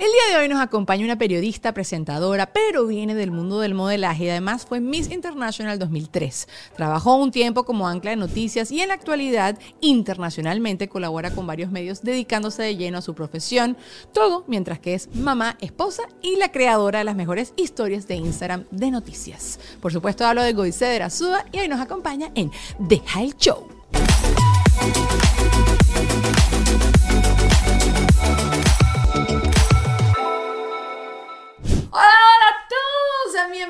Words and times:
El 0.00 0.06
día 0.06 0.32
de 0.32 0.42
hoy 0.42 0.48
nos 0.48 0.62
acompaña 0.62 1.04
una 1.04 1.18
periodista, 1.18 1.74
presentadora, 1.74 2.54
pero 2.54 2.86
viene 2.86 3.14
del 3.14 3.30
mundo 3.30 3.60
del 3.60 3.74
modelaje 3.74 4.24
y 4.24 4.30
además 4.30 4.64
fue 4.64 4.80
Miss 4.80 5.10
International 5.10 5.78
2003. 5.78 6.48
Trabajó 6.74 7.16
un 7.16 7.30
tiempo 7.30 7.64
como 7.64 7.86
ancla 7.86 8.12
de 8.12 8.16
noticias 8.16 8.70
y 8.70 8.80
en 8.80 8.88
la 8.88 8.94
actualidad 8.94 9.58
internacionalmente 9.82 10.88
colabora 10.88 11.32
con 11.32 11.46
varios 11.46 11.70
medios 11.70 12.00
dedicándose 12.00 12.62
de 12.62 12.76
lleno 12.76 12.96
a 12.96 13.02
su 13.02 13.14
profesión, 13.14 13.76
todo 14.14 14.44
mientras 14.46 14.78
que 14.78 14.94
es 14.94 15.14
mamá, 15.14 15.58
esposa 15.60 16.04
y 16.22 16.36
la 16.36 16.50
creadora 16.50 17.00
de 17.00 17.04
las 17.04 17.14
mejores 17.14 17.52
historias 17.56 18.08
de 18.08 18.14
Instagram 18.14 18.64
de 18.70 18.90
noticias. 18.90 19.60
Por 19.82 19.92
supuesto 19.92 20.24
hablo 20.24 20.42
de 20.42 20.54
Goice 20.54 20.86
de 20.86 21.02
Azúa 21.02 21.44
y 21.52 21.58
hoy 21.58 21.68
nos 21.68 21.78
acompaña 21.78 22.30
en 22.34 22.50
Deja 22.78 23.22
el 23.22 23.36
Show. 23.36 23.68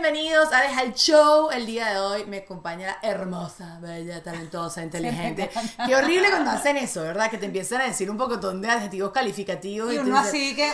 Bienvenidos 0.03 0.51
a 0.55 0.63
Deja 0.63 0.83
el 0.83 0.95
Show. 0.95 1.51
El 1.51 1.67
día 1.67 1.91
de 1.91 1.99
hoy 1.99 2.25
me 2.25 2.39
acompaña 2.39 2.87
la 2.87 2.99
hermosa, 3.09 3.79
bella, 3.83 4.23
talentosa, 4.23 4.83
inteligente. 4.83 5.51
Qué 5.87 5.95
horrible 5.95 6.31
cuando 6.31 6.53
hacen 6.53 6.79
eso, 6.79 7.03
¿verdad? 7.03 7.31
Que 7.31 7.37
te 7.37 7.45
empiezan 7.45 7.83
a 7.83 7.85
decir 7.85 8.11
un 8.11 8.17
poco 8.17 8.39
de 8.39 8.71
adjetivos 8.71 9.13
calificativos. 9.13 9.93
Y 9.93 9.97
tú 9.97 10.03
uno 10.05 10.17
dices- 10.17 10.29
así 10.29 10.57
que... 10.57 10.73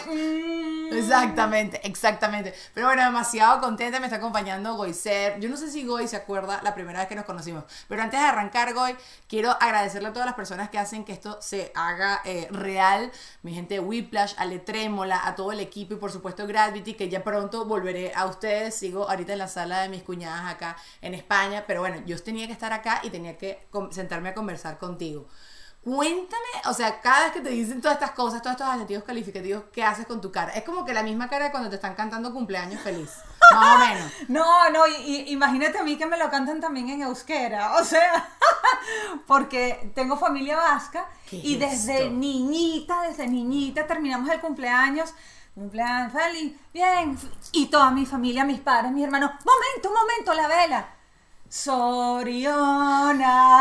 mm, 0.92 0.94
Exactamente, 0.94 1.81
exactamente. 1.84 2.54
Pero 2.72 2.87
bueno, 2.87 3.03
demasiado 3.03 3.60
contenta, 3.60 3.98
me 3.98 4.06
está 4.06 4.19
acompañando 4.19 4.76
Goicer. 4.76 5.41
Yo 5.41 5.48
no 5.48 5.56
sé 5.56 5.69
si 5.72 5.84
Goy 5.84 6.06
se 6.06 6.14
acuerda 6.14 6.60
la 6.62 6.75
primera 6.76 7.00
vez 7.00 7.08
que 7.08 7.16
nos 7.16 7.25
conocimos, 7.25 7.64
pero 7.88 8.03
antes 8.03 8.20
de 8.20 8.26
arrancar, 8.26 8.72
Goy, 8.75 8.94
quiero 9.28 9.50
agradecerle 9.60 10.08
a 10.10 10.12
todas 10.12 10.26
las 10.26 10.37
personas 10.37 10.70
que 10.70 10.78
hacen 10.78 11.04
que 11.04 11.12
esto 11.12 11.38
se 11.43 11.72
haga 11.75 12.20
eh, 12.25 12.47
real. 12.53 13.10
Mi 13.43 13.53
gente 13.53 13.75
de 13.75 13.81
Whiplash, 13.81 14.34
Ale 14.37 14.60
Trémola, 14.60 15.26
a 15.26 15.34
todo 15.34 15.50
el 15.50 15.58
equipo 15.58 15.94
y 15.94 15.97
por 15.97 16.12
supuesto 16.12 16.47
Gravity, 16.47 16.94
que 16.94 17.08
ya 17.08 17.25
pronto 17.25 17.64
volveré 17.64 18.12
a 18.14 18.26
ustedes. 18.26 18.76
Sigo 18.76 19.08
ahorita 19.16 19.32
en 19.32 19.38
la 19.41 19.49
sala 19.49 19.82
de 19.82 19.88
mis 19.88 20.03
cuñadas 20.03 20.53
acá 20.54 20.77
en 21.00 21.15
España, 21.15 21.65
pero 21.66 21.81
bueno, 21.81 22.03
yo 22.06 22.22
tenía 22.22 22.47
que 22.47 22.53
estar 22.53 22.72
acá 22.72 23.00
y 23.03 23.10
tenía 23.10 23.37
que 23.37 23.66
sentarme 23.91 24.31
a 24.31 24.34
conversar 24.34 24.78
contigo. 24.78 25.27
Cuéntame, 25.82 26.49
o 26.69 26.72
sea, 26.72 27.00
cada 27.00 27.25
vez 27.25 27.32
que 27.32 27.41
te 27.41 27.50
dicen 27.50 27.81
todas 27.81 27.97
estas 27.97 28.10
cosas, 28.10 28.43
todos 28.43 28.55
estos 28.55 28.66
adjetivos 28.66 29.05
calificativos, 29.05 29.65
¿qué 29.72 29.84
haces 29.84 30.05
con 30.05 30.21
tu 30.21 30.32
cara? 30.32 30.50
Es 30.53 30.65
como 30.65 30.84
que 30.84 30.93
la 30.93 31.05
misma 31.05 31.28
cara 31.28 31.44
de 31.44 31.50
cuando 31.53 31.71
te 31.71 31.76
están 31.76 31.94
cantando 31.94 32.32
cumpleaños 32.32 32.81
feliz. 32.81 33.10
Más 33.53 33.76
o 33.76 33.78
menos. 33.78 34.12
No, 34.28 34.69
no, 34.71 34.84
y, 34.88 34.94
y 35.28 35.32
imagínate 35.32 35.78
a 35.78 35.84
mí 35.84 35.97
que 35.97 36.06
me 36.06 36.16
lo 36.19 36.28
cantan 36.28 36.60
también 36.60 36.88
en 36.88 37.03
euskera, 37.03 37.76
o 37.76 37.84
sea, 37.84 38.28
porque 39.28 39.93
tengo 39.94 40.16
familia 40.16 40.56
vasca 40.56 41.06
¿Qué 41.31 41.37
y 41.37 41.55
es 41.55 41.60
desde 41.60 41.99
esto? 41.99 42.10
niñita, 42.10 43.03
desde 43.03 43.28
niñita 43.28 43.87
terminamos 43.87 44.28
el 44.31 44.41
cumpleaños, 44.41 45.15
cumpleaños 45.56 46.12
feliz, 46.12 46.53
bien, 46.71 47.19
y 47.53 47.67
toda 47.69 47.91
mi 47.91 48.05
familia, 48.05 48.44
mis 48.44 48.61
padres, 48.61 48.93
mis 48.93 49.05
hermanos, 49.05 49.31
momento, 49.43 49.91
momento, 49.91 50.34
la 50.34 50.47
vela. 50.49 50.87
Soriona, 51.49 52.87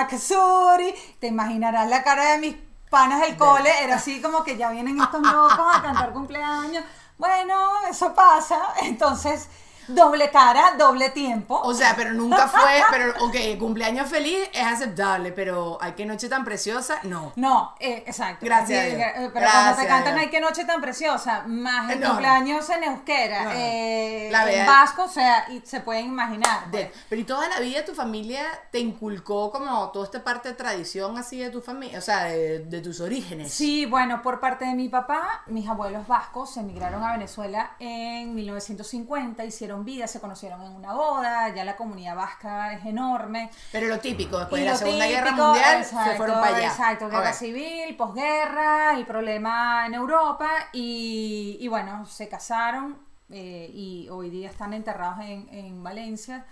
Kasuri, 0.09 0.93
te 1.21 1.27
imaginarás 1.27 1.87
la 1.87 2.03
cara 2.03 2.33
de 2.33 2.39
mis 2.39 2.57
panas 2.89 3.21
del 3.21 3.37
cole, 3.37 3.71
era 3.81 3.95
así 3.95 4.21
como 4.21 4.43
que 4.43 4.57
ya 4.57 4.71
vienen 4.71 4.99
estos 4.99 5.21
locos 5.21 5.73
a 5.73 5.81
cantar 5.81 6.11
cumpleaños. 6.11 6.83
Bueno, 7.17 7.55
eso 7.89 8.13
pasa, 8.13 8.73
entonces 8.81 9.47
doble 9.87 10.29
cara, 10.31 10.73
doble 10.77 11.09
tiempo. 11.09 11.59
O 11.63 11.73
sea, 11.73 11.93
pero 11.95 12.13
nunca 12.13 12.47
fue, 12.47 12.81
pero 12.91 13.13
ok, 13.25 13.57
cumpleaños 13.59 14.07
feliz 14.09 14.37
es 14.53 14.65
aceptable, 14.65 15.31
pero 15.31 15.77
hay 15.81 15.93
que 15.93 16.05
noche 16.05 16.29
tan 16.29 16.43
preciosa, 16.45 16.99
no. 17.03 17.33
No, 17.35 17.75
eh, 17.79 18.03
exacto. 18.07 18.45
Gracias 18.45 18.65
Sí, 18.85 18.91
eh, 18.95 19.13
Pero 19.15 19.31
Gracias 19.31 19.63
cuando 19.63 19.81
te 19.81 19.87
cantan. 19.87 20.17
Ay, 20.17 20.29
qué 20.29 20.39
noche 20.41 20.65
tan 20.65 20.81
preciosa, 20.81 21.43
más 21.47 21.89
el 21.91 21.99
No, 21.99 22.05
no. 22.07 22.13
cumpleaños 22.13 22.69
en 22.69 22.83
euskera, 22.83 23.43
No, 23.45 23.51
eh, 23.53 24.29
La 24.31 24.51
en 24.51 24.65
vasco, 24.65 25.03
o 25.03 25.07
sea, 25.09 25.45
y 25.49 25.61
se 25.65 25.81
pueden 25.81 26.05
imaginar. 26.07 26.69
De- 26.71 26.85
pues. 26.85 27.03
pero 27.09 27.21
y 27.21 27.23
toda 27.25 27.47
la 27.49 27.59
vida 27.59 27.83
tu 27.85 27.93
familia 27.93 28.43
te 28.71 28.79
inculcó 28.79 29.51
como 29.51 29.89
toda 29.91 30.05
esta 30.05 30.23
parte 30.23 30.49
de 30.49 30.55
tradición 30.55 31.17
así 31.17 31.37
de 31.39 31.49
tu 31.49 31.61
familia, 31.61 31.99
o 31.99 32.01
sea, 32.01 32.25
de, 32.25 32.59
de 32.59 32.81
tus 32.81 32.99
orígenes. 33.01 33.53
Sí, 33.53 33.85
bueno, 33.85 34.21
por 34.21 34.39
parte 34.39 34.65
de 34.65 34.73
mi 34.73 34.89
papá, 34.89 35.43
mis 35.47 35.67
abuelos 35.67 36.07
vascos 36.07 36.55
emigraron 36.57 37.03
a 37.03 37.11
Venezuela 37.13 37.71
en 37.79 38.33
1950, 38.35 39.43
hicieron 39.45 39.74
vida, 39.83 40.07
se 40.07 40.21
conocieron 40.21 40.61
en 40.61 40.71
una 40.71 40.93
boda, 40.93 41.53
ya 41.53 41.65
la 41.65 41.75
comunidad 41.75 42.15
vasca 42.15 42.73
es 42.73 42.85
enorme. 42.85 43.49
Pero 43.71 43.87
lo 43.87 43.99
típico, 43.99 44.39
después 44.39 44.61
Y 44.61 44.65
de 44.65 44.71
la 44.71 44.77
Segunda 44.77 45.07
Guerra 45.07 45.31
Mundial, 45.31 45.81
exacto, 45.81 46.11
se 46.11 46.17
fueron 46.17 46.39
para 46.39 46.55
allá. 46.55 46.67
Exacto, 46.67 47.09
guerra 47.09 47.33
civil, 47.33 47.95
posguerra, 47.97 48.93
el 48.93 49.05
problema 49.05 49.85
en 49.87 49.95
Europa 49.95 50.49
y, 50.71 51.57
y 51.59 51.67
bueno, 51.67 52.05
se 52.05 52.29
casaron 52.29 52.97
eh, 53.29 53.69
y 53.73 54.07
hoy 54.09 54.29
día 54.29 54.49
están 54.49 54.73
enterrados 54.73 55.19
en, 55.19 55.49
en 55.51 55.83
Valencia. 55.83 56.45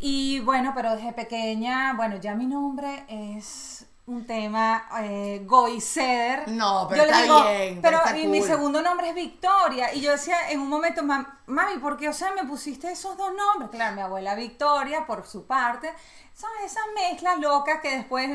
Y 0.00 0.40
bueno, 0.40 0.72
pero 0.74 0.96
desde 0.96 1.12
pequeña, 1.12 1.92
bueno, 1.94 2.16
ya 2.16 2.34
mi 2.34 2.46
nombre 2.46 3.04
es 3.08 3.86
un 4.10 4.26
tema 4.26 4.86
eh, 5.02 5.42
Goiceder. 5.46 6.48
No, 6.48 6.86
pero 6.88 7.02
Yo 7.02 7.06
le 7.06 7.12
está 7.12 7.22
digo, 7.22 7.42
bien, 7.48 7.78
pero 7.80 7.96
está 7.98 8.18
y 8.18 8.26
mi 8.26 8.40
cool. 8.40 8.48
segundo 8.48 8.82
nombre 8.82 9.08
es 9.10 9.14
Victoria. 9.14 9.94
Y 9.94 10.00
yo 10.00 10.10
decía 10.10 10.50
en 10.50 10.60
un 10.60 10.68
momento, 10.68 11.02
"Mam- 11.02 11.26
mami, 11.46 11.78
¿por 11.78 11.96
qué? 11.96 12.08
O 12.08 12.12
sea, 12.12 12.32
me 12.32 12.44
pusiste 12.44 12.90
esos 12.90 13.16
dos 13.16 13.32
nombres. 13.32 13.70
Claro, 13.70 13.94
mi 13.94 14.02
abuela 14.02 14.34
Victoria, 14.34 15.06
por 15.06 15.26
su 15.26 15.46
parte. 15.46 15.92
¿Sabes? 16.34 16.72
Esas 16.72 16.84
mezclas 16.94 17.38
locas 17.38 17.80
que 17.82 17.96
después 17.98 18.28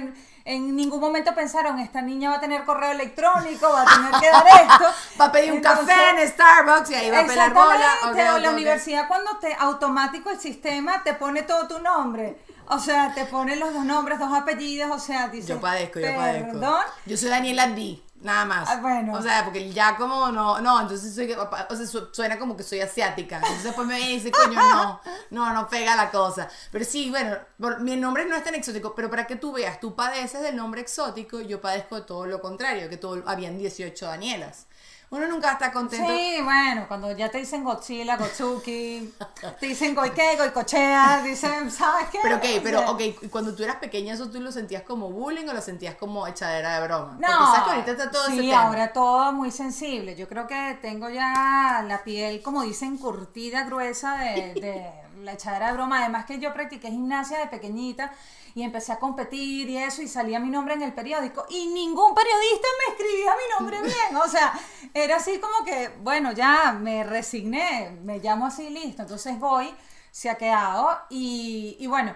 en, 0.46 0.76
ningún 0.76 1.00
momento 1.02 1.34
pensaron, 1.34 1.80
esta 1.80 2.02
niña 2.04 2.30
va 2.30 2.36
a 2.36 2.40
tener 2.40 2.64
correo 2.64 2.92
electrónico, 2.92 3.68
va 3.68 3.82
a 3.82 3.86
tener 3.86 4.12
que 4.22 4.30
dar 4.30 4.46
esto. 4.48 4.86
Va 5.20 5.26
a 5.26 5.32
pedir 5.32 5.52
un 5.52 5.58
Entonces- 5.58 5.88
café 5.88 6.22
en 6.22 6.28
Starbucks 6.30 6.90
y 6.92 6.96
ahí 6.96 7.10
va 7.10 7.20
a 7.22 7.26
pelar 7.26 7.54
bola. 7.54 7.76
Exactamente, 7.76 8.30
Ok, 8.30 8.36
o 8.36 8.40
la 8.40 8.52
universidad 8.52 9.08
cuando 9.08 9.38
te 9.40 9.56
automático 9.56 10.30
el 10.30 10.40
sistema 10.40 11.04
te 11.04 11.16
pone 11.16 11.42
todo 11.44 11.68
tu 11.68 11.80
nombre. 11.80 12.38
O 12.70 12.80
sea, 12.80 13.14
te 13.14 13.26
pone 13.26 13.56
los 13.56 13.74
dos 13.74 13.86
nombres, 13.86 14.20
dos 14.20 14.34
apellidos, 14.34 14.90
o 14.92 15.00
sea, 15.00 15.28
dice, 15.30 15.50
Yo 15.50 15.62
padezco, 15.62 16.00
yo 16.00 16.16
padezco. 16.16 16.52
Perdón. 16.54 16.82
Yo 17.06 17.18
soy 17.18 17.30
Daniela 17.30 17.68
D. 17.68 18.02
Nada 18.22 18.46
más. 18.46 18.68
Ah, 18.70 18.78
bueno. 18.82 19.14
O 19.14 19.22
sea, 19.22 19.44
porque 19.44 19.72
ya 19.72 19.96
como 19.98 20.32
no, 20.32 20.60
no, 20.60 20.82
entonces 20.82 21.14
soy, 21.14 21.32
o 21.34 21.76
sea, 21.76 21.86
su- 21.86 22.10
suena 22.12 22.40
como 22.40 22.58
que 22.58 22.64
soy 22.64 22.80
asiática. 22.80 23.36
Entonces 23.36 23.64
después 23.66 23.86
me 23.88 24.00
dice, 24.00 24.32
coño, 24.32 24.56
no, 24.60 25.00
no, 25.30 25.54
no 25.54 25.68
pega 25.70 25.96
la 25.96 26.10
cosa. 26.10 26.50
Pero 26.72 26.86
sí, 26.86 27.12
bueno, 27.12 27.38
por- 27.60 27.82
mi 27.82 27.96
nombre 27.98 28.26
no 28.26 28.36
es 28.36 28.44
tan 28.44 28.56
exótico, 28.56 28.96
pero 28.96 29.12
para 29.12 29.28
que 29.28 29.36
tú 29.36 29.52
veas, 29.52 29.80
tú 29.80 29.96
padeces 29.96 30.42
del 30.42 30.56
nombre 30.56 30.82
exótico, 30.82 31.40
yo 31.42 31.62
padezco 31.62 31.98
de 31.98 32.02
todo 32.02 32.26
lo 32.26 32.42
contrario, 32.42 32.90
que 32.90 32.98
todo, 32.98 33.22
habían 33.28 33.60
18 33.60 34.08
Danielas. 34.08 34.66
Uno 35.12 35.28
nunca 35.28 35.54
está 35.54 35.72
contento. 35.72 36.12
Sí, 36.12 36.40
bueno, 36.44 36.86
cuando 36.88 37.12
ya 37.16 37.30
te 37.30 37.38
dicen 37.38 37.64
Godzilla, 37.64 38.18
Gotsuki, 38.18 39.14
te 39.60 39.66
dicen 39.68 39.94
Goike, 39.96 40.36
Goicochea, 40.38 41.22
dicen, 41.24 41.72
¿sabes 41.72 42.08
qué? 42.12 42.20
Pero 42.22 42.38
ok, 42.38 42.46
pero 42.64 42.92
ok, 42.92 43.02
cuando 43.30 43.54
tú 43.56 43.64
eras 43.64 43.78
pequeña, 43.78 44.14
¿eso 44.16 44.30
tú 44.30 44.42
lo 44.42 44.52
sentías 44.52 44.82
como 44.84 45.10
bullying 45.10 45.48
o 45.48 45.54
lo 45.54 45.62
sentías 45.62 45.96
como 45.96 46.26
echadera 46.28 46.80
de 46.80 46.88
broma? 46.88 47.12
Porque 47.18 47.28
No, 47.32 47.46
sabes 47.46 47.64
que 47.64 47.70
ahorita 47.72 47.92
está 47.92 48.12
todo 48.12 48.26
sí, 48.26 48.34
ese 48.34 48.42
tema. 48.50 48.64
ahora 48.64 48.94
todo 48.94 49.32
muy 49.32 49.52
sensible. 49.52 50.16
Yo 50.16 50.28
creo 50.28 50.48
que 50.48 50.78
tengo 50.82 51.10
ya 51.10 51.84
la 51.88 52.04
piel, 52.04 52.42
como 52.42 52.64
dicen, 52.64 52.98
curtida, 52.98 53.64
gruesa 53.64 54.18
de, 54.18 54.54
de 54.56 54.92
la 55.18 55.34
echadera 55.34 55.68
de 55.68 55.74
broma. 55.74 56.00
Además 56.00 56.26
que 56.26 56.40
yo 56.40 56.54
practiqué 56.54 56.90
gimnasia 56.90 57.40
de 57.40 57.48
pequeñita 57.48 58.12
y 58.54 58.64
empecé 58.64 58.94
a 58.94 59.00
competir 59.00 59.70
y 59.70 59.78
eso 59.78 60.02
y 60.02 60.08
salía 60.08 60.40
mi 60.40 60.50
nombre 60.50 60.74
en 60.74 60.82
el 60.82 60.94
periódico 60.94 61.46
y 61.50 61.68
ningún 61.68 62.14
periodista 62.14 62.68
me 62.80 62.94
escribía 62.94 63.32
mi 63.32 63.60
nombre 63.60 63.82
bien. 63.82 64.16
O 64.24 64.28
sea, 64.28 64.54
era 64.94 65.18
así 65.18 65.40
como 65.40 65.66
que, 65.66 65.90
bueno, 66.02 66.32
ya 66.32 66.72
me 66.74 67.04
resigné, 67.04 67.98
me 68.04 68.20
llamo 68.20 68.46
así, 68.46 68.70
listo. 68.70 69.02
Entonces 69.02 69.40
voy, 69.40 69.74
se 70.12 70.30
ha 70.30 70.36
quedado 70.36 70.98
y, 71.10 71.78
y 71.80 71.88
bueno 71.88 72.16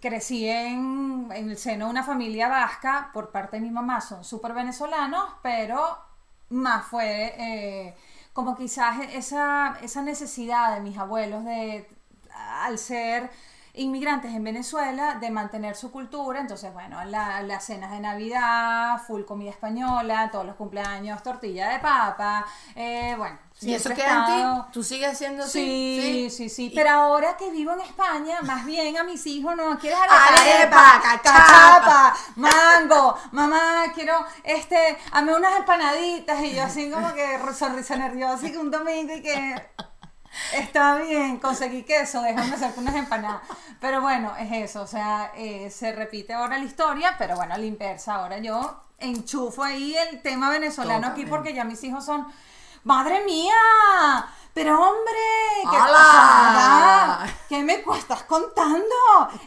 crecí 0.00 0.48
en, 0.48 1.28
en 1.32 1.50
el 1.50 1.56
seno 1.56 1.86
de 1.86 1.90
una 1.90 2.02
familia 2.02 2.48
vasca 2.48 3.10
por 3.12 3.30
parte 3.30 3.56
de 3.56 3.62
mi 3.62 3.70
mamá, 3.70 4.00
son 4.00 4.24
súper 4.24 4.52
venezolanos, 4.52 5.30
pero 5.42 5.98
más 6.50 6.86
fue 6.86 7.34
eh, 7.38 7.94
como 8.32 8.56
quizás 8.56 9.00
esa, 9.12 9.78
esa 9.82 10.02
necesidad 10.02 10.74
de 10.74 10.80
mis 10.80 10.98
abuelos 10.98 11.44
de, 11.44 11.88
al 12.64 12.78
ser 12.78 13.30
inmigrantes 13.76 14.32
en 14.32 14.44
Venezuela, 14.44 15.16
de 15.20 15.30
mantener 15.32 15.74
su 15.74 15.90
cultura, 15.90 16.38
entonces 16.40 16.72
bueno, 16.72 17.04
la- 17.06 17.42
las 17.42 17.64
cenas 17.64 17.90
de 17.90 17.98
Navidad, 17.98 19.02
full 19.04 19.24
comida 19.24 19.50
española, 19.50 20.28
todos 20.30 20.46
los 20.46 20.54
cumpleaños, 20.54 21.20
tortilla 21.24 21.70
de 21.70 21.80
papa, 21.80 22.46
eh, 22.76 23.16
bueno. 23.18 23.36
¿Y 23.60 23.74
eso 23.74 23.90
queda 23.94 24.26
en 24.28 24.64
ti? 24.64 24.70
¿Tú 24.72 24.82
sigues 24.84 25.18
siendo 25.18 25.42
así? 25.42 25.98
Sí, 26.00 26.30
sí, 26.30 26.48
sí. 26.48 26.66
Y- 26.66 26.70
Pero 26.74 26.90
ahora 26.90 27.36
que 27.36 27.50
vivo 27.50 27.72
en 27.72 27.80
España, 27.80 28.38
más 28.42 28.64
bien 28.64 28.96
a 28.96 29.02
mis 29.02 29.26
hijos 29.26 29.56
no 29.56 29.76
quieres 29.78 29.98
Arepa, 29.98 30.40
arepa, 30.52 31.00
cachapa. 31.02 31.44
cachapa, 31.46 32.16
mango, 32.36 33.16
mamá, 33.32 33.84
quiero 33.92 34.24
este, 34.44 34.98
hazme 35.10 35.34
unas 35.34 35.56
empanaditas 35.56 36.40
y 36.42 36.54
yo 36.54 36.62
así 36.62 36.90
como 36.92 37.12
que 37.12 37.38
sonrisa 37.56 37.96
nerviosa 37.96 38.46
y 38.46 38.52
que 38.52 38.58
un 38.58 38.70
domingo 38.70 39.14
y 39.14 39.22
que 39.22 39.54
está 40.54 40.96
bien, 40.96 41.38
conseguí 41.38 41.82
queso, 41.82 42.22
déjame 42.22 42.54
hacerte 42.54 42.80
unas 42.80 42.94
empanadas. 42.94 43.42
Pero 43.80 44.00
bueno, 44.00 44.34
es 44.38 44.70
eso, 44.70 44.82
o 44.82 44.86
sea, 44.86 45.32
eh, 45.36 45.70
se 45.70 45.92
repite 45.92 46.32
ahora 46.32 46.58
la 46.58 46.64
historia, 46.64 47.14
pero 47.18 47.36
bueno, 47.36 47.54
a 47.54 47.58
la 47.58 47.64
inversa, 47.64 48.16
ahora 48.16 48.38
yo 48.38 48.80
enchufo 48.98 49.62
ahí 49.62 49.96
el 49.96 50.22
tema 50.22 50.50
venezolano 50.50 51.08
aquí 51.08 51.26
porque 51.26 51.52
ya 51.52 51.64
mis 51.64 51.82
hijos 51.84 52.04
son, 52.04 52.26
madre 52.84 53.24
mía, 53.24 53.52
pero 54.54 54.80
hombre, 54.80 55.18
¿qué, 55.68 55.76
¡Hala! 55.76 57.26
¿qué 57.48 57.62
me 57.62 57.84
estás 57.98 58.22
contando? 58.22 58.94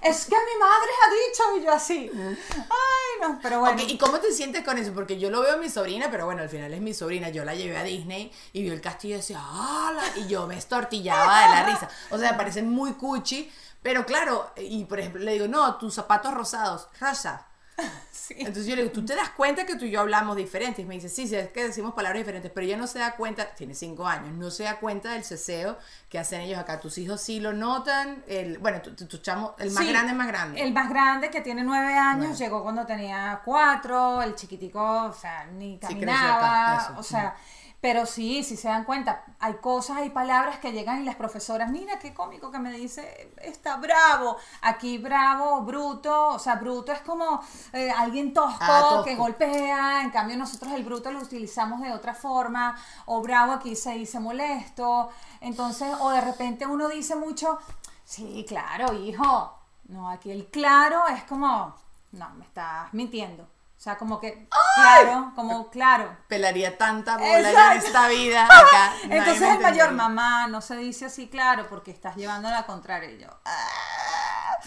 Es 0.02 0.26
que 0.26 0.36
mi 0.36 0.60
madre 0.60 0.90
ha 1.02 1.10
dicho 1.10 1.58
y 1.58 1.64
yo 1.64 1.72
así, 1.72 2.12
ay 2.14 3.22
no, 3.22 3.40
pero 3.42 3.62
bueno. 3.62 3.82
¿Y 3.88 3.98
cómo 3.98 4.20
te 4.20 4.32
sientes 4.32 4.64
con 4.64 4.78
eso? 4.78 4.94
Porque 4.94 5.18
yo 5.18 5.30
lo 5.30 5.42
veo 5.42 5.54
a 5.54 5.58
mi 5.58 5.70
sobrina, 5.70 6.10
pero 6.12 6.26
bueno, 6.26 6.42
al 6.42 6.50
final 6.50 6.74
es 6.74 6.82
mi 6.82 6.94
sobrina. 6.94 7.30
Yo 7.30 7.46
la 7.46 7.56
llevé 7.56 7.78
a 7.78 7.84
Disney 7.84 8.32
y 8.54 8.62
vio 8.64 8.74
el 8.74 8.82
castillo 8.82 9.16
y 9.16 9.18
decía, 9.18 9.42
¡Hala! 9.42 10.04
Y 10.18 10.28
yo 10.28 10.46
me 10.46 10.58
estortillaba 10.58 11.42
de 11.44 11.50
la 11.50 11.64
risa. 11.64 11.90
O 12.12 12.18
sea, 12.18 12.32
me 12.32 12.38
parecen 12.38 12.70
muy 12.70 12.94
cuchi. 12.94 13.52
Pero 13.82 14.06
claro, 14.06 14.52
y 14.58 14.84
por 14.86 15.00
ejemplo, 15.00 15.24
le 15.24 15.34
digo, 15.34 15.48
no, 15.48 15.78
tus 15.78 15.94
zapatos 15.94 16.34
rosados, 16.34 16.90
rosa. 17.00 17.48
Sí. 18.12 18.36
Entonces 18.40 18.66
yo 18.66 18.76
le 18.76 18.82
digo, 18.82 18.94
¿tú 18.94 19.06
te 19.06 19.16
das 19.16 19.30
cuenta 19.30 19.66
que 19.66 19.76
tú 19.76 19.86
y 19.86 19.92
yo 19.92 20.02
hablamos 20.02 20.36
diferentes? 20.36 20.84
Y 20.84 20.86
me 20.88 20.96
dice, 20.96 21.08
sí, 21.08 21.28
sí, 21.28 21.36
es 21.36 21.50
que 21.50 21.64
decimos 21.64 21.94
palabras 21.94 22.20
diferentes, 22.20 22.52
pero 22.54 22.66
ella 22.66 22.76
no 22.76 22.86
se 22.88 23.00
da 23.00 23.16
cuenta, 23.16 23.56
tiene 23.56 23.74
cinco 23.74 24.06
años, 24.06 24.34
no 24.36 24.52
se 24.52 24.64
da 24.64 24.80
cuenta 24.80 25.14
del 25.14 25.24
ceseo 25.24 25.78
que 26.10 26.20
hacen 26.20 26.42
ellos 26.42 26.60
acá. 26.60 26.80
Tus 26.82 26.98
hijos 26.98 27.22
sí 27.22 27.40
lo 27.40 27.54
notan, 27.54 28.24
el, 28.28 28.58
bueno, 28.58 28.82
tu, 28.82 28.94
tu- 28.96 29.18
chamo, 29.20 29.56
el 29.60 29.72
más 29.72 29.84
Sí, 29.86 29.92
grande 29.92 30.12
es 30.12 30.18
más 30.18 30.28
grande. 30.28 30.62
El 30.62 30.74
más 30.74 30.90
grande, 30.90 31.30
que 31.30 31.42
tiene 31.42 31.64
nueve 31.64 31.94
años, 31.94 32.38
llegó 32.38 32.64
cuando 32.64 32.86
tenía 32.86 33.42
cuatro, 33.46 34.22
el 34.22 34.36
chiquitico, 34.36 35.04
o 35.06 35.14
sea, 35.14 35.46
ni 35.46 35.78
caminaba, 35.80 36.38
acá, 36.48 36.76
eso. 36.84 37.00
o 37.00 37.04
sea, 37.04 37.36
pero 37.80 38.06
sí, 38.08 38.44
si 38.44 38.58
se 38.58 38.68
dan 38.68 38.86
cuenta, 38.86 39.24
hay 39.40 39.56
cosas, 39.58 39.98
hay 39.98 40.10
palabras 40.10 40.58
que 40.58 40.72
llegan 40.72 41.02
y 41.02 41.06
las 41.06 41.16
profesoras, 41.16 41.70
mira 41.70 42.00
qué 42.00 42.14
cómico 42.14 42.50
que 42.52 42.58
me 42.58 42.72
dice, 42.72 43.32
está 43.38 43.78
bravo, 43.78 44.38
aquí 44.62 44.98
bravo, 44.98 45.62
bruto, 45.62 46.30
o 46.30 46.40
sea, 46.40 46.56
bruto 46.56 46.92
es 46.92 47.02
como 47.02 47.40
eh, 47.74 47.92
alguien 47.92 48.34
tosco, 48.34 48.58
Ah, 48.60 48.88
tosco. 48.90 49.04
que 49.04 49.16
golpea, 49.16 50.02
en 50.02 50.10
cambio 50.10 50.36
nosotros 50.38 50.74
el 50.74 50.84
bruto 50.84 51.12
lo 51.12 51.20
utilizamos 51.20 51.82
de 51.82 51.94
otra 51.94 52.16
forma, 52.16 52.76
o 53.06 53.22
bravo 53.22 53.54
aquí 53.54 53.76
se 53.76 53.92
dice 53.94 54.20
molesto, 54.20 55.10
entonces, 55.40 55.96
o 56.00 56.10
de 56.10 56.22
repente 56.22 56.66
uno 56.66 56.90
dice 56.90 57.16
mucho, 57.16 57.60
sí, 58.04 58.44
claro, 58.48 58.92
hijo, 58.94 59.54
no, 59.90 60.10
aquí 60.10 60.32
el 60.32 60.48
claro 60.48 61.08
es 61.10 61.24
como, 61.26 61.76
no, 62.12 62.30
me 62.32 62.44
estás 62.44 62.92
mintiendo. 62.94 63.48
O 63.78 63.80
sea, 63.80 63.96
como 63.96 64.20
que, 64.20 64.48
claro, 64.76 65.32
como 65.36 65.70
claro. 65.70 66.18
Pelaría 66.28 66.78
tanta 66.80 67.16
bola 67.18 67.74
en 67.74 67.78
esta 67.78 68.08
vida 68.08 68.46
acá. 68.50 68.94
Entonces 69.04 69.50
el 69.50 69.60
mayor, 69.60 69.92
mamá, 69.92 70.48
no 70.48 70.62
se 70.62 70.76
dice 70.78 71.06
así, 71.06 71.28
claro, 71.30 71.68
porque 71.70 71.92
estás 71.92 72.16
llevando 72.16 72.48
a 72.48 72.52
la 72.52 72.66
contraria. 72.66 73.12
Y 73.12 73.20
yo, 73.20 73.30
"Ah". 73.46 74.58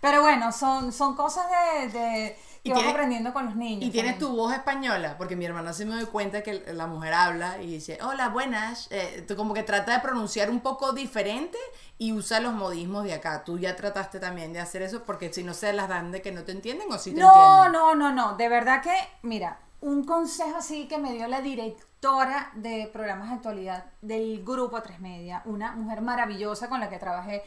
Pero 0.00 0.20
bueno, 0.20 0.52
son, 0.52 0.92
son 0.92 1.16
cosas 1.16 1.46
de, 1.92 2.38
que 2.68 2.84
vas 2.84 2.92
aprendiendo 2.94 3.32
con 3.32 3.46
los 3.46 3.56
niños. 3.56 3.84
Y 3.84 3.90
tienes 3.90 4.12
también. 4.12 4.30
tu 4.30 4.36
voz 4.36 4.52
española, 4.52 5.16
porque 5.18 5.36
mi 5.36 5.44
hermana 5.44 5.72
se 5.72 5.84
me 5.84 5.94
doy 5.94 6.06
cuenta 6.06 6.42
que 6.42 6.72
la 6.72 6.86
mujer 6.86 7.14
habla 7.14 7.60
y 7.62 7.66
dice, 7.66 7.98
hola, 8.02 8.28
buenas. 8.28 8.88
Eh, 8.90 9.24
tú 9.26 9.36
como 9.36 9.54
que 9.54 9.62
trata 9.62 9.92
de 9.92 10.00
pronunciar 10.00 10.50
un 10.50 10.60
poco 10.60 10.92
diferente 10.92 11.58
y 11.98 12.12
usa 12.12 12.40
los 12.40 12.54
modismos 12.54 13.04
de 13.04 13.14
acá. 13.14 13.44
Tú 13.44 13.58
ya 13.58 13.74
trataste 13.76 14.20
también 14.20 14.52
de 14.52 14.60
hacer 14.60 14.82
eso, 14.82 15.04
porque 15.04 15.32
si 15.32 15.42
no 15.42 15.54
se 15.54 15.72
las 15.72 15.88
dan 15.88 16.12
de 16.12 16.22
que 16.22 16.32
no 16.32 16.44
te 16.44 16.52
entienden 16.52 16.90
o 16.92 16.98
si 16.98 17.12
te 17.12 17.20
No, 17.20 17.66
entienden. 17.66 17.72
no, 17.72 17.94
no, 17.94 18.12
no. 18.12 18.36
De 18.36 18.48
verdad 18.48 18.82
que, 18.82 18.94
mira, 19.22 19.58
un 19.80 20.04
consejo 20.04 20.56
así 20.58 20.88
que 20.88 20.98
me 20.98 21.12
dio 21.12 21.28
la 21.28 21.40
directora 21.40 22.50
de 22.54 22.88
programas 22.92 23.28
de 23.28 23.34
actualidad 23.36 23.84
del 24.02 24.44
grupo 24.44 24.80
Tres 24.82 25.00
Media, 25.00 25.42
una 25.44 25.72
mujer 25.72 26.00
maravillosa 26.00 26.68
con 26.68 26.80
la 26.80 26.88
que 26.88 26.98
trabajé, 26.98 27.42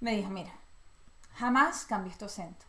me 0.00 0.16
dijo, 0.16 0.30
mira, 0.30 0.52
jamás 1.36 1.84
cambies 1.84 2.16
tu 2.18 2.24
acento. 2.26 2.64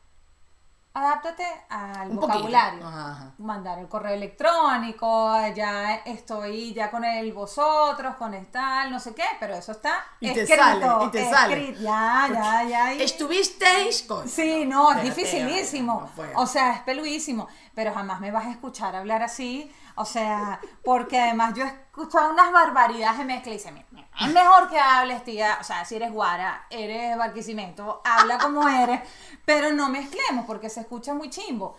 Adáptate 0.94 1.46
al 1.70 2.10
Un 2.12 2.18
vocabulario. 2.18 2.86
Ajá, 2.86 3.12
ajá. 3.12 3.32
Mandar 3.38 3.80
el 3.80 3.88
correo 3.88 4.14
electrónico, 4.14 5.34
ya 5.56 5.96
estoy 6.06 6.74
ya 6.74 6.92
con 6.92 7.06
el 7.06 7.32
vosotros, 7.32 8.16
con 8.18 8.34
el 8.34 8.48
tal, 8.48 8.92
no 8.92 9.00
sé 9.00 9.16
qué, 9.16 9.24
pero 9.40 9.56
eso 9.56 9.72
está 9.72 10.04
Y 10.20 10.34
te 10.34 10.42
escrito, 10.42 10.62
sale, 10.62 11.06
y 11.06 11.10
te 11.12 11.30
sale. 11.30 11.76
Ya, 11.80 12.28
ya, 12.34 12.64
ya. 12.64 12.94
y- 12.94 13.02
¿Estuvisteis 13.04 14.04
con...? 14.04 14.28
Sí, 14.28 14.66
no, 14.66 14.92
es 14.92 15.04
dificilísimo. 15.04 16.10
no 16.18 16.42
o 16.42 16.46
sea, 16.46 16.74
es 16.74 16.80
peluísimo. 16.82 17.48
Pero 17.74 17.94
jamás 17.94 18.20
me 18.20 18.32
vas 18.32 18.46
a 18.48 18.52
escuchar 18.52 18.94
hablar 18.94 19.24
así. 19.24 19.74
O 19.96 20.06
sea, 20.06 20.60
porque 20.84 21.20
además 21.20 21.54
yo 21.56 21.64
he 21.64 21.68
escuchado 21.68 22.32
unas 22.32 22.52
barbaridades 22.52 23.18
de 23.20 23.26
mezcla 23.26 23.52
y 23.52 23.56
dice, 23.58 23.72
"Mira, 23.72 23.86
mira, 23.92 24.08
es 24.22 24.34
mejor 24.34 24.70
que 24.70 24.80
hables, 24.80 25.24
tía. 25.24 25.58
O 25.60 25.64
sea, 25.64 25.84
si 25.86 25.96
eres 25.96 26.12
guara, 26.12 26.66
eres 26.70 27.18
barquisimeto, 27.18 28.02
habla 28.04 28.38
como 28.38 28.68
eres, 28.68 29.02
pero 29.46 29.72
no 29.72 29.90
mezclemos 29.90 30.46
porque 30.46 30.70
se 30.70 30.82
escucha 30.82 31.14
muy 31.14 31.30
chimbo. 31.30 31.78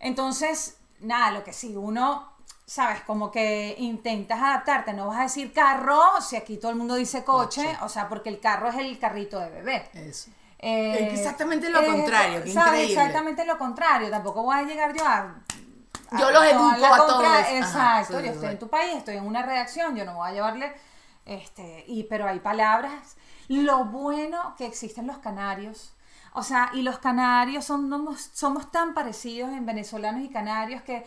Entonces, 0.00 0.78
nada, 1.00 1.30
lo 1.30 1.44
que 1.44 1.52
sí, 1.52 1.74
uno, 1.76 2.28
sabes, 2.66 3.00
como 3.02 3.30
que 3.30 3.74
intentas 3.78 4.40
adaptarte, 4.40 4.92
no 4.92 5.06
vas 5.08 5.18
a 5.18 5.22
decir 5.24 5.52
carro 5.52 6.00
si 6.20 6.36
aquí 6.36 6.56
todo 6.58 6.70
el 6.70 6.76
mundo 6.76 6.94
dice 6.94 7.24
coche, 7.24 7.64
Coche. 7.64 7.78
o 7.82 7.88
sea, 7.88 8.08
porque 8.08 8.28
el 8.28 8.40
carro 8.40 8.68
es 8.68 8.76
el 8.76 8.98
carrito 8.98 9.38
de 9.38 9.50
bebé. 9.50 9.88
Eso. 9.94 10.30
Eh, 10.58 11.10
exactamente 11.12 11.68
lo 11.68 11.84
contrario, 11.84 12.42
qué 12.42 12.52
¿sabes? 12.52 12.72
increíble. 12.84 12.94
Exactamente 12.94 13.44
lo 13.44 13.58
contrario. 13.58 14.08
Tampoco 14.08 14.42
voy 14.44 14.56
a 14.56 14.62
llegar 14.62 14.94
yo 14.96 15.06
a. 15.06 15.34
Yo 16.18 16.30
los 16.30 16.44
educo 16.44 16.86
a 16.86 16.96
todos. 16.96 17.24
Exacto. 17.50 18.20
yo 18.20 18.30
estoy 18.30 18.50
en 18.50 18.58
tu 18.58 18.68
país, 18.68 18.96
estoy 18.96 19.16
en 19.16 19.26
una 19.26 19.42
redacción, 19.42 19.96
yo 19.96 20.04
no 20.04 20.14
voy 20.14 20.28
a 20.30 20.32
llevarle. 20.32 20.74
Este, 21.26 21.84
y, 21.86 22.04
pero 22.04 22.28
hay 22.28 22.40
palabras. 22.40 23.16
Lo 23.48 23.84
bueno 23.86 24.54
que 24.56 24.66
existen 24.66 25.06
los 25.06 25.18
canarios. 25.18 25.94
O 26.32 26.42
sea, 26.42 26.70
y 26.72 26.82
los 26.82 26.98
canarios 26.98 27.64
son, 27.64 27.88
somos, 27.88 28.30
somos 28.32 28.70
tan 28.72 28.92
parecidos 28.92 29.50
en 29.50 29.64
venezolanos 29.66 30.22
y 30.22 30.28
canarios 30.28 30.82
que. 30.82 31.04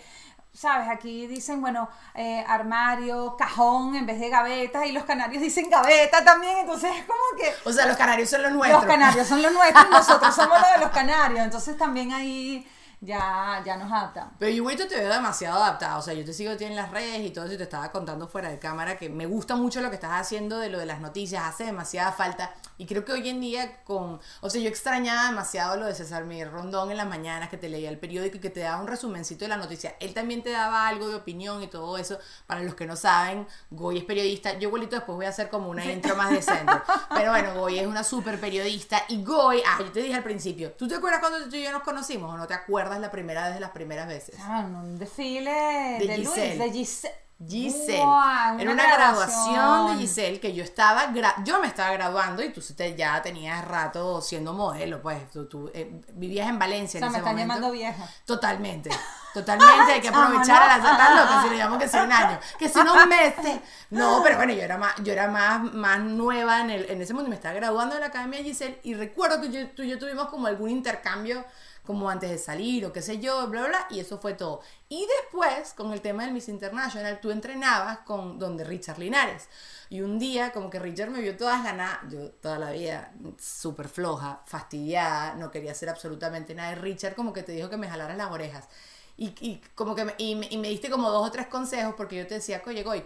¿Sabes? 0.53 0.89
Aquí 0.89 1.27
dicen, 1.27 1.61
bueno, 1.61 1.87
eh, 2.15 2.43
armario, 2.47 3.35
cajón 3.37 3.95
en 3.95 4.07
vez 4.07 4.19
de 4.19 4.27
gaveta, 4.27 4.87
y 4.87 4.91
los 4.91 5.03
canarios 5.03 5.39
dicen 5.43 5.69
gaveta 5.69 6.23
también, 6.23 6.57
entonces 6.59 6.89
es 6.97 7.05
como 7.05 7.21
que 7.37 7.69
O 7.69 7.71
sea, 7.71 7.85
los 7.85 7.95
canarios 7.95 8.27
son 8.27 8.41
los 8.41 8.51
nuestros. 8.53 8.81
los 8.81 8.91
canarios 8.91 9.27
son 9.27 9.43
los 9.43 9.53
nuestros 9.53 9.85
y 9.85 9.89
nosotros 9.91 10.33
somos 10.33 10.59
los 10.59 10.71
de 10.71 10.77
los 10.79 10.89
canarios. 10.93 11.41
Entonces 11.41 11.77
también 11.77 12.11
ahí 12.11 12.67
ya, 12.99 13.61
ya 13.63 13.77
nos 13.77 13.91
adaptamos. 13.91 14.33
Pero 14.39 14.49
yo 14.49 14.57
igualito 14.57 14.87
te 14.87 14.95
veo 14.95 15.13
demasiado 15.13 15.61
adaptado. 15.61 15.99
O 15.99 16.01
sea, 16.01 16.15
yo 16.15 16.25
te 16.25 16.33
sigo 16.33 16.51
en 16.51 16.75
las 16.75 16.89
redes 16.89 17.19
y 17.21 17.29
todo 17.29 17.45
eso 17.45 17.53
y 17.53 17.57
te 17.57 17.63
estaba 17.63 17.91
contando 17.91 18.27
fuera 18.27 18.49
de 18.49 18.57
cámara 18.57 18.97
que 18.97 19.07
me 19.07 19.27
gusta 19.27 19.55
mucho 19.55 19.81
lo 19.81 19.89
que 19.89 19.95
estás 19.95 20.19
haciendo 20.19 20.57
de 20.57 20.69
lo 20.69 20.79
de 20.79 20.87
las 20.87 20.99
noticias. 20.99 21.43
Hace 21.43 21.65
demasiada 21.65 22.11
falta. 22.11 22.55
Y 22.79 22.87
creo 22.87 23.05
que 23.05 23.11
hoy 23.11 23.29
en 23.29 23.39
día 23.39 23.83
con... 23.83 24.19
O 24.41 24.49
sea, 24.49 24.61
yo 24.61 24.67
extrañaba 24.67 25.27
demasiado 25.27 25.77
lo 25.77 25.85
de 25.85 25.93
César 25.93 26.25
Miguel 26.25 26.51
Rondón 26.51 26.89
en 26.89 26.97
las 26.97 27.07
mañanas 27.07 27.49
que 27.49 27.57
te 27.57 27.69
leía 27.69 27.89
el 27.89 27.99
periódico 27.99 28.37
y 28.37 28.39
que 28.39 28.49
te 28.49 28.61
daba 28.61 28.81
un 28.81 28.87
resumencito 28.87 29.45
de 29.45 29.49
la 29.49 29.57
noticia. 29.57 29.95
Él 29.99 30.15
también 30.15 30.41
te 30.41 30.49
daba 30.49 30.87
algo 30.87 31.07
de 31.07 31.15
opinión 31.15 31.61
y 31.61 31.67
todo 31.67 31.99
eso. 31.99 32.17
Para 32.47 32.63
los 32.63 32.73
que 32.73 32.87
no 32.87 32.95
saben, 32.95 33.47
Goy 33.69 33.99
es 33.99 34.05
periodista. 34.05 34.53
Yo 34.53 34.69
igualito 34.69 34.95
después 34.95 35.15
voy 35.15 35.27
a 35.27 35.29
hacer 35.29 35.49
como 35.49 35.69
una 35.69 35.85
intro 35.85 36.15
más 36.15 36.31
decente. 36.31 36.73
Pero 37.13 37.29
bueno, 37.29 37.53
Goy 37.59 37.77
es 37.77 37.85
una 37.85 38.03
súper 38.03 38.39
periodista. 38.39 39.03
Y 39.07 39.23
Goy, 39.23 39.61
ah, 39.67 39.77
yo 39.79 39.91
te 39.91 40.01
dije 40.01 40.15
al 40.15 40.23
principio, 40.23 40.71
¿tú 40.71 40.87
te 40.87 40.95
acuerdas 40.95 41.19
cuando 41.19 41.47
tú 41.47 41.55
y 41.55 41.63
yo 41.63 41.71
nos 41.71 41.83
conocimos 41.83 42.33
o 42.33 42.37
no 42.37 42.47
te 42.47 42.55
acuerdas 42.55 42.86
la 43.01 43.11
primera 43.11 43.45
vez 43.45 43.55
de 43.55 43.59
las 43.59 43.71
primeras 43.71 44.07
veces? 44.07 44.35
Ah, 44.41 44.63
en 44.65 44.75
un 44.75 44.97
desfile 44.99 45.51
De 45.99 46.07
de, 46.07 46.17
Luis, 46.17 46.29
Giselle. 46.29 46.57
de 46.63 46.71
Giselle. 46.71 47.15
Giselle. 47.47 47.99
Wow, 48.03 48.57
Era 48.59 48.71
una 48.71 48.91
graduación 48.95 49.91
de 49.91 50.01
Giselle 50.01 50.39
que 50.39 50.53
yo 50.53 50.63
estaba, 50.63 51.13
yo 51.43 51.59
me 51.59 51.67
estaba 51.67 51.91
graduando 51.91 52.41
y 52.43 52.51
tú 52.51 52.61
te- 52.75 52.95
ya 52.95 53.21
tenías 53.21 53.63
rato 53.63 54.21
siendo 54.21 54.53
modelo, 54.53 54.99
pues 55.03 55.29
tú, 55.29 55.45
tú, 55.47 55.69
eh, 55.71 56.01
vivías 56.13 56.49
en 56.49 56.57
Valencia 56.57 56.97
O 56.97 57.01
sea, 57.01 57.07
en 57.07 57.11
me 57.11 57.17
ese 57.19 57.19
están 57.19 57.33
momento. 57.35 57.53
llamando 57.53 57.71
vieja. 57.71 58.09
Totalmente, 58.25 58.89
totalmente, 59.35 59.91
hay 59.93 60.01
que 60.01 60.07
aprovechar 60.07 60.63
a 60.63 60.77
las 60.79 60.97
tan 60.97 61.15
locas, 61.15 61.43
si 61.43 61.49
le 61.51 61.57
llamo 61.57 61.77
que 61.77 61.87
sea 61.87 62.03
un 62.05 62.11
año, 62.11 62.39
que 62.57 62.69
si 62.69 62.79
unos 62.79 63.05
meses. 63.05 63.59
No, 63.91 64.21
pero 64.23 64.37
bueno, 64.37 64.53
yo 64.53 64.63
era 64.63 64.79
más, 64.79 64.95
yo 65.03 65.13
era 65.13 65.27
más, 65.27 65.61
más 65.61 65.99
nueva 65.99 66.61
en, 66.61 66.71
el, 66.71 66.89
en 66.89 66.99
ese 67.03 67.13
momento, 67.13 67.29
me 67.29 67.35
estaba 67.35 67.53
graduando 67.53 67.93
de 67.93 68.01
la 68.01 68.07
Academia 68.07 68.39
Giselle 68.41 68.79
y 68.81 68.95
recuerdo 68.95 69.39
que 69.41 69.51
yo, 69.51 69.69
tú 69.75 69.83
y 69.83 69.89
yo 69.89 69.99
tuvimos 69.99 70.29
como 70.29 70.47
algún 70.47 70.71
intercambio 70.71 71.45
como 71.87 72.09
antes 72.09 72.29
de 72.29 72.37
salir 72.37 72.85
o 72.85 72.91
qué 72.91 73.01
sé 73.01 73.19
yo, 73.19 73.47
bla, 73.47 73.61
bla, 73.61 73.69
bla, 73.69 73.87
y 73.89 74.01
eso 74.01 74.19
fue 74.19 74.33
todo. 74.33 74.59
Y 74.89 75.07
después, 75.21 75.73
con 75.73 75.93
el 75.93 76.01
tema 76.01 76.23
del 76.23 76.33
Miss 76.33 76.49
International, 76.49 77.19
tú 77.21 77.31
entrenabas 77.31 77.99
con 77.99 78.37
donde 78.37 78.65
Richard 78.65 78.99
Linares. 78.99 79.47
Y 79.89 80.01
un 80.01 80.19
día, 80.19 80.51
como 80.51 80.69
que 80.69 80.79
Richard 80.79 81.09
me 81.09 81.21
vio 81.21 81.37
todas 81.37 81.63
ganas, 81.63 81.97
yo 82.09 82.29
toda 82.31 82.59
la 82.59 82.71
vida 82.71 83.13
súper 83.39 83.87
floja, 83.87 84.41
fastidiada, 84.45 85.35
no 85.35 85.49
quería 85.49 85.71
hacer 85.71 85.87
absolutamente 85.87 86.53
nada. 86.53 86.73
Y 86.73 86.75
Richard 86.75 87.15
como 87.15 87.31
que 87.31 87.41
te 87.41 87.53
dijo 87.53 87.69
que 87.69 87.77
me 87.77 87.87
jalaras 87.87 88.17
las 88.17 88.29
orejas. 88.29 88.67
Y, 89.15 89.61
como 89.73 89.95
que 89.95 90.05
me, 90.05 90.13
y, 90.17 90.35
diste 90.61 90.89
como 90.91 91.09
dos 91.09 91.27
o 91.27 91.31
tres 91.31 91.47
consejos 91.47 91.95
porque 91.95 92.17
yo 92.17 92.27
te 92.27 92.35
decía, 92.35 92.61
oye, 92.67 92.83
Goy, 92.83 93.03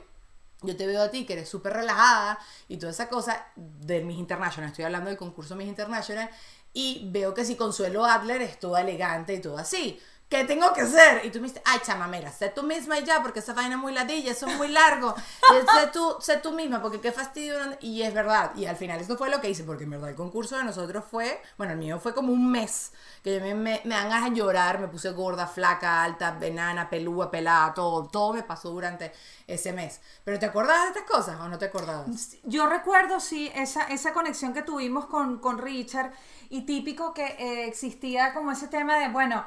yo 0.64 0.76
te 0.76 0.86
veo 0.86 1.02
a 1.02 1.10
ti 1.10 1.26
que 1.26 1.34
eres 1.34 1.50
súper 1.50 1.74
relajada 1.74 2.38
y 2.68 2.78
toda 2.78 2.92
esa 2.92 3.10
cosa 3.10 3.48
del 3.56 4.06
Miss 4.06 4.18
International, 4.18 4.70
estoy 4.70 4.86
hablando 4.86 5.10
del 5.10 5.18
concurso 5.18 5.56
Miss 5.56 5.68
International, 5.68 6.30
y 6.74 7.10
veo 7.12 7.34
que 7.34 7.46
si 7.46 7.56
Consuelo 7.56 8.06
Adler 8.06 8.42
es 8.42 8.60
toda 8.60 8.82
elegante 8.82 9.34
y 9.36 9.42
todo 9.42 9.58
así. 9.58 10.00
¿Qué 10.32 10.46
tengo 10.46 10.72
que 10.72 10.80
hacer? 10.80 11.26
Y 11.26 11.30
tú 11.30 11.42
me 11.42 11.50
dices, 11.50 11.62
ay, 11.66 11.80
chamamera, 11.84 12.32
sé 12.32 12.48
tú 12.48 12.64
misma 12.64 12.98
y 12.98 13.04
ya, 13.04 13.22
porque 13.22 13.40
esa 13.40 13.54
vaina 13.54 13.76
es 13.76 13.82
muy 13.82 13.92
ladilla, 13.92 14.32
eso 14.32 14.48
es 14.48 14.56
muy 14.56 14.70
largo. 14.70 15.14
Sé 15.18 15.88
tú, 15.92 16.16
sé 16.22 16.38
tú 16.38 16.54
misma, 16.54 16.82
porque 16.82 17.02
qué 17.02 17.12
fastidio. 17.12 17.58
Y 17.82 18.02
es 18.04 18.14
verdad. 18.14 18.56
Y 18.56 18.66
al 18.66 18.78
final 18.78 19.02
esto 19.02 19.18
fue 19.18 19.30
lo 19.30 19.42
que 19.42 19.50
hice, 19.50 19.66
porque 19.66 19.84
en 19.84 19.90
verdad 19.90 20.10
el 20.10 20.16
concurso 20.16 20.56
de 20.56 20.64
nosotros 20.64 21.04
fue, 21.12 21.42
bueno, 21.58 21.74
el 21.74 21.80
mío 21.80 22.00
fue 22.00 22.14
como 22.14 22.32
un 22.32 22.50
mes, 22.50 22.94
que 23.22 23.36
yo 23.36 23.42
me, 23.42 23.54
me, 23.56 23.82
me 23.84 23.94
dan 23.94 24.34
de 24.34 24.40
llorar, 24.40 24.80
me 24.80 24.88
puse 24.88 25.12
gorda, 25.12 25.48
flaca, 25.48 26.02
alta, 26.02 26.38
enana, 26.42 26.90
pelúa, 26.90 27.30
pelada, 27.30 27.74
todo, 27.74 28.08
todo 28.08 28.32
me 28.32 28.44
pasó 28.44 28.70
durante 28.70 29.12
ese 29.48 29.74
mes. 29.74 30.00
¿Pero 30.24 30.40
te 30.40 30.46
acordabas 30.46 30.94
de 30.94 31.00
estas 31.00 31.12
cosas 31.12 31.42
o 31.42 31.50
no 31.50 31.58
te 31.58 31.66
acordabas? 31.66 32.38
Yo 32.44 32.68
recuerdo, 32.68 33.20
sí, 33.20 33.52
esa, 33.54 33.84
esa 33.84 34.14
conexión 34.14 34.54
que 34.54 34.62
tuvimos 34.62 35.08
con, 35.08 35.40
con 35.40 35.58
Richard 35.58 36.14
y 36.50 36.62
típico 36.62 37.14
que 37.14 37.26
eh, 37.26 37.68
existía 37.68 38.34
como 38.34 38.54
ese 38.54 38.70
tema 38.70 38.98
de, 38.98 39.10
bueno, 39.10 39.44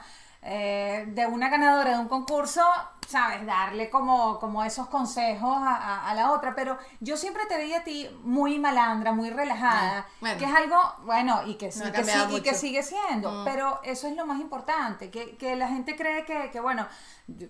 eh, 0.46 1.04
de 1.08 1.26
una 1.26 1.48
ganadora 1.48 1.92
de 1.92 1.98
un 1.98 2.08
concurso, 2.08 2.62
¿sabes? 3.08 3.46
Darle 3.46 3.88
como, 3.88 4.38
como 4.38 4.62
esos 4.62 4.88
consejos 4.88 5.56
a, 5.58 5.74
a- 5.74 6.10
a 6.10 6.14
la 6.14 6.32
otra, 6.32 6.54
pero 6.54 6.76
yo 7.00 7.16
siempre 7.16 7.46
te 7.46 7.56
veía 7.56 7.78
a 7.78 7.84
ti 7.84 8.08
muy 8.22 8.58
malandra, 8.58 9.12
muy 9.12 9.30
relajada, 9.30 10.00
Ah, 10.00 10.06
bueno. 10.20 10.38
que 10.38 10.44
es 10.44 10.54
algo, 10.54 10.76
bueno, 11.04 11.40
y 11.46 11.54
que, 11.54 11.72
sí- 11.72 11.80
No 11.80 11.86
ha 11.86 11.92
que 11.92 11.96
cambiado 11.98 12.28
sí- 12.28 12.36
y 12.36 12.40
que 12.42 12.50
mucho. 12.50 12.60
sigue 12.60 12.82
siendo, 12.82 13.30
Mm. 13.32 13.44
pero 13.44 13.80
eso 13.84 14.06
es 14.06 14.16
lo 14.16 14.26
más 14.26 14.38
importante, 14.40 15.10
que, 15.10 15.36
que 15.36 15.56
la 15.56 15.68
gente 15.68 15.96
cree 15.96 16.24
que, 16.26 16.50
que 16.50 16.60
bueno, 16.60 16.86
yo, 17.26 17.48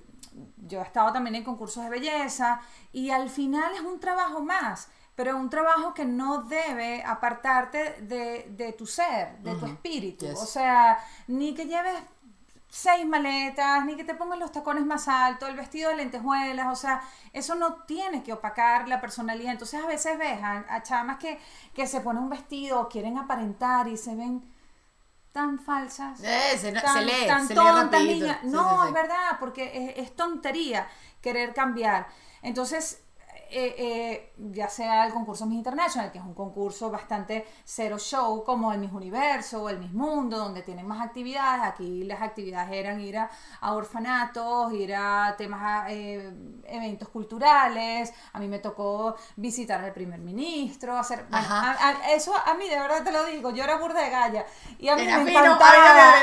yo 0.57 0.81
he 0.81 0.85
estado 0.85 1.13
también 1.13 1.35
en 1.37 1.45
concursos 1.45 1.83
de 1.85 1.91
belleza 1.91 2.61
y 2.93 3.11
al 3.11 3.29
final 3.29 3.73
es 3.75 3.81
un 3.81 3.99
trabajo 4.01 4.41
más, 4.41 4.89
pero 5.17 5.37
un 5.37 5.49
trabajo 5.49 5.95
que 5.95 6.05
no 6.05 6.43
debe 6.43 7.05
apartarte 7.05 8.03
de, 8.03 8.47
de 8.51 8.73
tu 8.73 8.85
ser, 8.85 9.39
de 9.39 9.55
tu 9.55 9.67
espíritu. 9.67 10.27
Yes. 10.27 10.41
O 10.41 10.47
sea, 10.47 10.99
ni 11.29 11.55
que 11.55 11.67
lleves 11.67 11.95
seis 12.75 13.07
maletas, 13.07 13.85
ni 13.87 13.97
que 13.97 14.05
te 14.05 14.15
pongas 14.15 14.39
los 14.39 14.53
tacones 14.53 14.85
más 14.87 15.09
altos, 15.09 15.49
el 15.49 15.57
vestido 15.57 15.91
de 15.91 15.97
lentejuelas, 15.97 16.67
o 16.73 16.77
sea, 16.77 17.03
eso 17.33 17.55
no 17.55 17.85
tiene 17.85 18.23
que 18.23 18.33
opacar 18.33 18.89
la 18.89 19.01
personalidad. 19.01 19.53
Entonces 19.53 19.83
a 19.83 19.87
veces 19.87 20.19
ves 20.19 20.43
a, 20.43 20.65
a 20.69 20.83
chamas 20.83 21.19
que, 21.19 21.39
que 21.75 21.87
se 21.87 22.01
ponen 22.01 22.23
un 22.25 22.31
vestido 22.31 22.89
quieren 22.89 23.19
aparentar 23.19 23.89
y 23.89 23.97
se 23.97 24.15
ven 24.17 24.43
tan 25.33 25.59
falsas 25.61 26.21
Eh, 26.23 26.59
se, 26.59 26.73
tan, 26.73 26.85
se 26.95 27.05
lee, 27.05 27.27
tan 27.27 27.49
se 27.49 27.55
lee 27.57 27.73
tontas, 27.73 27.73
rapidito. 27.73 28.27
niña. 28.27 28.41
Sí, 28.51 28.51
No, 28.51 28.63
sí, 28.65 28.77
sí. 28.79 28.89
es 28.89 28.93
verdad, 28.93 29.39
porque 29.41 29.95
es, 29.97 30.07
es 30.09 30.17
tontería 30.17 30.89
querer 31.23 31.55
cambiar. 31.55 32.09
Entonces, 32.43 33.04
eh, 33.55 33.75
eh, 33.79 34.33
ya 34.53 34.69
sea 34.69 35.07
el 35.07 35.13
concurso 35.13 35.47
Miss 35.47 35.59
International, 35.59 36.11
que 36.11 36.19
es 36.19 36.25
un 36.25 36.35
concurso 36.35 36.91
bastante 36.91 37.47
cero 37.65 37.99
show, 37.99 38.43
como 38.45 38.73
el 38.73 38.79
Miss 38.81 38.93
Universo 38.93 39.63
o 39.63 39.69
el 39.69 39.79
Miss 39.79 39.93
Mundo, 39.93 40.39
donde 40.39 40.63
tienen 40.63 40.87
más 40.87 41.01
actividades. 41.01 41.63
Aquí 41.65 42.05
las 42.05 42.21
actividades 42.21 42.73
eran 42.73 43.01
ir 43.01 43.17
a, 43.19 43.31
a 43.61 43.73
orfanatos, 43.75 44.73
ir 44.73 44.95
a 44.95 45.35
temas, 45.39 45.63
a, 45.63 45.91
eh, 45.93 46.33
eventos 46.67 47.09
culturales. 47.09 48.13
A 48.33 48.39
mí 48.39 48.49
me 48.49 48.59
tocó 48.59 49.17
visitar 49.37 49.83
al 49.85 49.93
primer 49.93 50.19
ministro, 50.21 50.97
hacer... 50.99 51.27
a- 51.31 52.13
eso 52.13 52.33
a 52.37 52.55
mí, 52.55 52.69
de 52.69 52.79
verdad 52.79 53.03
te 53.05 53.13
lo 53.13 53.25
digo, 53.25 53.51
yo 53.51 53.65
era 53.65 53.77
burda 53.77 54.01
de 54.03 54.11
galla. 54.11 54.45
Y 54.79 54.89
a 54.89 54.97
mí 54.97 55.03
Era 55.03 55.19
me 55.19 55.27
fino, 55.27 55.39
encantaba. 55.41 56.15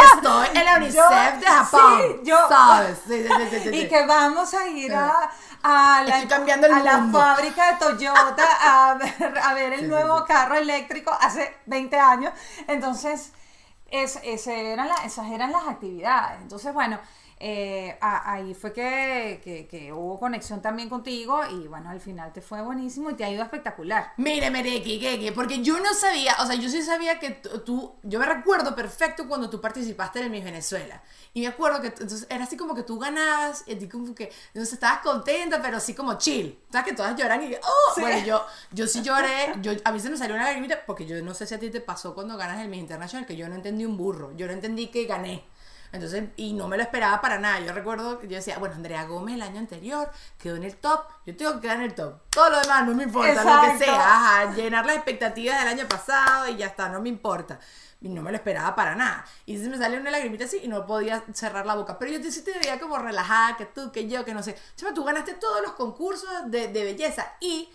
Estoy 0.14 0.48
en 0.54 0.64
la 0.64 0.76
UNICEF 0.76 1.40
de 1.40 1.46
Japón. 1.46 2.00
sí, 2.00 2.20
yo- 2.24 2.48
¿Sabes? 2.48 2.98
Sí, 3.06 3.24
sí, 3.62 3.68
y 3.72 3.88
que 3.88 4.06
vamos 4.06 4.52
a 4.54 4.66
ir 4.68 4.94
a, 4.94 5.30
a 5.62 6.02
la, 6.06 6.22
Estoy 6.22 6.28
cambiando 6.28 6.66
el 6.66 6.72
a 6.74 6.80
la 6.80 7.04
fábrica 7.12 7.72
de 7.72 7.78
Toyota 7.78 8.44
a 8.62 8.94
ver, 8.94 9.38
a 9.42 9.54
ver 9.54 9.72
el 9.74 9.80
Sí, 9.80 9.86
sí, 9.86 9.88
nuevo 9.88 10.18
sí. 10.18 10.24
carro 10.26 10.56
eléctrico 10.56 11.10
hace 11.20 11.54
20 11.66 11.98
años. 11.98 12.32
Entonces, 12.66 13.32
es, 13.90 14.18
ese 14.22 14.72
eran 14.72 14.88
la- 14.88 15.04
esas 15.04 15.28
eran 15.30 15.52
las 15.52 15.66
actividades. 15.68 16.40
Entonces, 16.42 16.72
bueno, 16.74 16.98
eh, 17.42 17.96
a- 18.02 18.32
ahí 18.34 18.52
fue 18.54 18.72
que, 18.72 19.40
que- 19.42 19.66
que 19.66 19.92
hubo 19.94 20.20
conexión 20.20 20.60
también 20.60 20.90
contigo 20.90 21.40
y 21.50 21.66
bueno, 21.68 21.88
al 21.88 21.98
final 22.00 22.32
te 22.34 22.42
fue 22.42 22.60
buenísimo 22.60 23.08
y 23.10 23.14
te 23.14 23.24
ha 23.24 23.30
ido 23.30 23.42
espectacular. 23.42 24.12
Mire, 24.18 24.50
que, 25.18 25.32
porque 25.34 25.62
yo 25.62 25.80
no 25.80 25.94
sabía, 25.94 26.36
o 26.40 26.46
sea, 26.46 26.54
yo 26.56 26.68
sí 26.68 26.82
sabía 26.82 27.18
que 27.18 27.30
tú, 27.64 27.94
yo 28.02 28.18
me 28.18 28.26
recuerdo 28.26 28.74
perfecto 28.76 29.26
cuando 29.26 29.48
tú 29.48 29.58
participaste 29.60 30.18
en 30.18 30.26
el 30.26 30.30
Miss 30.30 30.44
Venezuela. 30.44 31.02
Y 31.32 31.40
me 31.40 31.46
acuerdo 31.46 31.80
que 31.80 31.86
entonces 31.88 32.26
era 32.28 32.44
así 32.44 32.56
como 32.58 32.74
que 32.74 32.82
tú 32.82 32.98
ganabas 32.98 33.64
y 33.66 33.72
a 33.74 33.78
ti 33.78 33.88
como 33.88 34.14
que, 34.14 34.30
entonces 34.48 34.74
estabas 34.74 35.00
contenta, 35.00 35.62
pero 35.62 35.78
así 35.78 35.94
como 35.94 36.18
chill. 36.18 36.58
¿Sabes? 36.70 36.90
Que 36.90 36.94
todas 36.96 37.16
lloran 37.16 37.42
y 37.42 37.54
oh, 37.54 37.94
Sí. 37.94 38.00
bueno, 38.02 38.24
yo, 38.26 38.44
yo 38.72 38.86
sí 38.86 39.00
lloré, 39.02 39.54
yo, 39.62 39.72
a 39.84 39.92
mí 39.92 39.98
se 40.00 40.10
me 40.10 40.16
salió 40.18 40.34
una 40.34 40.44
lagrimita, 40.44 40.84
porque 40.86 41.06
yo 41.06 41.20
no 41.22 41.32
sé 41.32 41.46
si 41.46 41.54
a 41.54 41.58
ti 41.58 41.70
te 41.70 41.80
pasó 41.80 42.14
cuando 42.14 42.36
ganas 42.36 42.60
el 42.60 42.68
Miss 42.68 42.80
International, 42.80 43.24
que 43.26 43.36
yo 43.36 43.48
no 43.48 43.54
entendí 43.54 43.86
un 43.86 43.96
burro, 43.96 44.36
yo 44.36 44.46
no 44.46 44.52
entendí 44.52 44.88
que 44.88 45.04
gané. 45.06 45.42
Entonces, 45.92 46.24
y 46.36 46.52
no 46.52 46.68
me 46.68 46.76
lo 46.76 46.82
esperaba 46.82 47.20
para 47.20 47.38
nada. 47.38 47.60
Yo 47.60 47.72
recuerdo 47.72 48.20
que 48.20 48.28
yo 48.28 48.36
decía, 48.36 48.58
bueno, 48.58 48.74
Andrea 48.74 49.04
Gómez 49.04 49.34
el 49.34 49.42
año 49.42 49.58
anterior 49.58 50.10
quedó 50.38 50.56
en 50.56 50.64
el 50.64 50.76
top, 50.76 51.04
yo 51.26 51.36
tengo 51.36 51.54
que 51.54 51.60
quedar 51.60 51.76
en 51.78 51.82
el 51.82 51.94
top. 51.94 52.14
Todo 52.30 52.50
lo 52.50 52.60
demás 52.60 52.86
no 52.86 52.94
me 52.94 53.04
importa, 53.04 53.44
lo 53.44 53.60
que 53.62 53.66
Exacto. 53.72 53.84
sea. 53.84 54.14
Ajá, 54.14 54.54
llenar 54.54 54.86
las 54.86 54.96
expectativas 54.96 55.58
del 55.58 55.68
año 55.68 55.88
pasado 55.88 56.48
y 56.48 56.56
ya 56.56 56.66
está, 56.66 56.88
no 56.88 57.00
me 57.00 57.08
importa. 57.08 57.58
Y 58.00 58.08
no 58.08 58.22
me 58.22 58.30
lo 58.30 58.36
esperaba 58.36 58.74
para 58.74 58.94
nada. 58.94 59.24
Y 59.44 59.58
se 59.58 59.68
me 59.68 59.76
salió 59.76 60.00
una 60.00 60.10
lagrimita 60.10 60.44
así 60.44 60.60
y 60.62 60.68
no 60.68 60.86
podía 60.86 61.22
cerrar 61.34 61.66
la 61.66 61.74
boca. 61.74 61.98
Pero 61.98 62.12
yo 62.12 62.22
te, 62.22 62.32
sí 62.32 62.42
te 62.42 62.58
veía 62.58 62.80
como 62.80 62.96
relajada, 62.98 63.56
que 63.56 63.66
tú, 63.66 63.92
que 63.92 64.08
yo, 64.08 64.24
que 64.24 64.32
no 64.32 64.42
sé. 64.42 64.56
Chama, 64.76 64.94
tú 64.94 65.04
ganaste 65.04 65.34
todos 65.34 65.60
los 65.60 65.72
concursos 65.72 66.30
de, 66.46 66.68
de 66.68 66.84
belleza 66.84 67.26
y 67.40 67.68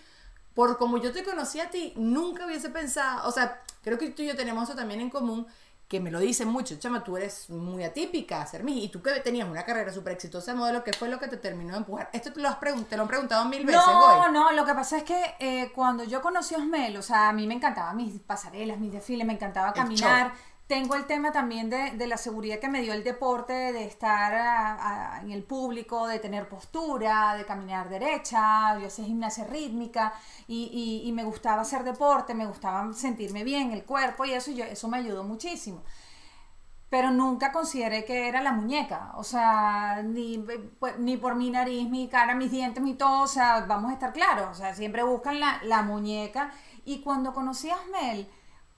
por 0.56 0.78
como 0.78 0.96
yo 0.96 1.12
te 1.12 1.22
conocí 1.22 1.60
a 1.60 1.68
ti, 1.70 1.92
nunca 1.96 2.46
hubiese 2.46 2.70
pensado, 2.70 3.28
o 3.28 3.30
sea, 3.30 3.62
creo 3.82 3.98
que 3.98 4.08
tú 4.10 4.22
y 4.22 4.28
yo 4.28 4.34
tenemos 4.34 4.64
eso 4.66 4.74
también 4.74 5.02
en 5.02 5.10
común, 5.10 5.46
que 5.88 6.00
me 6.00 6.10
lo 6.10 6.18
dicen 6.18 6.48
mucho, 6.48 6.76
chama, 6.80 7.04
tú 7.04 7.16
eres 7.16 7.48
muy 7.48 7.84
atípica, 7.84 8.44
Sermi, 8.44 8.84
y 8.84 8.88
tú 8.88 9.00
que 9.02 9.12
tenías 9.20 9.48
una 9.48 9.64
carrera 9.64 9.92
súper 9.92 10.14
exitosa 10.14 10.52
de 10.52 10.58
modelo, 10.58 10.82
¿qué 10.82 10.92
fue 10.92 11.08
lo 11.08 11.18
que 11.20 11.28
te 11.28 11.36
terminó 11.36 11.72
de 11.72 11.78
empujar? 11.78 12.10
Esto 12.12 12.32
te 12.32 12.40
lo, 12.40 12.48
has 12.48 12.58
pregun- 12.58 12.86
te 12.88 12.96
lo 12.96 13.02
han 13.02 13.08
preguntado 13.08 13.44
mil 13.44 13.64
veces, 13.64 13.80
No, 13.80 14.18
Goy. 14.22 14.32
no, 14.32 14.50
lo 14.52 14.64
que 14.66 14.74
pasa 14.74 14.96
es 14.98 15.04
que 15.04 15.36
eh, 15.38 15.70
cuando 15.74 16.02
yo 16.02 16.20
conocí 16.22 16.56
a 16.56 16.58
Osmel, 16.58 16.96
o 16.96 17.02
sea, 17.02 17.28
a 17.28 17.32
mí 17.32 17.46
me 17.46 17.54
encantaban 17.54 17.96
mis 17.96 18.18
pasarelas, 18.20 18.78
mis 18.78 18.90
desfiles, 18.92 19.24
me 19.26 19.34
encantaba 19.34 19.72
caminar. 19.72 20.32
Tengo 20.66 20.96
el 20.96 21.06
tema 21.06 21.30
también 21.30 21.70
de, 21.70 21.92
de 21.92 22.06
la 22.08 22.16
seguridad 22.16 22.58
que 22.58 22.68
me 22.68 22.82
dio 22.82 22.92
el 22.92 23.04
deporte, 23.04 23.52
de 23.52 23.84
estar 23.84 25.20
en 25.22 25.30
el 25.30 25.44
público, 25.44 26.08
de 26.08 26.18
tener 26.18 26.48
postura, 26.48 27.34
de 27.36 27.44
caminar 27.46 27.88
derecha, 27.88 28.76
yo 28.80 28.88
hacía 28.88 29.04
gimnasia 29.04 29.44
rítmica 29.44 30.12
y, 30.48 31.02
y- 31.06 31.12
me 31.12 31.22
gustaba 31.24 31.62
hacer 31.62 31.84
deporte, 31.84 32.34
me 32.34 32.46
gustaba 32.46 32.92
sentirme 32.94 33.44
bien, 33.44 33.70
el 33.72 33.84
cuerpo 33.84 34.24
y 34.24 34.32
eso, 34.32 34.50
yo, 34.50 34.64
eso 34.64 34.88
me 34.88 34.98
ayudó 34.98 35.22
muchísimo. 35.24 35.82
pero 36.88 37.10
nunca 37.10 37.52
consideré 37.52 38.04
que 38.04 38.28
era 38.28 38.40
la 38.42 38.52
muñeca, 38.52 39.12
o 39.16 39.24
sea, 39.24 40.02
ni, 40.04 40.38
pues, 40.78 40.98
ni 40.98 41.16
por 41.16 41.34
mi 41.34 41.50
nariz, 41.50 41.88
mi 41.90 42.08
cara, 42.08 42.34
mis 42.34 42.50
dientes, 42.50 42.82
mi 42.82 42.94
todo, 42.94 43.22
o 43.24 43.26
sea, 43.26 43.60
vamos 43.66 43.90
a 43.90 43.94
estar 43.94 44.12
claros, 44.12 44.48
o 44.52 44.54
sea, 44.54 44.74
siempre 44.74 45.02
buscan 45.02 45.40
la, 45.40 45.60
la 45.64 45.82
muñeca. 45.82 46.52
Y 46.84 47.00
cuando 47.02 47.34
conocí 47.34 47.68
a 47.70 47.74
Osmel, 47.76 48.28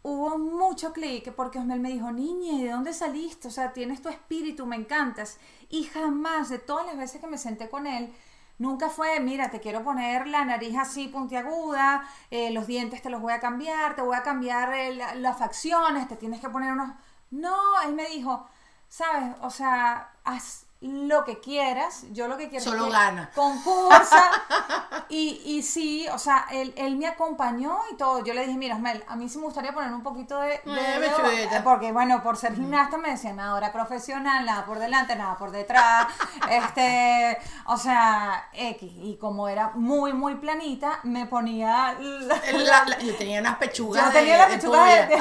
hubo 0.03 0.39
mucho 0.39 0.93
clic 0.93 1.33
porque 1.35 1.59
Osmel 1.59 1.81
me 1.81 1.91
dijo, 1.91 2.11
niña, 2.13 2.59
¿de 2.63 2.71
dónde 2.71 2.93
saliste? 2.93 3.49
O 3.49 3.51
sea, 3.51 3.73
tienes 3.73 4.03
tu 4.03 4.09
espíritu, 4.09 4.67
me 4.67 4.77
encantas. 4.77 5.39
Y 5.69 5.85
jamás, 5.85 6.49
de 6.49 6.59
todas 6.59 6.87
las 6.87 6.97
veces 6.97 7.21
que 7.21 7.27
me 7.27 7.39
senté 7.39 7.69
con 7.69 7.87
él, 7.87 8.13
Nunca 8.59 8.89
fue, 8.91 9.21
mira, 9.21 9.51
te 9.51 9.61
quiero 9.61 9.85
poner 9.85 10.27
la 10.27 10.45
nariz 10.45 10.77
así 10.77 11.07
puntiaguda, 11.09 12.09
eh, 12.31 12.51
los 12.51 12.67
dientes 12.67 13.01
te 13.03 13.09
los 13.11 13.21
voy 13.23 13.33
a 13.33 13.39
cambiar, 13.41 13.95
te 13.95 14.03
voy 14.03 14.17
a 14.17 14.23
cambiar 14.25 14.75
eh, 14.75 14.95
la- 14.97 15.15
las 15.15 15.39
facciones, 15.39 16.09
te 16.09 16.17
tienes 16.17 16.41
que 16.41 16.49
poner 16.51 16.73
unos... 16.73 16.91
No, 17.31 17.55
él 17.87 17.95
me 17.95 18.07
dijo, 18.09 18.49
sabes, 18.89 19.37
o 19.43 19.51
sea, 19.51 20.13
haz 20.25 20.67
lo 20.81 21.25
que 21.25 21.41
quieras, 21.41 22.05
yo 22.13 22.29
lo 22.29 22.37
que 22.37 22.49
quiero 22.49 22.65
Solo 22.65 22.85
es 22.85 22.93
que 22.93 22.93
gana. 22.93 23.31
concursa 23.35 24.31
y, 25.09 25.43
y 25.45 25.63
sí, 25.65 26.07
o 26.13 26.19
sea, 26.21 26.47
él, 26.53 26.73
él 26.77 26.95
me 26.97 27.09
acompañó 27.09 27.79
y 27.93 27.97
todo, 27.97 28.23
yo 28.25 28.33
le 28.33 28.47
dije, 28.47 28.57
mira, 28.57 28.77
Osmel, 28.77 29.05
a 29.09 29.17
mí 29.17 29.29
sí 29.29 29.39
me 29.39 29.45
gustaría 29.47 29.73
poner 29.75 29.93
un 29.93 30.05
poquito 30.05 30.39
de... 30.39 30.49
de- 30.51 30.61
Eh, 30.67 31.01
de- 31.01 31.09
pechuguita. 31.09 31.65
porque 31.65 31.91
bueno, 31.91 32.23
por 32.23 32.37
ser 32.37 32.55
gimnasta 32.55 32.97
me 32.97 33.11
decían, 33.11 33.35
nada, 33.37 33.51
ahora 33.51 33.73
profesional, 33.73 34.47
nada 34.47 34.65
por 34.67 34.79
delante, 34.79 35.17
nada 35.17 35.37
por 35.37 35.51
detrás, 35.51 36.07
este, 36.49 37.39
o 37.67 37.77
sea, 37.77 38.49
X, 38.53 38.89
y 39.03 39.17
como 39.21 39.49
era 39.49 39.73
muy, 39.75 40.13
muy 40.13 40.37
planita, 40.37 41.01
me 41.03 41.27
ponía... 41.27 41.97
la- 41.99 42.53
La- 42.53 42.85
la- 42.85 42.99
yo 43.01 43.17
tenía 43.17 43.41
unas 43.41 43.57
pechugas 43.59 44.05
Yo 44.05 44.13
tenía 44.13 44.39
las 44.39 44.51
pechugas 44.51 45.09
de- 45.09 45.19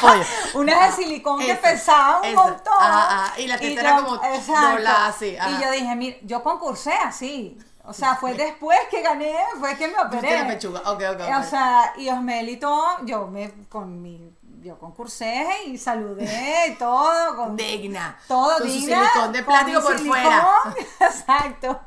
pollo. 0.00 0.24
Unas 0.54 0.96
de 0.96 1.04
silicón 1.04 1.38
que 1.38 1.54
pesaban 1.54 2.24
un 2.30 2.34
montón. 2.34 2.74
Ah, 2.80 3.28
ah, 3.30 3.40
y 3.40 3.46
la 3.46 3.58
teta 3.58 3.80
era 3.80 3.96
como 4.02 4.16
doblada 4.16 4.87
así, 4.88 5.36
ajá. 5.36 5.50
Y 5.50 5.62
yo 5.62 5.70
dije, 5.70 5.96
mira, 5.96 6.16
yo 6.22 6.42
concursé 6.42 6.92
así. 6.92 7.58
O 7.84 7.92
sea, 7.94 8.16
fue 8.16 8.34
después 8.34 8.78
que 8.90 9.00
gané, 9.00 9.34
fue 9.58 9.76
que 9.76 9.88
me 9.88 9.98
operé. 9.98 10.40
la 10.40 10.46
pechuga, 10.46 10.82
O 10.84 11.42
sea, 11.44 11.94
y 11.96 12.08
Osmel 12.10 12.48
y 12.50 12.56
todo, 12.58 12.84
yo 13.04 13.26
me, 13.28 13.50
con 13.70 14.02
mi, 14.02 14.30
yo 14.60 14.78
concursé 14.78 15.46
y 15.66 15.78
saludé 15.78 16.68
y 16.68 16.74
todo, 16.74 17.34
con 17.36 17.56
Digna. 17.56 18.18
todo 18.28 18.58
Con 18.58 18.68
su 18.68 18.74
digna, 18.74 19.08
silicón 19.08 19.32
de 19.32 19.38
con 19.44 19.46
plástico 19.54 19.80
mi 19.80 19.86
por 19.86 19.96
silicón. 19.98 20.20
fuera. 20.20 20.48
Exacto. 21.00 21.80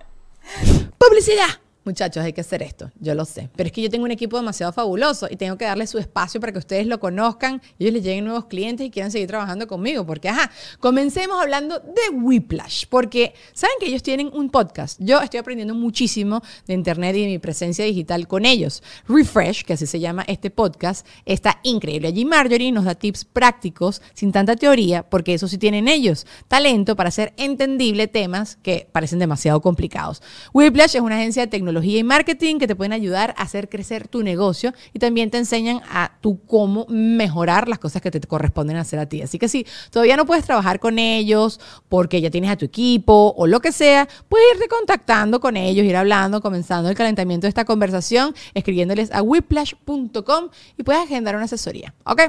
¡Publicidad! 0.97 1.47
Muchachos, 1.83 2.23
hay 2.23 2.31
que 2.31 2.41
hacer 2.41 2.61
esto, 2.61 2.91
yo 2.99 3.15
lo 3.15 3.25
sé. 3.25 3.49
Pero 3.55 3.65
es 3.65 3.73
que 3.73 3.81
yo 3.81 3.89
tengo 3.89 4.05
un 4.05 4.11
equipo 4.11 4.37
demasiado 4.37 4.71
fabuloso 4.71 5.27
y 5.31 5.35
tengo 5.35 5.57
que 5.57 5.65
darle 5.65 5.87
su 5.87 5.97
espacio 5.97 6.39
para 6.39 6.51
que 6.51 6.59
ustedes 6.59 6.85
lo 6.85 6.99
conozcan, 6.99 7.59
ellos 7.79 7.91
les 7.93 8.03
lleguen 8.03 8.25
nuevos 8.25 8.45
clientes 8.45 8.85
y 8.85 8.91
quieran 8.91 9.09
seguir 9.09 9.27
trabajando 9.27 9.67
conmigo. 9.67 10.05
Porque, 10.05 10.29
ajá, 10.29 10.51
comencemos 10.79 11.41
hablando 11.41 11.79
de 11.79 12.15
Whiplash. 12.15 12.85
Porque, 12.87 13.33
¿saben 13.53 13.77
que 13.79 13.87
ellos 13.87 14.03
tienen 14.03 14.29
un 14.31 14.51
podcast? 14.51 14.99
Yo 15.01 15.21
estoy 15.21 15.39
aprendiendo 15.39 15.73
muchísimo 15.73 16.43
de 16.67 16.75
Internet 16.75 17.15
y 17.15 17.21
de 17.21 17.27
mi 17.27 17.39
presencia 17.39 17.83
digital 17.83 18.27
con 18.27 18.45
ellos. 18.45 18.83
Refresh, 19.07 19.63
que 19.63 19.73
así 19.73 19.87
se 19.87 19.99
llama 19.99 20.23
este 20.27 20.51
podcast, 20.51 21.07
está 21.25 21.61
increíble. 21.63 22.09
Allí 22.09 22.25
Marjorie 22.25 22.71
nos 22.71 22.85
da 22.85 22.93
tips 22.93 23.25
prácticos, 23.25 24.03
sin 24.13 24.31
tanta 24.31 24.55
teoría, 24.55 25.01
porque 25.09 25.33
eso 25.33 25.47
sí 25.47 25.57
tienen 25.57 25.87
ellos. 25.87 26.27
Talento 26.47 26.95
para 26.95 27.09
hacer 27.09 27.33
entendible 27.37 28.07
temas 28.07 28.57
que 28.61 28.87
parecen 28.91 29.17
demasiado 29.17 29.61
complicados. 29.61 30.21
Whiplash 30.53 30.95
es 30.95 31.01
una 31.01 31.15
agencia 31.15 31.41
de 31.41 31.47
tecnología 31.47 31.70
y 31.79 32.03
marketing 32.03 32.57
que 32.59 32.67
te 32.67 32.75
pueden 32.75 32.91
ayudar 32.91 33.33
a 33.37 33.43
hacer 33.43 33.69
crecer 33.69 34.07
tu 34.07 34.23
negocio 34.23 34.73
y 34.93 34.99
también 34.99 35.31
te 35.31 35.37
enseñan 35.37 35.81
a 35.89 36.17
tú 36.21 36.41
cómo 36.45 36.85
mejorar 36.89 37.67
las 37.69 37.79
cosas 37.79 38.01
que 38.01 38.11
te 38.11 38.19
corresponden 38.19 38.77
hacer 38.77 38.99
a 38.99 39.05
ti. 39.05 39.21
Así 39.21 39.39
que 39.39 39.47
si 39.47 39.65
todavía 39.89 40.17
no 40.17 40.25
puedes 40.25 40.43
trabajar 40.43 40.79
con 40.79 40.99
ellos 40.99 41.59
porque 41.87 42.19
ya 42.19 42.29
tienes 42.29 42.51
a 42.51 42.57
tu 42.57 42.65
equipo 42.65 43.33
o 43.37 43.47
lo 43.47 43.59
que 43.61 43.71
sea, 43.71 44.07
puedes 44.27 44.45
irte 44.53 44.67
contactando 44.67 45.39
con 45.39 45.55
ellos, 45.55 45.85
ir 45.85 45.95
hablando, 45.95 46.41
comenzando 46.41 46.89
el 46.89 46.95
calentamiento 46.95 47.45
de 47.45 47.49
esta 47.49 47.65
conversación, 47.65 48.35
escribiéndoles 48.53 49.11
a 49.11 49.21
whiplash.com 49.21 50.49
y 50.77 50.83
puedes 50.83 51.01
agendar 51.01 51.35
una 51.35 51.45
asesoría. 51.45 51.93
¿Ok? 52.05 52.21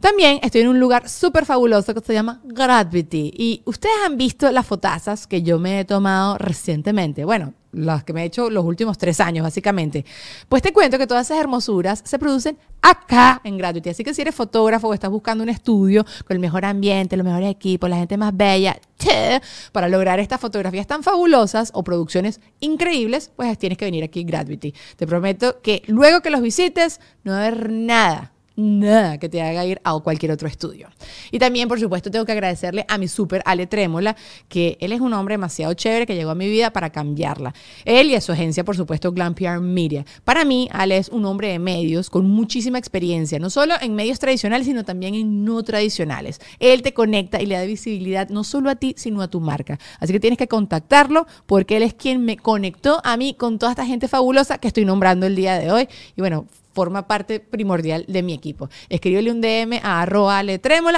También 0.00 0.40
estoy 0.42 0.62
en 0.62 0.68
un 0.68 0.80
lugar 0.80 1.08
súper 1.08 1.44
fabuloso 1.44 1.94
que 1.94 2.00
se 2.00 2.14
llama 2.14 2.40
Gravity 2.44 3.32
y 3.36 3.62
ustedes 3.64 3.94
han 4.06 4.16
visto 4.16 4.50
las 4.50 4.66
fotazas 4.66 5.26
que 5.26 5.42
yo 5.42 5.58
me 5.58 5.80
he 5.80 5.84
tomado 5.84 6.38
recientemente. 6.38 7.24
Bueno, 7.24 7.54
las 7.72 8.04
que 8.04 8.12
me 8.12 8.22
he 8.22 8.26
hecho 8.26 8.50
los 8.50 8.64
últimos 8.64 8.98
tres 8.98 9.20
años, 9.20 9.42
básicamente. 9.42 10.04
Pues 10.48 10.62
te 10.62 10.72
cuento 10.72 10.98
que 10.98 11.06
todas 11.06 11.26
esas 11.26 11.38
hermosuras 11.38 12.02
se 12.04 12.18
producen 12.18 12.58
acá 12.80 13.40
en 13.44 13.58
Gravity. 13.58 13.90
Así 13.90 14.04
que 14.04 14.14
si 14.14 14.22
eres 14.22 14.34
fotógrafo 14.34 14.88
o 14.88 14.94
estás 14.94 15.10
buscando 15.10 15.42
un 15.42 15.50
estudio 15.50 16.04
con 16.26 16.36
el 16.36 16.40
mejor 16.40 16.64
ambiente, 16.64 17.16
los 17.16 17.24
mejores 17.24 17.50
equipos, 17.50 17.90
la 17.90 17.96
gente 17.96 18.16
más 18.16 18.36
bella, 18.36 18.78
che, 18.98 19.40
para 19.72 19.88
lograr 19.88 20.20
estas 20.20 20.40
fotografías 20.40 20.86
tan 20.86 21.02
fabulosas 21.02 21.70
o 21.74 21.82
producciones 21.82 22.40
increíbles, 22.60 23.30
pues 23.34 23.58
tienes 23.58 23.78
que 23.78 23.84
venir 23.84 24.04
aquí 24.04 24.20
a 24.20 24.24
Gravity. 24.24 24.74
Te 24.96 25.06
prometo 25.06 25.60
que 25.60 25.82
luego 25.86 26.20
que 26.20 26.30
los 26.30 26.40
visites, 26.40 27.00
no 27.24 27.32
va 27.32 27.38
a 27.38 27.46
haber 27.46 27.70
nada 27.70 28.32
nada 28.58 29.18
que 29.18 29.28
te 29.28 29.40
haga 29.40 29.64
ir 29.64 29.80
a 29.84 29.96
cualquier 30.00 30.32
otro 30.32 30.48
estudio. 30.48 30.88
Y 31.30 31.38
también, 31.38 31.68
por 31.68 31.78
supuesto, 31.78 32.10
tengo 32.10 32.24
que 32.24 32.32
agradecerle 32.32 32.84
a 32.88 32.98
mi 32.98 33.06
súper 33.06 33.40
Ale 33.44 33.68
Trémola, 33.68 34.16
que 34.48 34.76
él 34.80 34.92
es 34.92 35.00
un 35.00 35.12
hombre 35.12 35.34
demasiado 35.34 35.72
chévere 35.74 36.06
que 36.06 36.16
llegó 36.16 36.30
a 36.30 36.34
mi 36.34 36.48
vida 36.48 36.72
para 36.72 36.90
cambiarla. 36.90 37.54
Él 37.84 38.10
y 38.10 38.16
a 38.16 38.20
su 38.20 38.32
agencia, 38.32 38.64
por 38.64 38.76
supuesto, 38.76 39.12
Glam 39.12 39.34
PR 39.34 39.60
Media. 39.60 40.04
Para 40.24 40.44
mí, 40.44 40.68
Ale 40.72 40.96
es 40.96 41.08
un 41.08 41.24
hombre 41.24 41.48
de 41.48 41.60
medios 41.60 42.10
con 42.10 42.28
muchísima 42.28 42.78
experiencia, 42.78 43.38
no 43.38 43.48
solo 43.48 43.74
en 43.80 43.94
medios 43.94 44.18
tradicionales, 44.18 44.66
sino 44.66 44.84
también 44.84 45.14
en 45.14 45.44
no 45.44 45.62
tradicionales. 45.62 46.40
Él 46.58 46.82
te 46.82 46.92
conecta 46.92 47.40
y 47.40 47.46
le 47.46 47.54
da 47.54 47.62
visibilidad 47.62 48.28
no 48.28 48.42
solo 48.42 48.70
a 48.70 48.74
ti, 48.74 48.94
sino 48.98 49.22
a 49.22 49.28
tu 49.28 49.40
marca. 49.40 49.78
Así 50.00 50.12
que 50.12 50.20
tienes 50.20 50.38
que 50.38 50.48
contactarlo 50.48 51.26
porque 51.46 51.76
él 51.76 51.84
es 51.84 51.94
quien 51.94 52.24
me 52.24 52.36
conectó 52.36 53.00
a 53.04 53.16
mí 53.16 53.34
con 53.34 53.60
toda 53.60 53.72
esta 53.72 53.86
gente 53.86 54.08
fabulosa 54.08 54.58
que 54.58 54.66
estoy 54.66 54.84
nombrando 54.84 55.26
el 55.26 55.36
día 55.36 55.58
de 55.58 55.70
hoy. 55.70 55.88
Y 56.16 56.20
bueno, 56.20 56.46
forma 56.78 57.08
parte 57.08 57.40
primordial 57.40 58.04
de 58.06 58.22
mi 58.22 58.32
equipo. 58.32 58.68
Escríbele 58.88 59.32
un 59.32 59.40
DM 59.40 59.80
a 59.82 60.02
arroba 60.02 60.40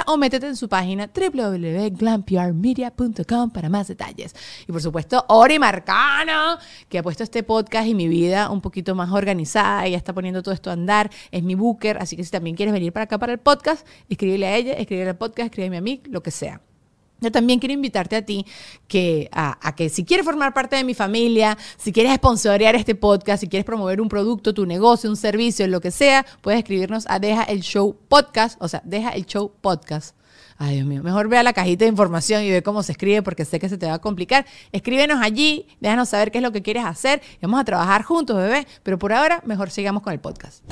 o 0.05 0.17
métete 0.17 0.45
en 0.45 0.55
su 0.55 0.69
página 0.69 1.09
www.glamprmedia.com 1.11 3.49
para 3.49 3.67
más 3.67 3.87
detalles. 3.87 4.35
Y 4.67 4.71
por 4.71 4.79
supuesto, 4.79 5.25
Ori 5.27 5.57
Marcano, 5.57 6.59
que 6.87 6.99
ha 6.99 7.03
puesto 7.03 7.23
este 7.23 7.41
podcast 7.41 7.87
y 7.87 7.95
mi 7.95 8.07
vida 8.07 8.51
un 8.51 8.61
poquito 8.61 8.93
más 8.93 9.11
organizada 9.11 9.87
ya 9.87 9.97
está 9.97 10.13
poniendo 10.13 10.43
todo 10.43 10.53
esto 10.53 10.69
a 10.69 10.73
andar. 10.73 11.09
Es 11.31 11.41
mi 11.41 11.55
booker, 11.55 11.97
así 11.97 12.15
que 12.15 12.23
si 12.23 12.29
también 12.29 12.55
quieres 12.55 12.73
venir 12.73 12.93
para 12.93 13.05
acá 13.05 13.17
para 13.17 13.33
el 13.33 13.39
podcast, 13.39 13.87
escríbele 14.07 14.45
a 14.45 14.55
ella, 14.55 14.73
escríbele 14.73 15.09
al 15.09 15.17
podcast, 15.17 15.47
escríbeme 15.47 15.77
a 15.77 15.81
mí, 15.81 16.03
lo 16.05 16.21
que 16.21 16.29
sea. 16.29 16.61
Yo 17.21 17.31
también 17.31 17.59
quiero 17.59 17.73
invitarte 17.73 18.15
a 18.15 18.25
ti 18.25 18.47
que, 18.87 19.29
a, 19.31 19.55
a, 19.61 19.75
que 19.75 19.89
si 19.89 20.03
quieres 20.03 20.25
formar 20.25 20.55
parte 20.55 20.75
de 20.75 20.83
mi 20.83 20.95
familia, 20.95 21.55
si 21.77 21.93
quieres 21.93 22.15
sponsorear 22.15 22.75
este 22.75 22.95
podcast, 22.95 23.41
si 23.41 23.47
quieres 23.47 23.63
promover 23.63 24.01
un 24.01 24.09
producto, 24.09 24.55
tu 24.55 24.65
negocio, 24.65 25.07
un 25.07 25.15
servicio, 25.15 25.67
lo 25.67 25.81
que 25.81 25.91
sea, 25.91 26.25
puedes 26.41 26.57
escribirnos 26.57 27.05
a 27.07 27.19
Deja 27.19 27.43
el 27.43 27.61
Show 27.61 27.95
Podcast, 28.09 28.59
o 28.59 28.67
sea, 28.67 28.81
Deja 28.85 29.11
el 29.11 29.27
Show 29.27 29.51
Podcast. 29.61 30.15
Ay, 30.57 30.75
Dios 30.75 30.87
mío, 30.87 31.03
mejor 31.03 31.27
vea 31.27 31.43
la 31.43 31.53
cajita 31.53 31.85
de 31.85 31.89
información 31.89 32.43
y 32.43 32.49
ve 32.49 32.63
cómo 32.63 32.81
se 32.81 32.91
escribe 32.91 33.21
porque 33.21 33.45
sé 33.45 33.59
que 33.59 33.69
se 33.69 33.77
te 33.77 33.85
va 33.85 33.95
a 33.95 33.99
complicar. 33.99 34.45
Escríbenos 34.71 35.19
allí, 35.21 35.67
déjanos 35.79 36.09
saber 36.09 36.31
qué 36.31 36.39
es 36.39 36.43
lo 36.43 36.51
que 36.51 36.61
quieres 36.61 36.85
hacer 36.85 37.21
vamos 37.41 37.59
a 37.59 37.63
trabajar 37.63 38.03
juntos, 38.03 38.37
bebé. 38.37 38.67
Pero 38.83 38.99
por 38.99 39.11
ahora, 39.13 39.41
mejor 39.45 39.71
sigamos 39.71 40.03
con 40.03 40.13
el 40.13 40.19
podcast. 40.19 40.63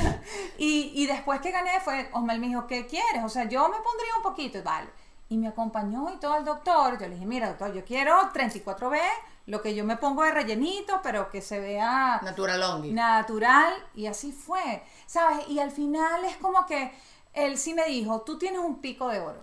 Y, 0.59 0.91
y 0.93 1.07
después 1.07 1.41
que 1.41 1.51
gané 1.51 1.79
fue, 1.83 2.09
Osmel 2.13 2.39
me 2.39 2.47
dijo, 2.47 2.67
¿qué 2.67 2.85
quieres? 2.85 3.23
O 3.23 3.29
sea, 3.29 3.49
yo 3.49 3.67
me 3.67 3.77
pondría 3.77 4.15
un 4.17 4.23
poquito 4.23 4.61
vale 4.63 4.89
y 5.29 5.37
me 5.37 5.47
acompañó 5.47 6.11
y 6.13 6.17
todo 6.17 6.37
el 6.37 6.43
doctor. 6.43 6.99
Yo 6.99 7.07
le 7.07 7.13
dije, 7.13 7.25
mira, 7.25 7.49
doctor, 7.49 7.71
yo 7.73 7.85
quiero 7.85 8.15
34B, 8.33 8.99
lo 9.45 9.61
que 9.61 9.75
yo 9.75 9.85
me 9.85 9.95
pongo 9.95 10.23
de 10.23 10.31
rellenito, 10.31 10.99
pero 11.03 11.29
que 11.29 11.41
se 11.41 11.59
vea 11.59 12.19
natural. 12.23 12.93
Natural, 12.93 13.73
y 13.93 14.07
así 14.07 14.31
fue. 14.31 14.83
¿Sabes? 15.05 15.47
Y 15.47 15.59
al 15.59 15.71
final 15.71 16.25
es 16.25 16.37
como 16.37 16.65
que 16.65 16.91
él 17.33 17.57
sí 17.57 17.75
me 17.75 17.85
dijo, 17.85 18.21
tú 18.21 18.39
tienes 18.39 18.59
un 18.59 18.79
pico 18.81 19.07
de 19.09 19.19
oro. 19.19 19.41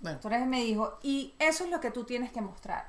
Bueno. 0.00 0.16
Entonces 0.16 0.46
me 0.46 0.62
dijo, 0.62 0.98
y 1.02 1.34
eso 1.38 1.64
es 1.64 1.70
lo 1.70 1.80
que 1.80 1.90
tú 1.90 2.04
tienes 2.04 2.32
que 2.32 2.40
mostrar. 2.40 2.86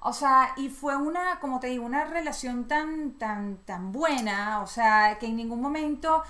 O 0.00 0.12
sea, 0.12 0.52
y 0.56 0.68
fue 0.68 0.96
una, 0.96 1.40
como 1.40 1.58
te 1.58 1.66
digo, 1.66 1.84
una 1.84 2.04
relación 2.04 2.68
tan, 2.68 3.12
tan, 3.14 3.56
tan 3.58 3.90
buena, 3.90 4.60
o 4.62 4.66
sea, 4.68 5.18
que 5.18 5.26
en 5.26 5.36
ningún 5.36 5.60
momento 5.60 6.22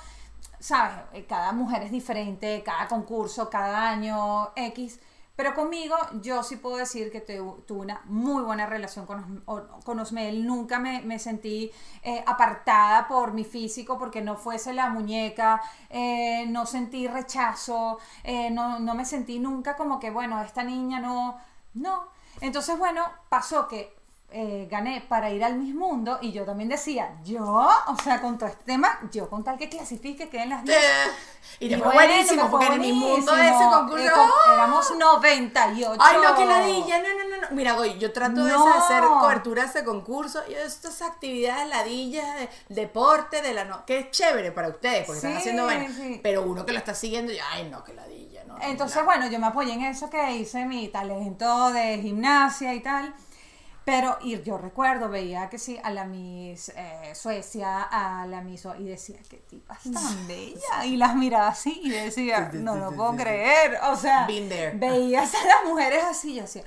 sabes, 0.66 1.24
cada 1.29 1.52
mujer 1.52 1.85
es 1.85 1.92
diferente, 1.92 2.62
cada 2.64 2.88
concurso, 2.88 3.48
cada 3.48 3.88
año 3.88 4.50
X, 4.57 4.98
pero 5.37 5.55
conmigo 5.55 5.96
yo 6.22 6.42
sí 6.42 6.57
puedo 6.57 6.76
decir 6.76 7.12
que 7.12 7.20
tuve 7.20 7.81
una 7.81 8.00
muy 8.07 8.42
buena 8.42 8.66
relación 8.66 9.07
con, 9.07 9.44
con 9.85 10.00
Osmel, 10.00 10.44
nunca 10.44 10.81
me, 10.81 11.02
me 11.02 11.20
sentí 11.20 11.70
eh, 12.02 12.24
apartada 12.26 13.07
por 13.07 13.33
mi 13.33 13.44
físico 13.44 13.96
porque 13.96 14.22
no 14.22 14.37
fuese 14.37 14.72
la 14.72 14.88
muñeca, 14.88 15.62
eh, 15.88 16.46
no 16.48 16.66
sentí 16.66 17.07
rechazo, 17.07 18.00
eh, 18.24 18.50
no, 18.50 18.81
no 18.81 18.94
me 18.96 19.05
sentí 19.05 19.38
nunca 19.38 19.76
como 19.76 20.00
que, 20.00 20.11
bueno, 20.11 20.42
esta 20.42 20.64
niña 20.64 20.98
no, 20.98 21.38
no. 21.74 22.09
Entonces, 22.40 22.76
bueno, 22.76 23.05
pasó 23.29 23.68
que 23.68 23.96
eh, 24.33 24.67
gané 24.69 25.05
para 25.09 25.31
ir 25.31 25.45
al 25.45 25.55
Miss 25.57 25.75
Mundo 25.75 26.19
y 26.21 26.33
yo 26.33 26.45
también 26.45 26.69
decía, 26.69 27.17
yo, 27.25 27.45
o 27.45 27.97
sea, 28.03 28.21
con 28.21 28.37
todo 28.37 28.49
este 28.49 28.65
tema, 28.65 28.99
yo 29.12 29.31
con 29.31 29.45
tal 29.45 29.57
que 29.57 29.69
clasifique, 29.69 30.29
queden 30.29 30.51
las 30.51 30.65
10. 30.65 30.77
Y 31.61 31.69
te 31.69 31.77
Y 31.77 31.79
fue 31.79 31.93
bueno, 31.95 32.12
buenísimo, 32.12 32.43
fue 32.43 32.51
porque 32.51 32.75
en 32.75 32.81
mi 32.81 32.93
mundo 32.93 33.35
de 33.35 33.47
ese 33.49 33.65
concurso. 33.73 34.05
Eh, 34.05 34.11
con- 34.11 34.29
¡ah! 34.29 34.55
éramos 34.55 34.93
98. 34.99 36.03
Ay, 36.05 36.17
no, 36.23 36.35
que 36.35 36.45
ladilla, 36.45 36.99
no, 36.99 37.09
no, 37.09 37.29
no, 37.37 37.43
no. 37.43 37.47
Mira, 37.53 37.75
Goy, 37.75 37.99
yo 37.99 38.12
trato 38.12 38.45
de 38.45 38.53
hacer 38.53 39.05
cobertura 39.05 39.62
de 39.62 39.69
ese 39.69 39.85
concurso 39.85 40.43
y 40.51 40.55
estas 40.55 41.03
actividades 41.03 41.69
ladillas 41.69 42.27
de 42.41 42.49
deporte, 42.69 43.41
de 43.43 43.55
la 43.55 43.65
no, 43.65 43.87
que 43.87 44.01
es 44.01 44.11
chévere 44.11 44.51
para 44.53 44.69
ustedes, 44.69 45.07
porque 45.07 45.19
están 45.19 45.37
haciendo 45.37 45.65
bueno. 45.65 45.87
sí. 45.97 46.21
Pero 46.23 46.43
uno 46.43 46.67
que 46.67 46.73
lo 46.73 46.79
está 46.79 46.95
siguiendo, 46.95 47.33
y, 47.33 47.39
ay, 47.53 47.71
no, 47.71 47.85
que 47.85 47.95
ladilla, 47.95 48.45
no. 48.45 48.59
Entonces, 48.61 48.99
no. 48.99 49.05
bueno, 49.05 49.29
yo 49.29 49.39
me 49.39 49.47
apoyé 49.47 49.73
en 49.75 49.83
eso 49.85 50.11
que 50.11 50.33
hice 50.33 50.65
mi 50.67 50.89
talento 50.89 51.71
de 51.73 51.99
gimnasia 52.03 52.75
y 52.75 52.81
tal. 52.81 53.15
Pero 53.87 54.18
y 54.20 54.42
yo 54.42 54.59
recuerdo, 54.59 55.09
veía 55.09 55.49
que 55.49 55.61
sí, 55.61 55.79
a 55.81 55.90
la 55.90 56.07
Miss 56.07 56.72
eh, 56.75 57.14
Suecia, 57.14 57.83
a 57.85 58.27
la 58.27 58.40
Miss... 58.40 58.66
Y 58.81 58.83
decía, 58.83 59.16
qué 59.31 59.37
tipas 59.37 59.85
tan 59.94 60.27
bella. 60.27 60.85
Y 60.85 60.96
las 60.96 61.14
miraba 61.14 61.46
así 61.46 61.83
y 61.85 61.90
decía, 61.90 62.51
no 62.53 62.75
lo 62.75 62.90
puedo 62.90 63.14
creer. 63.14 63.79
O 63.85 63.94
sea, 63.94 64.27
veías 64.27 65.33
a 65.37 65.44
las 65.46 65.64
mujeres 65.66 66.03
así 66.03 66.33
y 66.33 66.35
yo 66.35 66.42
decía, 66.42 66.64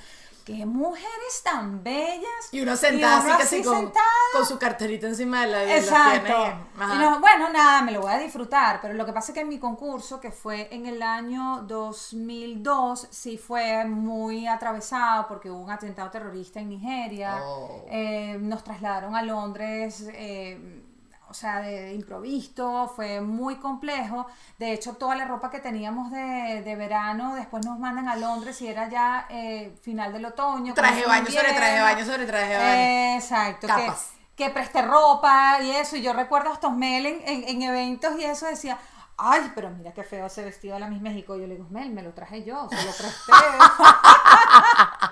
qué 0.50 0.66
mujeres 0.66 1.44
tan 1.44 1.84
bellas. 1.84 2.50
Y 2.52 2.62
uno 2.62 2.76
sentado 2.76 3.24
uno 3.24 3.34
así, 3.34 3.44
casi 3.44 3.64
con, 3.64 3.76
sentado. 3.76 4.06
con 4.34 4.46
su 4.46 4.58
carterita 4.58 5.08
encima 5.08 5.42
de 5.42 5.48
la 5.48 5.78
Exacto. 5.78 6.54
Y 6.76 6.98
no, 6.98 7.20
bueno, 7.20 7.50
nada, 7.50 7.82
me 7.84 7.92
lo 7.92 8.02
voy 8.02 8.12
a 8.12 8.18
disfrutar, 8.18 8.80
pero 8.82 8.96
lo 8.96 9.06
que 9.06 9.14
pasa 9.14 9.32
es 9.32 9.36
que 9.36 9.42
en 9.42 9.50
mi 9.50 9.60
concurso, 9.60 10.20
que 10.20 10.32
fue 10.32 10.68
en 10.72 10.88
el 10.88 11.02
año 11.02 11.64
2002, 11.68 13.08
sí 13.12 13.38
fue 13.38 13.86
muy 13.86 14.48
atravesado 14.48 15.28
porque 15.28 15.52
hubo 15.52 15.60
un 15.60 15.72
atentado 15.72 16.10
terrorista 16.10 16.60
en 16.60 16.70
Nigeria. 16.70 17.38
Oh. 17.44 17.86
Eh, 17.90 18.38
nos 18.40 18.64
trasladaron 18.64 19.16
a 19.16 19.22
Londres. 19.22 20.08
eh, 20.14 20.84
o 21.30 21.34
sea, 21.34 21.62
de 21.62 21.94
improviso, 21.94 22.92
fue 22.96 23.22
muy 23.22 23.58
complejo. 23.58 24.28
De 24.58 24.74
hecho, 24.74 24.94
toda 24.96 25.16
la 25.16 25.26
ropa 25.26 25.50
que 25.50 25.60
teníamos 25.60 26.12
de, 26.12 26.62
de 26.64 26.76
verano, 26.76 27.36
después 27.36 27.66
nos 27.66 27.80
mandan 27.80 28.10
a 28.10 28.16
Londres 28.16 28.62
y 28.62 28.68
era 28.68 28.90
ya 28.90 29.26
eh, 29.30 29.78
final 29.82 30.12
del 30.12 30.26
otoño. 30.26 30.74
Traje 30.74 31.06
baño 31.06 31.28
sobre 31.28 31.54
traje 31.54 31.82
baño 31.82 32.06
sobre 32.06 32.26
traje 32.26 32.58
baño. 32.58 33.16
Exacto. 33.18 33.68
que- 33.68 33.74
Capas. 33.74 34.10
Que, 34.36 34.50
presté 34.50 34.82
ropa 34.82 35.60
y 35.62 35.72
eso. 35.72 35.98
Y 35.98 36.02
yo 36.02 36.14
recuerdo 36.14 36.50
a 36.50 36.54
estos 36.54 36.74
Mel 36.76 37.06
en, 37.06 37.22
en- 37.28 37.44
en 37.48 37.62
eventos 37.62 38.18
y 38.20 38.24
eso 38.24 38.48
decía. 38.48 38.78
Ay, 39.22 39.52
pero 39.54 39.70
mira 39.70 39.92
qué 39.94 40.02
feo 40.06 40.28
ese 40.28 40.46
vestido 40.46 40.76
de 40.76 40.80
la 40.80 40.88
Miss 40.88 41.02
México. 41.02 41.36
Yo 41.36 41.46
le 41.46 41.56
digo, 41.56 41.68
Mel, 41.70 41.92
me 41.92 42.02
lo 42.02 42.14
traje 42.14 42.46
yo, 42.46 42.70
se 42.70 42.76
lo 42.78 42.92
presté. 42.94 43.34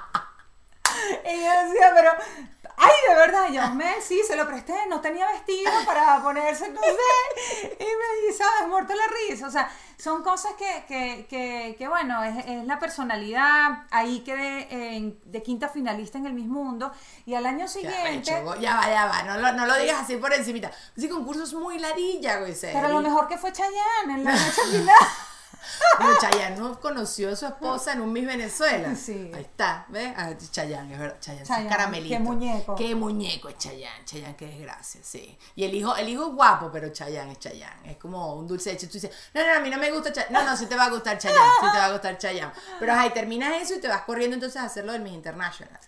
y 1.25 1.43
yo 1.43 1.51
decía, 1.65 1.91
pero, 1.93 2.11
ay, 2.77 2.91
de 3.09 3.15
verdad, 3.15 3.49
yo, 3.49 3.73
Mel, 3.75 4.01
sí, 4.01 4.21
se 4.25 4.35
lo 4.35 4.47
presté, 4.47 4.73
no 4.87 5.01
tenía 5.01 5.27
vestido 5.31 5.71
para 5.85 6.21
ponerse, 6.21 6.69
no 6.69 6.79
sé. 6.81 7.67
Y 7.79 7.83
me 7.83 8.27
dice, 8.27 8.37
¿sabes? 8.43 8.69
Muerto 8.69 8.93
la 8.93 9.03
risa. 9.27 9.47
O 9.47 9.51
sea, 9.51 9.69
son 9.97 10.23
cosas 10.23 10.53
que, 10.53 10.85
que, 10.87 11.25
que, 11.29 11.75
que, 11.77 11.87
bueno, 11.87 12.23
es, 12.23 12.45
es 12.45 12.63
la 12.65 12.79
personalidad. 12.79 13.83
Ahí 13.91 14.19
quedé 14.21 14.67
en- 14.95 15.19
de 15.25 15.41
quinta 15.43 15.69
finalista 15.69 16.17
en 16.17 16.27
el 16.27 16.33
mismo 16.33 16.63
mundo. 16.63 16.91
Y 17.25 17.33
al 17.33 17.45
año 17.45 17.67
siguiente. 17.67 18.21
ya 18.59 18.75
va, 18.75 18.87
ya 18.89 19.05
va, 19.07 19.23
no 19.23 19.37
lo, 19.37 19.51
no 19.53 19.65
lo 19.65 19.75
digas 19.77 20.01
así 20.03 20.17
por 20.17 20.33
encimita. 20.33 20.71
Ese 20.95 21.09
concurso 21.09 21.43
es 21.43 21.53
muy 21.53 21.79
ladilla, 21.79 22.37
güey. 22.39 22.53
Pero 22.61 22.87
lo 22.89 23.01
mejor 23.01 23.27
que 23.27 23.37
fue 23.37 23.51
Chayanne 23.51 24.13
en 24.15 24.23
la 24.23 24.31
noche 24.31 24.61
final. 24.71 24.95
Bueno, 25.99 26.13
Chayanne 26.19 26.57
no 26.57 26.79
conoció 26.79 27.31
a 27.31 27.35
su 27.35 27.45
esposa 27.45 27.93
en 27.93 28.01
un 28.01 28.13
Miss 28.13 28.25
Venezuela. 28.25 28.95
Sí. 28.95 29.31
Ahí 29.33 29.41
está, 29.41 29.85
¿ves? 29.89 30.13
Ah, 30.15 30.31
Chayanne, 30.51 30.93
es 30.93 30.99
verdad. 30.99 31.17
Chayanne, 31.19 31.45
Chayanne, 31.45 31.65
es 31.67 31.75
caramelito. 31.75 32.15
qué 32.15 32.19
muñeco. 32.19 32.75
Qué 32.75 32.95
muñeco 32.95 33.49
es 33.49 33.57
Chayanne. 33.57 34.05
Chayanne, 34.05 34.35
qué 34.35 34.47
desgracia, 34.47 35.01
sí. 35.03 35.37
Y 35.55 35.63
el 35.63 35.73
hijo, 35.73 35.95
el 35.95 36.09
hijo 36.09 36.27
es 36.27 36.33
guapo, 36.33 36.69
pero 36.71 36.89
Chayanne 36.89 37.31
es 37.31 37.39
Chayanne. 37.39 37.91
Es 37.91 37.97
como 37.97 38.35
un 38.35 38.47
dulce 38.47 38.71
de. 38.71 38.77
Tú 38.77 38.93
dices, 38.93 39.11
no, 39.33 39.45
no, 39.45 39.53
a 39.55 39.59
mí 39.59 39.69
no 39.69 39.77
me 39.77 39.91
gusta 39.91 40.11
Chayanne. 40.11 40.33
No, 40.33 40.43
no, 40.43 40.55
sí 40.57 40.65
te 40.67 40.75
va 40.75 40.85
a 40.85 40.89
gustar 40.89 41.17
Chayanne. 41.17 41.51
Sí 41.59 41.65
te 41.71 41.77
va 41.77 41.85
a 41.85 41.91
gustar 41.91 42.17
Chayanne. 42.17 42.53
Pero 42.79 42.93
ahí 42.93 43.09
terminas 43.11 43.61
eso 43.61 43.75
y 43.75 43.79
te 43.79 43.87
vas 43.87 44.01
corriendo 44.01 44.35
entonces 44.35 44.61
a 44.61 44.65
hacerlo 44.65 44.93
del 44.93 45.01
Miss 45.01 45.13
International. 45.13 45.79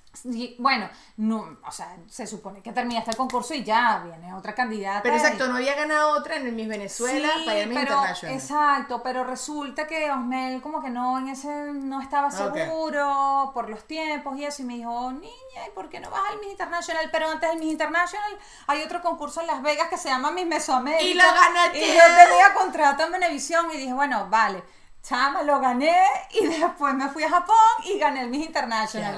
Bueno, 0.58 0.90
no, 1.18 1.60
o 1.66 1.72
sea, 1.72 1.96
se 2.08 2.26
supone 2.26 2.62
que 2.62 2.74
terminaste 2.74 3.12
el 3.12 3.16
concurso 3.18 3.54
y 3.54 3.64
ya 3.64 4.00
viene 4.04 4.34
otra 4.34 4.56
candidata. 4.56 5.04
Pero 5.04 5.16
y- 5.16 5.20
exacto, 5.20 5.48
no 5.48 5.58
había 5.58 5.76
ganado 5.76 6.18
otra 6.18 6.36
en 6.36 6.48
el 6.48 6.54
Miss 6.54 6.68
Venezuela 6.68 7.30
Sí, 7.38 7.46
para 7.46 7.60
al 7.62 7.68
Miss 7.68 7.78
pero, 7.78 7.92
International. 7.94 8.36
Exacto, 8.36 9.04
pero 9.04 9.24
resulta 9.24 9.86
que 9.88 10.10
Osmel 10.12 10.62
como 10.62 10.82
que 10.82 10.90
no 10.90 11.20
en 11.20 11.30
ese 11.30 11.48
no 11.74 12.02
estaba 12.02 12.28
Ok. 12.30 12.56
seguro 12.56 13.52
por 13.54 13.70
los 13.70 13.86
tiempos 13.86 14.36
y 14.38 14.46
eso 14.46 14.64
y 14.64 14.66
me 14.66 14.74
dijo, 14.76 15.12
niña, 15.12 15.68
¿y 15.68 15.72
por 15.76 15.90
qué 15.90 16.00
no 16.00 16.10
vas 16.10 16.22
al 16.32 16.40
Miss 16.40 16.52
International? 16.52 17.08
Pero 17.12 17.30
antes 17.30 17.50
del 17.50 17.60
Miss 17.60 17.72
International 17.72 18.38
hay 18.68 18.82
otro 18.82 19.02
concurso 19.02 19.42
en 19.42 19.48
Las 19.48 19.62
Vegas 19.62 19.90
que 19.90 19.98
se 19.98 20.10
llama 20.10 20.32
Miss 20.32 20.48
Mesoamérica. 20.48 21.04
Y 21.06 21.14
lo 21.14 21.24
ganaste. 21.24 21.78
Y 21.78 21.94
yo 21.94 22.02
tenía 22.18 22.54
contrato 22.56 23.04
en 23.04 23.12
Venevisión 23.12 23.68
y 23.74 23.78
dije, 23.78 23.94
bueno, 23.94 24.28
vale. 24.30 24.64
Chama, 25.02 25.44
lo 25.44 25.60
gané 25.60 25.96
y 26.32 26.46
después 26.60 26.94
me 26.94 27.08
fui 27.10 27.24
a 27.24 27.30
Japón 27.30 27.56
y 27.86 27.98
gané 27.98 28.22
el 28.24 28.30
Miss 28.30 28.46
International. 28.48 29.18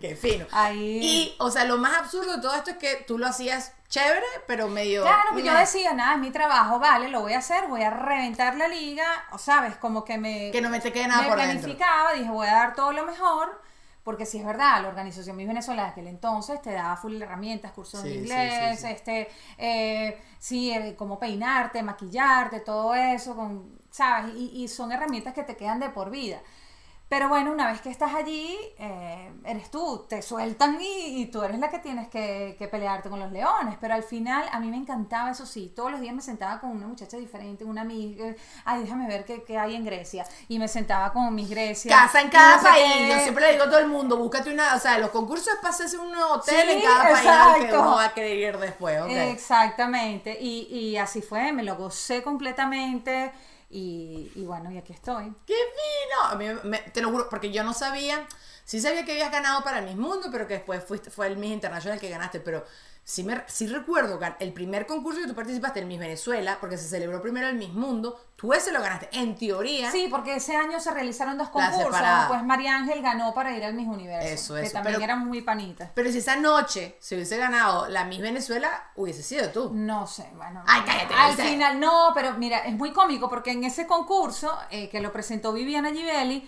qué 0.00 0.16
fino. 0.16 0.46
Ahí. 0.50 0.98
Y, 1.02 1.36
o 1.38 1.50
sea, 1.50 1.64
lo 1.64 1.76
más 1.78 1.96
absurdo 1.98 2.36
de 2.36 2.42
todo 2.42 2.54
esto 2.54 2.70
es 2.70 2.76
que 2.78 2.96
tú 3.06 3.18
lo 3.18 3.26
hacías 3.26 3.72
chévere, 3.88 4.26
pero 4.46 4.68
medio. 4.68 5.02
Claro, 5.02 5.34
que 5.34 5.42
yo 5.42 5.52
decía, 5.54 5.92
nada, 5.94 6.14
es 6.14 6.20
mi 6.20 6.30
trabajo, 6.30 6.78
vale, 6.78 7.08
lo 7.08 7.20
voy 7.20 7.32
a 7.34 7.38
hacer, 7.38 7.66
voy 7.68 7.82
a 7.82 7.90
reventar 7.90 8.54
la 8.56 8.68
liga, 8.68 9.06
o 9.32 9.38
sabes, 9.38 9.76
como 9.76 10.04
que 10.04 10.18
me, 10.18 10.50
Que 10.50 10.60
no 10.60 10.68
me 10.70 10.80
te 10.80 10.92
quede 10.92 11.08
nada 11.08 11.22
me 11.22 11.28
por 11.28 11.36
dentro. 11.38 11.58
planificaba, 11.60 12.12
dije, 12.14 12.30
voy 12.30 12.46
a 12.48 12.52
dar 12.54 12.74
todo 12.74 12.92
lo 12.92 13.04
mejor, 13.04 13.62
porque 14.04 14.26
si 14.26 14.38
es 14.38 14.44
verdad, 14.44 14.82
la 14.82 14.88
organización 14.88 15.36
Miss 15.36 15.48
Venezuela 15.48 15.84
de 15.84 15.88
aquel 15.90 16.06
entonces 16.06 16.60
te 16.60 16.72
daba 16.72 16.96
full 16.96 17.20
herramientas, 17.20 17.72
cursos 17.72 18.00
Sí, 18.02 18.08
de 18.08 18.14
inglés, 18.16 18.78
sí, 18.80 18.86
sí. 18.86 18.92
este, 18.92 19.28
eh, 19.58 20.22
sí, 20.38 20.70
eh, 20.70 20.94
cómo 20.96 21.18
peinarte, 21.18 21.82
maquillarte, 21.82 22.60
todo 22.60 22.94
eso, 22.94 23.34
con, 23.36 23.77
sabes, 23.98 24.34
y, 24.36 24.62
y 24.64 24.68
son 24.68 24.92
herramientas 24.92 25.34
que 25.34 25.42
te 25.44 25.56
quedan 25.56 25.80
de 25.80 25.90
por 25.90 26.10
vida. 26.10 26.40
Pero 27.10 27.30
bueno, 27.30 27.52
una 27.52 27.68
vez 27.72 27.80
que 27.80 27.88
estás 27.88 28.14
allí, 28.14 28.54
eh, 28.78 29.32
eres 29.46 29.70
tú, 29.70 30.04
te 30.10 30.20
sueltan 30.20 30.78
y, 30.78 31.22
y 31.22 31.26
tú 31.32 31.42
eres 31.42 31.58
la 31.58 31.70
que 31.70 31.78
tienes 31.78 32.08
que, 32.08 32.54
que 32.58 32.68
pelearte 32.68 33.08
con 33.08 33.18
los 33.18 33.32
leones. 33.32 33.78
Pero 33.80 33.94
al 33.94 34.02
final 34.02 34.44
a 34.52 34.60
mí 34.60 34.68
me 34.70 34.76
encantaba, 34.76 35.30
eso 35.30 35.46
sí, 35.46 35.72
todos 35.74 35.90
los 35.90 36.02
días 36.02 36.14
me 36.14 36.20
sentaba 36.20 36.60
con 36.60 36.68
una 36.70 36.86
muchacha 36.86 37.16
diferente, 37.16 37.64
una 37.64 37.80
amiga, 37.80 38.34
ay, 38.66 38.82
déjame 38.82 39.06
ver 39.08 39.24
qué, 39.24 39.42
qué 39.42 39.56
hay 39.56 39.74
en 39.74 39.86
Grecia. 39.86 40.26
Y 40.48 40.58
me 40.58 40.68
sentaba 40.68 41.10
con 41.14 41.34
mis 41.34 41.48
Grecia. 41.48 41.90
Casa 41.90 42.20
en 42.20 42.28
cada 42.28 42.56
no 42.56 42.62
sé 42.62 42.68
país. 42.68 42.92
qué. 42.98 43.08
Yo 43.08 43.20
siempre 43.20 43.46
le 43.46 43.52
digo 43.52 43.64
a 43.64 43.70
todo 43.70 43.78
el 43.80 43.88
mundo, 43.88 44.18
búscate 44.18 44.52
una. 44.52 44.74
O 44.76 44.78
sea, 44.78 44.98
los 44.98 45.08
concursos 45.10 45.54
para 45.62 45.70
hacerse 45.74 45.96
un 45.96 46.14
hotel 46.14 46.68
Sí, 46.68 46.76
en 46.76 46.82
cada 46.82 47.02
país 47.10 47.26
al 47.26 47.54
que 47.54 47.60
exacto. 47.64 47.80
uno 47.80 47.96
va 47.96 48.04
a 48.04 48.12
querer 48.14 48.36
ir 48.38 48.58
después. 48.58 49.00
ok. 49.00 49.08
Exactamente. 49.10 50.36
Y, 50.40 50.66
y 50.70 50.96
así 50.98 51.22
fue, 51.22 51.52
me 51.52 51.62
lo 51.62 51.76
gocé 51.76 52.22
completamente. 52.22 53.32
Y, 53.70 54.32
y 54.34 54.44
bueno, 54.44 54.70
y 54.72 54.78
aquí 54.78 54.92
estoy. 54.94 55.34
¡Qué 55.46 55.54
fino! 55.54 56.22
A 56.30 56.34
mí 56.36 56.46
me- 56.64 56.78
te 56.78 57.02
lo 57.02 57.10
juro, 57.10 57.28
porque 57.28 57.52
yo 57.52 57.62
no 57.64 57.74
sabía. 57.74 58.26
Sí 58.64 58.80
sabía 58.80 59.04
que 59.04 59.12
habías 59.12 59.30
ganado 59.32 59.62
para 59.62 59.78
el 59.80 59.84
Miss 59.86 59.96
Mundo, 59.96 60.28
pero 60.32 60.46
que 60.46 60.54
después 60.54 60.82
fuiste, 60.84 61.10
fue 61.10 61.26
el 61.26 61.36
Miss 61.36 61.52
International 61.52 62.00
que 62.00 62.08
ganaste. 62.10 62.40
Pero 62.40 62.64
sí, 63.08 63.24
me, 63.24 63.42
sí 63.46 63.66
recuerdo 63.66 64.18
que 64.18 64.30
el 64.40 64.52
primer 64.52 64.86
concurso 64.86 65.22
que 65.22 65.26
tú 65.26 65.34
participaste, 65.34 65.80
el 65.80 65.86
Miss 65.86 65.98
Venezuela, 65.98 66.58
porque 66.60 66.76
se 66.76 66.86
celebró 66.86 67.22
primero 67.22 67.48
el 67.48 67.56
Miss 67.56 67.72
Mundo, 67.72 68.20
tú 68.36 68.52
ese 68.52 68.70
lo 68.70 68.82
ganaste. 68.82 69.08
En 69.12 69.34
teoría. 69.34 69.90
Sí, 69.90 70.08
porque 70.10 70.36
ese 70.36 70.54
año 70.56 70.78
se 70.78 70.90
realizaron 70.92 71.38
dos 71.38 71.48
concursos. 71.48 71.96
Pues 72.28 72.42
María 72.44 72.76
Ángel 72.76 73.00
ganó 73.00 73.32
para 73.32 73.56
ir 73.56 73.64
al 73.64 73.72
Miss 73.72 73.88
Universo. 73.88 74.28
Eso, 74.28 74.54
Que 74.56 74.62
eso, 74.64 74.72
también 74.74 74.96
pero- 74.96 75.04
eran 75.04 75.26
muy 75.26 75.40
panitas. 75.40 75.90
Pero 75.94 76.12
si 76.12 76.18
esa 76.18 76.36
noche 76.36 76.96
se 77.00 77.14
hubiese 77.14 77.38
ganado 77.38 77.88
la 77.88 78.04
Miss 78.04 78.20
Venezuela, 78.20 78.90
hubiese 78.94 79.22
sido 79.22 79.48
tú. 79.48 79.70
No 79.72 80.06
sé, 80.06 80.28
bueno. 80.36 80.62
Ay, 80.66 80.82
cállate, 80.84 81.14
Al 81.14 81.34
final, 81.34 81.80
no, 81.80 82.10
pero 82.14 82.34
mira, 82.34 82.58
es 82.58 82.74
muy 82.74 82.92
cómico 82.92 83.30
porque 83.30 83.52
en 83.52 83.64
ese 83.64 83.86
concurso 83.86 84.54
eh, 84.70 84.90
que 84.90 85.00
lo 85.00 85.12
presentó 85.14 85.54
Viviana 85.54 85.90
Givelli, 85.92 86.46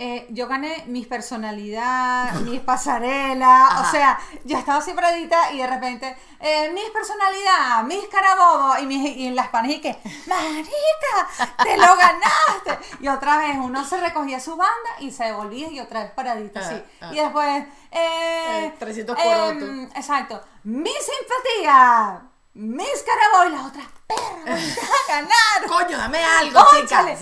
eh, 0.00 0.26
yo 0.30 0.46
gané 0.46 0.84
mis 0.86 1.08
personalidad, 1.08 2.32
mis 2.42 2.60
pasarelas, 2.60 3.80
o 3.80 3.90
sea, 3.90 4.18
yo 4.44 4.56
estaba 4.56 4.78
así 4.78 4.92
paradita 4.92 5.52
y 5.52 5.58
de 5.58 5.66
repente, 5.66 6.16
eh, 6.38 6.70
mis 6.72 6.88
personalidad, 6.90 7.82
mis 7.82 8.06
carabobo 8.06 8.78
y, 8.78 8.86
mis, 8.86 9.16
y 9.16 9.30
las 9.30 9.48
panes 9.48 9.72
y 9.72 9.80
que, 9.80 9.98
marica, 10.26 11.54
te 11.64 11.76
lo 11.76 11.96
ganaste. 11.96 12.78
Y 13.00 13.08
otra 13.08 13.38
vez 13.38 13.56
uno 13.58 13.84
se 13.84 13.96
recogía 13.98 14.38
su 14.38 14.56
banda 14.56 14.90
y 15.00 15.10
se 15.10 15.24
devolvía 15.24 15.68
y 15.68 15.80
otra 15.80 16.04
vez 16.04 16.12
paradita 16.12 16.60
así. 16.60 16.76
Ah, 17.00 17.06
ah. 17.08 17.10
Y 17.12 17.16
después, 17.16 17.64
eh, 17.90 18.66
Eh, 18.66 18.74
300 18.78 19.18
em, 19.18 19.24
corotos. 19.24 19.96
Exacto. 19.96 20.40
Mi 20.62 20.90
simpatía. 20.90 22.22
Mis 22.54 23.04
carabobo 23.04 23.48
y 23.48 23.56
las 23.56 23.66
otras 23.66 23.86
perras 24.06 24.78
ganaron. 25.08 25.68
Coño, 25.68 25.98
dame 25.98 26.24
algo, 26.24 26.64
Cónchale. 26.70 27.16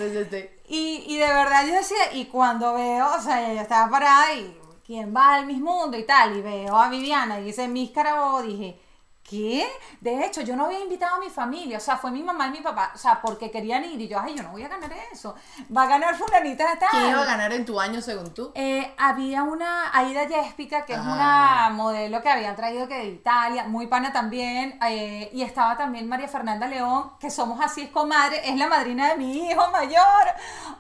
Y, 0.69 1.05
y 1.07 1.17
de 1.19 1.27
verdad 1.27 1.67
yo 1.67 1.75
decía, 1.75 2.13
y 2.13 2.27
cuando 2.27 2.75
veo, 2.75 3.15
o 3.17 3.21
sea, 3.21 3.51
ella 3.51 3.63
estaba 3.63 3.91
parada 3.91 4.35
y 4.35 4.59
quién 4.85 5.15
va 5.15 5.35
al 5.37 5.47
Miss 5.47 5.61
Mundo 5.61 5.97
y 5.97 6.05
tal, 6.05 6.37
y 6.37 6.43
veo 6.43 6.77
a 6.77 6.89
Viviana 6.89 7.41
y 7.41 7.45
dice 7.45 7.69
Miss 7.69 7.91
Carabobo, 7.91 8.43
dije, 8.43 8.81
¿qué? 9.29 9.67
De 10.01 10.25
hecho, 10.25 10.41
yo 10.43 10.55
no 10.57 10.67
había 10.67 10.81
invitado 10.81 11.17
a 11.17 11.19
mi 11.19 11.31
familia, 11.31 11.79
o 11.79 11.81
sea, 11.81 11.97
fue 11.97 12.11
mi 12.11 12.23
mamá 12.23 12.47
y 12.49 12.51
mi 12.53 12.61
papá, 12.61 12.93
o 12.95 12.99
sea, 12.99 13.21
porque 13.21 13.51
querían 13.51 13.85
ir 13.85 14.01
y 14.01 14.09
yo, 14.09 14.21
ay, 14.21 14.35
yo 14.37 14.43
no 14.43 14.51
voy 14.51 14.63
a 14.63 14.69
ganar 14.69 14.91
eso. 15.13 15.35
Va 15.77 15.83
a 15.85 15.87
ganar 15.87 16.15
fulanita 16.17 16.71
de 16.71 16.77
tal. 16.77 16.89
¿Quién 16.91 17.11
iba 17.11 17.23
a 17.23 17.25
ganar 17.27 17.53
en 17.53 17.65
tu 17.65 17.81
año 17.81 18.01
según 18.01 18.33
tú? 18.33 18.53
Eh, 18.55 18.95
había 18.99 19.43
una 19.43 19.91
Aida 19.97 20.25
Yespica, 20.29 20.85
que 20.85 20.93
es 20.95 20.99
Ah. 21.03 21.13
una 21.69 21.71
modelo 21.77 22.23
que 22.23 22.29
habían 22.29 22.55
traído 22.57 22.87
que 22.89 22.95
de 22.95 23.07
Italia, 23.09 23.65
muy 23.65 23.87
pana 23.87 24.13
también, 24.13 24.79
eh, 24.89 25.31
y 25.33 25.43
estaba 25.43 25.77
también 25.77 26.09
María 26.09 26.29
Fernanda 26.29 26.67
León, 26.67 27.11
que 27.19 27.31
somos 27.31 27.61
así 27.61 27.83
es 27.83 27.91
comadre, 27.91 28.49
es 28.49 28.57
la 28.57 28.69
madrina 28.69 29.09
de 29.09 29.17
mi 29.17 29.49
hijo 29.51 29.71
mayor, 29.71 30.27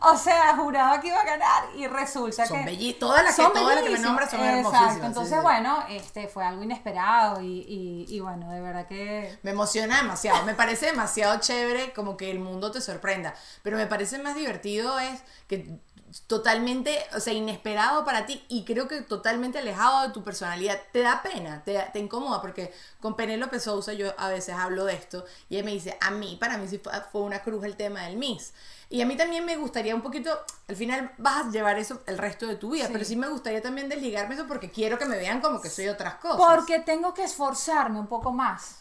o 0.00 0.16
sea, 0.16 0.56
juraba 0.56 1.00
que 1.00 1.09
iba 1.09 1.18
a 1.20 1.24
ganar 1.24 1.64
y 1.74 1.87
resulta 1.87 2.46
Son 2.46 2.64
que... 2.64 2.94
todas 3.00 3.24
las 3.24 3.35
que- 3.37 3.42
todas 3.42 3.74
las 3.76 3.85
que 3.85 3.90
me 3.90 3.98
nombras 3.98 4.30
son 4.30 4.40
Exacto, 4.40 4.59
hermosísimas, 4.68 4.94
sí, 5.00 5.06
entonces 5.06 5.35
sí. 5.37 5.42
bueno, 5.42 5.78
este 5.88 6.28
fue 6.28 6.44
algo 6.44 6.62
inesperado 6.62 7.40
y, 7.40 7.46
y, 7.46 8.06
y 8.09 8.20
bueno, 8.20 8.36
de 8.40 8.61
verdad 8.61 8.87
que... 8.87 9.38
Me 9.42 9.51
emociona 9.53 10.03
demasiado, 10.03 10.44
me 10.44 10.55
parece 10.55 10.87
demasiado 10.87 11.40
chévere 11.40 11.92
como 11.92 12.16
que 12.16 12.31
el 12.31 12.38
mundo 12.38 12.70
te 12.70 12.81
sorprenda, 12.81 13.35
pero 13.62 13.77
me 13.77 13.87
parece 13.87 14.18
más 14.18 14.37
divertido 14.37 14.99
es 14.99 15.22
que 15.49 15.79
totalmente, 16.26 16.98
o 17.14 17.20
sea, 17.20 17.33
inesperado 17.33 18.05
para 18.05 18.26
ti 18.26 18.44
y 18.48 18.64
creo 18.64 18.88
que 18.88 19.00
totalmente 19.02 19.59
alejado 19.59 20.07
de 20.07 20.12
tu 20.14 20.22
personalidad. 20.22 20.81
Te 20.92 21.00
da 21.02 21.22
pena, 21.22 21.62
te, 21.64 21.79
te 21.92 21.98
incomoda 21.98 22.40
porque 22.40 22.72
con 23.00 23.14
Penélope 23.16 23.61
Sousa 23.61 23.92
yo 23.92 24.12
a 24.18 24.29
veces 24.29 24.55
hablo 24.55 24.85
de 24.85 24.94
esto 24.94 25.24
y 25.48 25.57
ella 25.57 25.64
me 25.64 25.72
dice, 25.72 25.96
a 26.00 26.11
mí, 26.11 26.37
para 26.40 26.59
mí 26.59 26.66
sí 26.68 26.79
fue, 26.79 26.92
fue 27.12 27.22
una 27.22 27.40
cruz 27.42 27.64
el 27.64 27.76
tema 27.76 28.02
del 28.02 28.16
Miss. 28.16 28.52
Y 28.88 29.00
a 29.02 29.07
mí 29.07 29.16
también 29.16 29.44
me 29.44 29.57
gustaría 29.57 29.94
un 29.96 30.02
poquito, 30.02 30.31
al 30.68 30.76
final 30.76 31.11
vas 31.18 31.46
a 31.46 31.50
llevar 31.50 31.76
eso 31.79 32.02
el 32.07 32.18
resto 32.18 32.46
de 32.46 32.55
tu 32.55 32.70
vida, 32.70 32.87
Sí. 32.87 32.92
pero 32.92 33.05
sí 33.05 33.16
me 33.16 33.29
gustaría 33.29 33.61
también 33.61 33.88
desligarme 33.88 34.37
eso 34.37 34.46
porque 34.46 34.70
quiero 34.70 34.96
que 34.96 35.07
me 35.07 35.16
vean 35.16 35.40
como 35.40 35.61
que 35.61 35.68
soy 35.70 35.88
otras 35.88 36.14
cosas. 36.16 36.37
Porque 36.37 36.79
tengo 36.81 37.12
que 37.12 37.24
esforzarme 37.24 37.98
un 37.98 38.07
poco 38.07 38.31
más. 38.33 38.76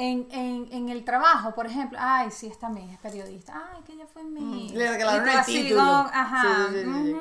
En, 0.00 0.28
en, 0.30 0.68
en 0.72 0.88
el 0.90 1.04
trabajo, 1.04 1.54
por 1.56 1.66
ejemplo, 1.66 1.98
ay, 2.00 2.30
sí, 2.30 2.46
esta 2.46 2.68
Miss 2.68 2.92
es 2.92 2.98
periodista, 3.00 3.52
ay, 3.74 3.82
que 3.84 3.94
ella 3.94 4.06
fue 4.06 4.22
Miss. 4.22 4.72
Mm, 4.72 4.76
le 4.76 4.90
regalaron 4.92 5.28
el 5.28 5.36
así 5.38 5.62
título. 5.64 5.80
con- 5.82 6.10
ajá, 6.14 6.68
Sí, 6.70 7.16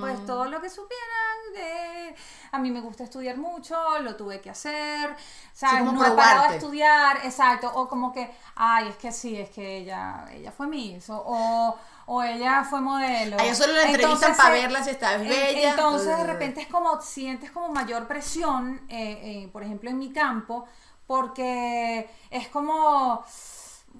pues 0.00 0.26
todo 0.26 0.44
lo 0.46 0.60
que 0.60 0.68
supieran 0.68 1.38
de... 1.54 2.14
A 2.50 2.58
mí 2.58 2.70
me 2.72 2.80
gusta 2.80 3.04
estudiar 3.04 3.36
mucho, 3.38 3.76
lo 4.00 4.16
tuve 4.16 4.40
que 4.40 4.50
hacer, 4.50 5.14
¿sabes? 5.54 5.84
no 5.84 6.04
he 6.04 6.10
parado 6.10 6.42
a 6.50 6.54
estudiar, 6.56 7.18
exacto, 7.24 7.70
o 7.72 7.88
como 7.88 8.12
que, 8.12 8.30
ay, 8.56 8.88
es 8.88 8.96
que 8.96 9.12
sí, 9.12 9.38
es 9.38 9.48
que 9.50 9.78
ella, 9.78 10.26
ella 10.32 10.50
fue 10.52 10.66
Miss, 10.66 11.08
o, 11.08 11.16
o, 11.24 11.78
o 12.06 12.22
ella 12.22 12.64
fue 12.64 12.80
modelo. 12.80 13.38
A 13.38 13.44
ella 13.44 13.54
solo 13.54 13.72
la 13.74 13.84
entrevistan 13.84 14.32
Entonces, 14.32 14.36
para 14.36 14.50
verla 14.50 14.82
si 14.84 14.90
está 14.90 15.14
en- 15.14 15.28
bella. 15.28 15.70
Entonces, 15.70 16.16
de 16.18 16.24
repente 16.24 16.60
es 16.62 16.66
como, 16.66 17.00
sientes 17.00 17.50
como 17.52 17.68
mayor 17.70 18.06
presión, 18.08 18.82
eh, 18.88 19.44
eh, 19.44 19.48
por 19.52 19.62
ejemplo, 19.62 19.88
en 19.88 19.98
mi 19.98 20.12
campo, 20.12 20.66
porque 21.12 22.08
es 22.30 22.48
como 22.48 23.22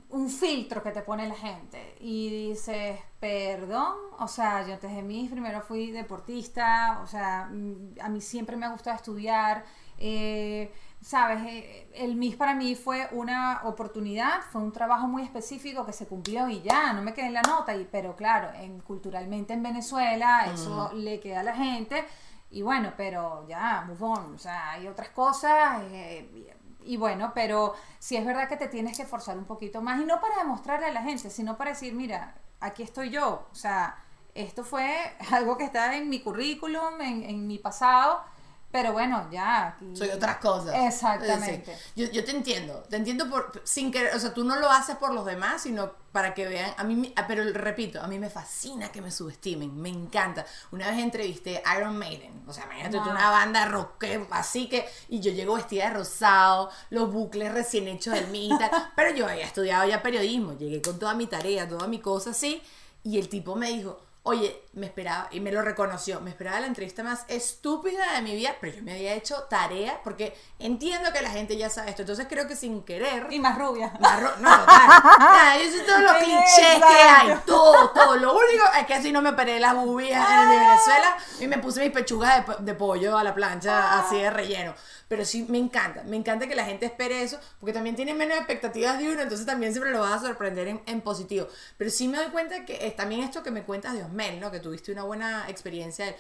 un 0.09 0.31
filtro 0.31 0.83
que 0.83 0.93
te 0.93 1.03
pone 1.03 1.29
la 1.29 1.35
gente 1.35 1.95
y 2.01 2.49
dices, 2.49 2.99
perdón, 3.21 3.93
o 4.19 4.27
sea, 4.27 4.67
yo 4.67 4.73
antes 4.73 4.91
de 4.91 5.03
mí 5.03 5.29
primero 5.31 5.61
fui 5.61 5.91
deportista, 5.91 7.01
o 7.03 7.07
sea, 7.07 7.51
mm, 7.53 8.01
a 8.01 8.09
mí 8.09 8.23
siempre 8.23 8.57
me 8.57 8.65
ha 8.65 8.71
gustado 8.71 8.97
estudiar, 8.97 9.63
eh, 9.99 10.73
sabes, 11.03 11.43
Eh, 11.45 11.91
el 11.95 12.17
MIS 12.17 12.37
para 12.37 12.55
mí 12.55 12.75
fue 12.77 13.07
una 13.13 13.61
oportunidad, 13.65 14.41
fue 14.51 14.63
un 14.63 14.73
trabajo 14.73 15.07
muy 15.07 15.23
específico 15.23 15.85
que 15.85 15.93
se 15.93 16.07
cumplió 16.07 16.49
y 16.49 16.63
ya, 16.63 16.95
no 16.95 17.03
me 17.03 17.13
quedé 17.13 17.27
en 17.27 17.35
la 17.35 17.43
nota, 17.43 17.77
y, 17.77 17.85
pero 17.85 18.17
claro, 18.17 18.49
en, 18.55 18.81
culturalmente 18.81 19.53
en 19.53 19.63
Venezuela 19.63 20.47
eso 20.51 20.91
le 20.95 21.21
queda 21.21 21.41
a 21.41 21.43
la 21.43 21.55
gente. 21.55 22.07
Y 22.51 22.61
bueno, 22.63 22.93
pero 22.99 23.47
ya, 23.49 23.85
move 23.87 24.05
on, 24.05 24.35
o 24.35 24.39
sea, 24.39 24.73
hay 24.73 24.87
otras 24.87 25.09
cosas, 25.11 25.83
eh, 25.91 26.55
y, 26.85 26.97
bueno, 26.97 27.33
pero 27.35 27.75
sí 27.99 28.17
es 28.17 28.25
verdad 28.25 28.49
que 28.49 28.57
te 28.57 28.69
tienes 28.69 28.97
que 28.97 29.03
esforzar 29.03 29.37
un 29.39 29.45
poquito 29.45 29.81
más, 29.83 30.01
y 30.01 30.05
no 30.05 30.21
para 30.21 30.39
demostrarle 30.39 30.87
a 30.87 30.93
la 30.93 31.03
gente, 31.03 31.31
sino 31.31 31.57
para 31.57 31.71
decir, 31.71 31.95
mira, 31.95 32.35
aquí 32.61 32.83
estoy 32.83 33.11
yo, 33.11 33.47
o 33.51 33.55
sea, 33.55 33.97
esto 34.35 34.65
fue 34.65 34.97
algo 35.33 35.57
que 35.57 35.65
está 35.65 35.97
en 35.97 36.09
mi 36.09 36.21
currículum, 36.21 37.01
en, 37.01 37.23
en 37.23 37.47
mi 37.47 37.59
pasado, 37.59 38.23
pero 38.73 38.93
bueno, 38.93 39.29
ya. 39.31 39.69
aquí- 39.69 39.95
soy 39.95 40.09
otras 40.09 40.39
cosas. 40.39 40.75
Exactamente. 40.75 41.77
Sí. 41.77 41.83
Yo, 41.95 42.11
yo 42.11 42.25
te 42.25 42.31
entiendo, 42.33 42.83
te 42.89 42.97
entiendo 42.97 43.29
por 43.31 43.61
sin 43.65 43.93
querer, 43.93 44.15
o 44.17 44.19
sea, 44.19 44.33
tú 44.35 44.43
no 44.45 44.57
lo 44.57 44.71
haces 44.71 44.97
por 44.97 45.13
los 45.15 45.25
demás, 45.27 45.63
sino 45.63 45.93
para 46.11 46.35
que 46.35 46.47
vean, 46.47 46.75
a 46.77 46.85
mí, 46.85 47.13
ah, 47.17 47.27
pero 47.27 47.43
repito, 47.55 48.03
a 48.03 48.07
mí 48.07 48.19
me 48.19 48.29
fascina 48.29 48.91
que 48.91 49.01
me 49.01 49.11
subestimen, 49.11 49.75
me 49.81 49.89
encanta. 49.89 50.45
Una 50.71 50.91
vez 50.91 50.99
entrevisté 50.99 51.63
a 51.65 51.79
Iron 51.79 51.97
Maiden, 51.99 52.43
o 52.47 52.53
sea, 52.53 52.65
imagínate 52.65 52.99
Wow. 52.99 53.11
una 53.11 53.31
banda 53.31 53.65
rock, 53.67 54.05
así 54.31 54.69
que, 54.69 54.87
y 55.09 55.21
yo 55.21 55.33
llego 55.33 55.55
vestida 55.55 55.85
de 55.89 55.95
rosado, 55.95 56.71
los 56.91 57.11
bucles 57.13 57.53
recién 57.53 57.89
hechos 57.89 58.15
del 58.15 58.29
mí 58.29 58.47
y 58.53 58.59
tal, 58.59 58.71
pero 58.97 59.15
yo 59.15 59.27
había 59.27 59.45
estudiado 59.47 59.87
ya 59.89 60.03
periodismo, 60.03 60.53
llegué 60.59 60.83
con 60.83 60.99
toda 60.99 61.15
mi 61.15 61.27
tarea, 61.27 61.67
toda 61.69 61.87
mi 61.87 62.01
cosa 62.01 62.31
así, 62.31 62.63
y 63.05 63.19
el 63.19 63.29
tipo 63.31 63.55
me 63.57 63.71
dijo, 63.71 63.99
Oye, 64.25 64.63
me 64.75 64.87
esperaba, 64.87 65.27
y 65.33 65.41
me 65.41 65.51
lo 65.51 65.63
reconoció, 65.63 66.21
me 66.21 66.31
esperaba 66.31 66.61
la 66.61 66.69
entrevista 66.69 67.03
más 67.03 67.25
estúpida 67.27 68.13
de 68.15 68.23
mi 68.23 68.37
vida, 68.37 68.55
pero 68.61 68.77
yo 68.77 68.83
me 68.85 68.93
había 68.93 69.15
hecho 69.15 69.43
tarea, 69.51 70.01
porque 70.05 70.33
entiendo 70.61 71.13
que 71.13 71.23
la 71.23 71.31
gente 71.31 71.57
ya 71.57 71.69
sabe 71.69 71.91
esto, 71.91 72.03
entonces 72.03 72.27
creo 72.31 72.47
que 72.47 72.55
sin 72.55 72.85
querer... 72.85 73.27
Y 73.31 73.41
más 73.41 73.59
rubia. 73.59 73.93
Marro- 73.99 74.37
no, 74.39 74.49
total. 74.61 74.89
Nada, 75.19 75.59
yo 75.59 75.69
sé 75.73 75.81
todos 75.81 76.03
los 76.03 76.13
clichés 76.23 76.79
que 76.79 77.03
hay, 77.03 77.37
todo, 77.45 77.91
todo. 77.91 78.17
Lo 78.17 78.33
único 78.35 78.65
es 78.79 78.87
que 78.87 78.95
así 78.95 79.11
no 79.11 79.23
me 79.23 79.31
operé 79.31 79.59
las 79.59 79.75
bubias 79.75 80.25
en 80.31 80.51
de 80.51 80.57
Venezuela 80.57 81.17
y 81.41 81.47
me 81.49 81.59
puse 81.59 81.81
mis 81.81 81.91
pechugas 81.91 82.47
de, 82.47 82.55
de 82.61 82.75
pollo 82.75 83.19
a 83.19 83.25
la 83.25 83.35
plancha 83.35 83.99
así 83.99 84.19
de 84.19 84.31
relleno. 84.31 84.73
Pero 85.13 85.27
sí, 85.27 85.45
me 85.51 85.59
encanta, 85.59 86.03
me 86.05 86.17
encanta 86.17 86.47
que 86.49 86.55
la 86.55 86.65
gente 86.65 86.87
espere 86.87 87.23
eso, 87.23 87.39
porque 87.61 87.75
también 87.75 87.95
tienen 87.97 88.17
menos 88.17 88.39
expectativas 88.39 88.99
de 88.99 89.13
uno, 89.13 89.21
entonces 89.21 89.45
también 89.45 89.71
siempre 89.73 89.93
lo 89.93 90.01
vas 90.01 90.23
a 90.23 90.27
sorprender 90.27 90.69
en, 90.69 90.81
en 90.87 91.03
positivo. 91.03 91.49
Pero 91.77 91.91
sí 91.91 92.09
me 92.09 92.17
doy 92.17 92.29
cuenta 92.29 92.65
que 92.65 92.87
es 92.87 92.97
también 92.97 93.21
esto 93.23 93.43
que 93.43 93.51
me 93.51 93.63
cuentas 93.63 93.93
de 93.93 94.03
Osmel, 94.05 94.41
¿no? 94.41 94.51
Que 94.51 94.59
tuviste 94.59 94.91
una 94.91 95.03
buena 95.03 95.45
experiencia 95.51 96.17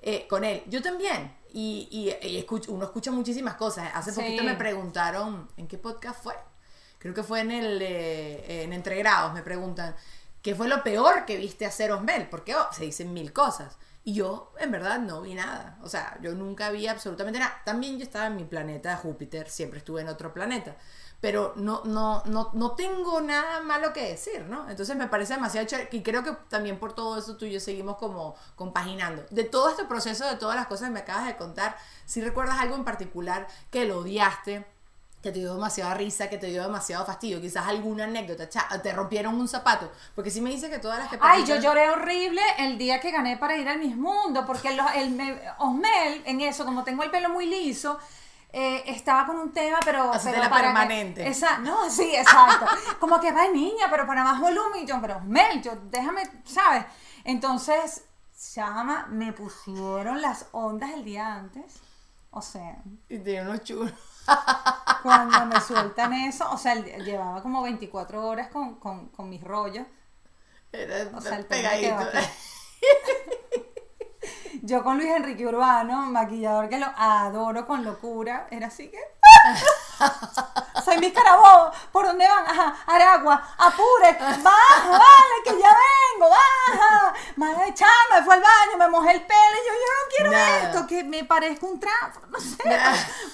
eh, 0.00 0.26
con 0.28 0.42
él. 0.42 0.64
Yo 0.66 0.82
también. 0.82 1.32
Y, 1.52 1.86
y- 1.92 2.26
y 2.28 2.36
escucho- 2.44 2.72
uno 2.72 2.84
escucha 2.86 3.12
muchísimas 3.12 3.54
cosas. 3.54 3.88
Hace 3.94 4.10
Sí. 4.10 4.20
poquito 4.20 4.42
me 4.42 4.54
preguntaron, 4.56 5.48
¿en 5.56 5.68
qué 5.68 5.78
podcast 5.78 6.20
fue? 6.20 6.34
Creo 6.98 7.14
que 7.14 7.22
fue 7.22 7.42
en 7.42 7.52
el 7.52 7.80
eh, 7.80 8.64
en 8.64 8.72
Entregrados, 8.72 9.32
me 9.34 9.42
preguntan, 9.42 9.94
¿qué 10.42 10.56
fue 10.56 10.66
lo 10.66 10.82
peor 10.82 11.26
que 11.26 11.36
viste 11.36 11.64
hacer 11.64 11.92
Osmel? 11.92 12.28
Porque 12.28 12.56
oh, 12.56 12.66
se 12.72 12.82
dicen 12.82 13.12
mil 13.12 13.32
cosas. 13.32 13.78
Y 14.04 14.14
yo, 14.14 14.52
en 14.58 14.72
verdad, 14.72 14.98
no 14.98 15.22
vi 15.22 15.34
nada. 15.34 15.78
O 15.82 15.88
sea, 15.88 16.18
yo 16.20 16.34
nunca 16.34 16.70
vi 16.70 16.88
absolutamente 16.88 17.38
nada. 17.38 17.62
También 17.64 17.98
yo 17.98 18.02
estaba 18.02 18.26
en 18.26 18.36
mi 18.36 18.44
planeta 18.44 18.96
Júpiter, 18.96 19.48
siempre 19.48 19.78
estuve 19.78 20.00
en 20.00 20.08
otro 20.08 20.34
planeta. 20.34 20.76
Pero 21.20 21.52
no, 21.54 21.82
no, 21.84 22.20
no, 22.26 22.50
no 22.52 22.72
tengo 22.72 23.20
nada 23.20 23.60
malo 23.60 23.92
que 23.92 24.08
decir, 24.08 24.44
¿no? 24.46 24.68
Entonces 24.68 24.96
me 24.96 25.06
parece 25.06 25.34
demasiado 25.34 25.68
chévere. 25.68 25.88
Y 25.92 26.02
creo 26.02 26.24
que 26.24 26.32
también 26.48 26.80
por 26.80 26.94
todo 26.94 27.16
eso 27.16 27.36
tú 27.36 27.44
y 27.44 27.52
yo 27.52 27.60
seguimos 27.60 27.96
como 27.96 28.34
compaginando. 28.56 29.24
De 29.30 29.44
todo 29.44 29.68
este 29.68 29.84
proceso, 29.84 30.26
de 30.26 30.34
todas 30.36 30.56
las 30.56 30.66
cosas 30.66 30.88
que 30.88 30.94
me 30.94 31.00
acabas 31.00 31.26
de 31.26 31.36
contar, 31.36 31.76
si 32.04 32.20
recuerdas 32.20 32.58
algo 32.58 32.74
en 32.74 32.84
particular 32.84 33.46
que 33.70 33.84
lo 33.84 34.00
odiaste, 34.00 34.66
que 35.22 35.30
te 35.30 35.38
dio 35.38 35.54
demasiada 35.54 35.94
risa, 35.94 36.28
que 36.28 36.36
te 36.38 36.48
dio 36.48 36.62
demasiado 36.62 37.06
fastidio, 37.06 37.40
quizás 37.40 37.66
alguna 37.68 38.04
anécdota, 38.04 38.48
cha, 38.48 38.66
te 38.82 38.92
rompieron 38.92 39.36
un 39.36 39.46
zapato, 39.46 39.92
porque 40.16 40.30
si 40.30 40.40
me 40.40 40.50
dices 40.50 40.68
que 40.68 40.78
todas 40.80 40.98
las 40.98 41.08
que 41.08 41.16
Ay, 41.20 41.44
yo 41.44 41.56
lloré 41.56 41.88
horrible 41.90 42.42
el 42.58 42.76
día 42.76 43.00
que 43.00 43.12
gané 43.12 43.36
para 43.36 43.56
ir 43.56 43.68
al 43.68 43.78
Miss 43.78 43.96
Mundo, 43.96 44.44
porque 44.44 44.74
los- 44.74 44.92
el, 44.96 45.10
me- 45.12 45.40
Osmel, 45.58 46.22
en 46.24 46.40
eso, 46.40 46.64
como 46.64 46.82
tengo 46.82 47.04
el 47.04 47.10
pelo 47.12 47.28
muy 47.28 47.46
liso, 47.46 47.98
eh, 48.52 48.82
estaba 48.86 49.24
con 49.26 49.36
un 49.38 49.52
tema, 49.52 49.78
pero... 49.84 50.10
Pero 50.24 50.38
la 50.38 50.50
para 50.50 50.62
que- 50.62 50.66
permanente. 50.74 51.26
esa, 51.28 51.58
no, 51.58 51.88
sí, 51.88 52.14
exacto. 52.14 52.66
como 53.00 53.18
que 53.20 53.30
va 53.32 53.46
niña, 53.48 53.86
pero 53.90 54.06
para 54.06 54.24
más 54.24 54.40
volumen. 54.40 54.82
Y 54.82 54.86
yo, 54.86 55.00
pero 55.00 55.18
Osmel, 55.18 55.62
yo, 55.62 55.72
déjame, 55.84 56.22
¿sabes? 56.44 56.84
Entonces, 57.24 58.02
llama, 58.54 59.06
me 59.08 59.32
pusieron 59.32 60.20
las 60.20 60.46
ondas 60.52 60.90
el 60.90 61.04
día 61.04 61.32
antes. 61.34 61.64
O 62.30 62.42
sea, 62.42 62.76
Y 63.08 63.18
tenía 63.20 63.42
unos 63.42 63.62
chulos. 63.62 63.92
cuando 65.02 65.46
me 65.46 65.60
sueltan 65.60 66.12
eso, 66.12 66.50
o 66.50 66.58
sea, 66.58 66.74
llevaba 66.74 67.42
como 67.42 67.62
24 67.62 68.26
horas 68.26 68.48
con, 68.48 68.76
con, 68.76 69.08
con 69.08 69.28
mis 69.28 69.42
rollos. 69.42 69.86
Era 70.72 71.10
O 71.14 71.20
sea, 71.20 71.36
el 71.36 71.46
pegadito. 71.46 71.98
Yo 74.62 74.82
con 74.84 74.96
Luis 74.96 75.10
Enrique 75.10 75.46
Urbano, 75.46 76.06
maquillador 76.06 76.68
que 76.68 76.78
lo 76.78 76.86
adoro 76.96 77.66
con 77.66 77.84
locura, 77.84 78.46
era 78.50 78.68
así 78.68 78.88
que. 78.88 78.98
Soy 80.84 80.98
mi 80.98 81.12
carabó, 81.12 81.70
¿por 81.92 82.06
dónde 82.06 82.26
van? 82.26 82.46
Ajá, 82.46 82.76
Aragua, 82.86 83.54
apure, 83.56 84.12
baja, 84.42 84.90
vale, 84.90 85.34
que 85.44 85.50
ya 85.50 85.68
vengo, 85.68 86.28
baja. 86.28 87.14
Madre 87.36 87.72
chama, 87.74 87.92
me 88.18 88.22
fue 88.24 88.34
al 88.34 88.40
baño, 88.40 88.78
me 88.78 88.88
mojé 88.88 89.12
el 89.12 89.24
pelo 89.24 89.54
y 89.54 89.66
yo, 89.66 89.72
yo 89.72 90.30
no 90.32 90.32
quiero 90.32 90.66
esto, 90.66 90.86
que 90.86 91.04
me 91.04 91.24
parezco 91.24 91.66
un 91.66 91.78
trapo, 91.78 92.20
no 92.28 92.40
sé, 92.40 92.62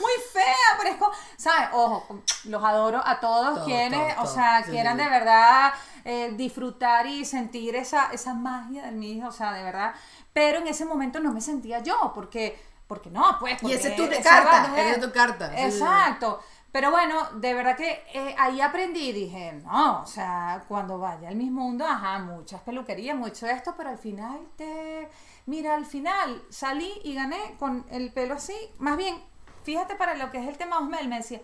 muy 0.01 0.12
fea, 0.33 0.77
parezco, 0.77 1.11
¿sabes? 1.37 1.71
Ojo, 1.73 2.21
los 2.44 2.62
adoro 2.62 3.01
a 3.05 3.18
todos 3.18 3.55
Todo, 3.55 3.64
quienes, 3.64 4.14
todo, 4.14 4.25
o 4.25 4.27
sea, 4.27 4.62
Sí, 4.64 4.71
quieran 4.73 4.97
de 4.97 5.09
verdad 5.09 5.73
eh, 6.05 6.33
disfrutar 6.37 7.07
y 7.07 7.25
sentir 7.25 7.77
esa, 7.77 8.11
esa 8.12 8.35
magia 8.35 8.85
del 8.85 8.97
mi 8.97 9.12
hijo, 9.12 9.29
o 9.29 9.33
sea, 9.33 9.53
de 9.53 9.62
verdad. 9.62 9.94
Pero 10.33 10.59
en 10.59 10.66
ese 10.68 10.85
momento 10.85 11.21
no 11.21 11.33
me 11.33 11.40
sentía 11.40 11.81
yo, 11.81 12.12
porque, 12.14 12.61
porque 12.88 13.11
no, 13.11 13.37
pues. 13.38 13.62
Y 13.62 13.72
esa 13.72 13.88
es 13.88 13.96
tu 13.96 14.03
porque 14.03 14.20
carta, 14.22 14.64
esa- 14.77 14.90
es 14.90 15.01
tu 15.01 15.12
carta. 15.12 15.64
Exacto. 15.64 16.40
Pero 16.72 16.90
bueno, 16.90 17.31
de 17.35 17.55
verdad 17.55 17.77
que 17.77 18.05
eh, 18.12 18.35
ahí 18.38 18.61
aprendí, 18.61 19.11
dije, 19.12 19.53
no, 19.64 20.03
o 20.03 20.07
sea, 20.07 20.64
cuando 20.68 20.98
vaya 20.98 21.29
al 21.29 21.37
mismo 21.37 21.62
mundo, 21.62 21.87
ajá, 21.87 22.18
muchas 22.18 22.61
peluquerías, 22.61 23.16
mucho 23.16 23.46
esto, 23.46 23.74
pero 23.77 23.88
al 23.90 23.98
final 23.98 24.38
te... 24.57 25.09
Mira, 25.46 25.74
al 25.74 25.87
final 25.87 26.42
salí 26.51 26.92
y 27.05 27.14
gané 27.14 27.57
con 27.59 27.87
el 27.90 28.12
pelo 28.12 28.35
así. 28.35 28.55
Más 28.79 28.98
bien, 28.98 29.18
fíjate 29.64 29.94
para 29.96 30.14
lo 30.14 30.31
que 30.31 30.38
es 30.42 30.46
el 30.48 30.59
tema 30.59 30.79
Osmel, 30.79 31.09
me 31.09 31.16
decía, 31.16 31.40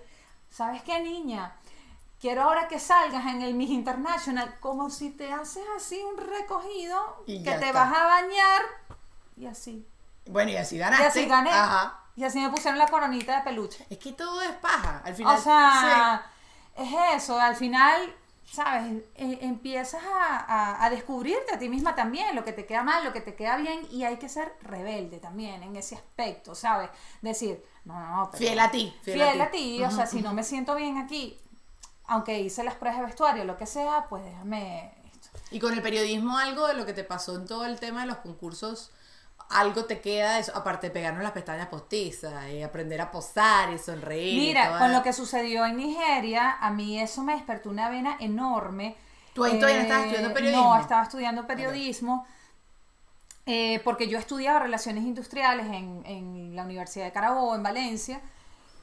¿sabes 0.51 0.83
qué, 0.83 1.01
niña? 1.01 1.57
Quiero 2.21 2.43
ahora 2.43 2.69
que 2.69 2.79
salgas 2.79 3.25
en 3.27 3.41
el 3.41 3.55
Miss 3.55 3.71
International, 3.71 4.59
como 4.61 4.91
si 4.91 5.09
te 5.11 5.33
haces 5.33 5.65
así 5.75 6.03
un 6.03 6.19
recogido, 6.19 7.23
Y 7.27 7.43
que 7.43 7.51
te 7.53 7.67
está. 7.67 7.73
vas 7.73 7.97
a 7.99 8.05
bañar 8.05 8.63
y 9.39 9.47
así. 9.47 9.87
Bueno, 10.27 10.51
y 10.53 10.57
así 10.57 10.77
Y 10.77 10.79
ganaste. 10.79 11.07
así 11.07 11.27
gané. 11.27 11.51
Ajá. 11.51 12.01
Y 12.17 12.25
así 12.25 12.41
me 12.41 12.49
pusieron 12.51 12.79
la 12.79 12.87
coronita 12.89 13.37
de 13.39 13.43
peluche. 13.43 13.85
Es 13.91 13.99
que 13.99 14.13
todo 14.13 14.41
es 14.43 14.53
paja. 14.53 15.03
Al 15.05 15.15
final. 15.15 15.37
O 15.37 15.41
sea, 15.43 16.27
es 16.77 16.89
eso, 17.17 17.39
al 17.41 17.57
final, 17.57 18.15
¿sabes? 18.51 19.03
E- 19.17 19.39
empiezas 19.43 20.03
a, 20.05 20.37
a- 20.39 20.85
a 20.85 20.91
descubrirte 20.91 21.55
a 21.55 21.59
ti 21.59 21.69
misma 21.69 21.95
también, 21.97 22.35
lo 22.37 22.45
que 22.45 22.53
te 22.53 22.67
queda 22.67 22.83
mal, 22.85 23.05
lo 23.05 23.13
que 23.13 23.21
te 23.21 23.35
queda 23.35 23.57
bien, 23.57 23.87
y 23.91 24.05
hay 24.05 24.17
que 24.19 24.29
ser 24.29 24.55
rebelde 24.63 25.19
también 25.19 25.63
en 25.65 25.75
ese 25.77 25.97
aspecto, 25.97 26.55
¿sabes? 26.55 26.89
Decir, 27.21 27.65
no, 27.85 27.99
no, 27.99 28.31
pero- 28.31 28.39
Fiel 28.39 28.61
a 28.61 28.71
ti, 28.71 28.95
fiel 29.03 29.19
Fiel, 29.19 29.41
a 29.41 29.45
a 29.45 29.51
ti. 29.51 29.83
o 29.85 29.91
sea, 29.91 30.07
si 30.07 30.23
no 30.23 30.33
me 30.33 30.45
siento 30.45 30.75
bien 30.77 30.99
aquí, 30.99 31.41
aunque 32.07 32.39
hice 32.41 32.63
las 32.63 32.75
pruebas 32.75 33.01
de 33.01 33.07
vestuario, 33.07 33.45
lo 33.45 33.57
que 33.57 33.67
sea, 33.67 34.07
pues 34.09 34.25
déjame 34.25 34.93
esto. 35.13 35.29
Y 35.51 35.59
con 35.59 35.73
el 35.75 35.83
periodismo, 35.83 36.39
algo 36.39 36.67
de 36.69 36.75
lo 36.75 36.87
que 36.87 36.93
te 36.93 37.03
pasó 37.03 37.35
en 37.35 37.47
todo 37.47 37.67
el 37.67 37.81
tema 37.81 38.03
de 38.03 38.07
los 38.07 38.19
concursos, 38.19 38.93
algo 39.51 39.85
te 39.87 40.01
queda 40.01 40.39
eso, 40.39 40.53
aparte 40.57 40.89
de 40.89 40.93
pegarnos 40.93 41.23
las 41.23 41.33
pestañas 41.33 41.69
postizas 41.69 42.51
y 42.51 42.63
aprender 42.63 43.01
a 43.01 43.11
posar 43.11 43.73
y 43.73 43.79
sonreír. 43.79 44.53
y 44.53 44.55
Mira, 44.55 44.63
toda 44.63 44.79
con 44.79 44.93
lo 44.93 45.03
que 45.03 45.13
sucedió 45.13 45.65
en 45.67 45.77
Nigeria, 45.77 46.53
a 46.61 46.71
mí 46.71 47.01
eso 47.01 47.23
me 47.23 47.35
despertó 47.35 47.71
una 47.71 47.89
vena 47.91 48.17
enorme. 48.21 48.97
¿Tú 49.33 49.45
ahí 49.45 49.59
todavía 49.59 49.79
no 49.79 49.83
estabas 49.83 50.05
Eh, 50.05 50.07
estudiando 50.07 50.33
periodismo? 50.33 50.75
No, 50.75 50.77
estaba 50.81 51.03
estudiando 51.03 51.47
periodismo. 51.47 52.27
eh, 53.47 53.81
porque 53.85 54.09
yo 54.09 54.19
estudiaba 54.19 54.59
relaciones 54.61 55.05
industriales 55.05 55.67
en, 55.67 56.03
en 56.07 56.57
la 56.57 56.65
Universidad 56.65 57.05
de 57.07 57.13
Carabobo, 57.13 57.55
en 57.55 57.63
Valencia. 57.63 58.21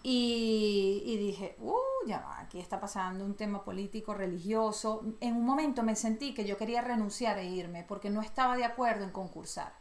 Y, 0.03 1.03
y 1.05 1.17
dije, 1.17 1.55
uh, 1.59 1.75
ya 2.07 2.19
va, 2.21 2.39
aquí 2.41 2.59
está 2.59 2.79
pasando 2.79 3.25
un 3.25 3.35
tema 3.35 3.63
político, 3.63 4.13
religioso. 4.13 5.03
En 5.21 5.35
un 5.35 5.45
momento 5.45 5.83
me 5.83 5.95
sentí 5.95 6.33
que 6.33 6.45
yo 6.45 6.57
quería 6.57 6.81
renunciar 6.81 7.37
e 7.39 7.45
irme 7.45 7.83
porque 7.83 8.09
no 8.09 8.21
estaba 8.21 8.57
de 8.57 8.65
acuerdo 8.65 9.03
en 9.05 9.11
concursar 9.11 9.73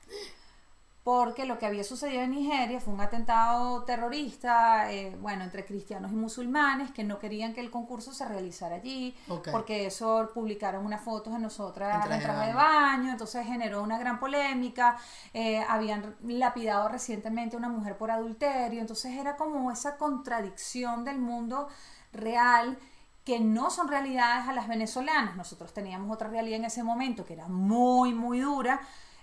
porque 1.03 1.47
lo 1.47 1.59
que 1.59 1.65
había 1.65 1.83
sucedido 1.83 2.23
en 2.23 2.33
Nigeria 2.33 2.79
fue 2.79 2.93
un 2.93 3.01
atentado 3.01 3.85
terrorista, 3.85 4.93
eh, 4.93 5.17
bueno, 5.19 5.45
entre 5.45 5.65
cristianos 5.65 6.13
y 6.13 6.15
musulmanes 6.15 6.91
que 6.91 7.05
no 7.05 7.19
querían 7.19 7.55
que 7.55 7.61
el 7.61 7.71
concurso 7.71 8.13
se 8.13 8.27
realizara 8.27 8.77
allí, 8.77 9.17
porque 9.51 9.87
eso 9.87 10.31
publicaron 10.35 10.85
unas 10.85 11.01
fotos 11.01 11.33
de 11.33 11.39
nosotras 11.39 12.05
En 12.05 12.21
traje 12.21 12.47
de 12.49 12.53
baño, 12.53 13.13
entonces 13.13 13.47
generó 13.47 13.83
una 13.83 13.99
gran 13.99 14.21
polémica, 14.21 14.99
eh, 15.33 15.65
habían 15.67 16.17
lapidado 16.23 16.89
recientemente 16.89 17.57
a 17.57 17.59
una 17.59 17.71
mujer 17.71 17.97
por 17.97 18.11
adulterio, 18.11 18.81
entonces 18.81 19.17
era 19.17 19.37
como 19.37 19.73
esa 19.73 19.97
contradicción 19.97 21.05
del 21.07 21.19
mundo 21.19 21.69
real 22.13 22.79
que 23.25 23.41
no 23.41 23.71
son 23.71 23.89
realidades 23.89 24.49
a 24.49 24.53
las 24.53 24.69
venezolanas. 24.69 25.37
Nosotros 25.37 25.73
teníamos 25.73 26.13
otra 26.13 26.29
realidad 26.29 26.59
en 26.59 26.65
ese 26.67 26.83
momento 26.83 27.25
que 27.25 27.35
era 27.35 27.49
muy, 27.49 28.13
muy 28.13 28.41
dura. 28.41 28.81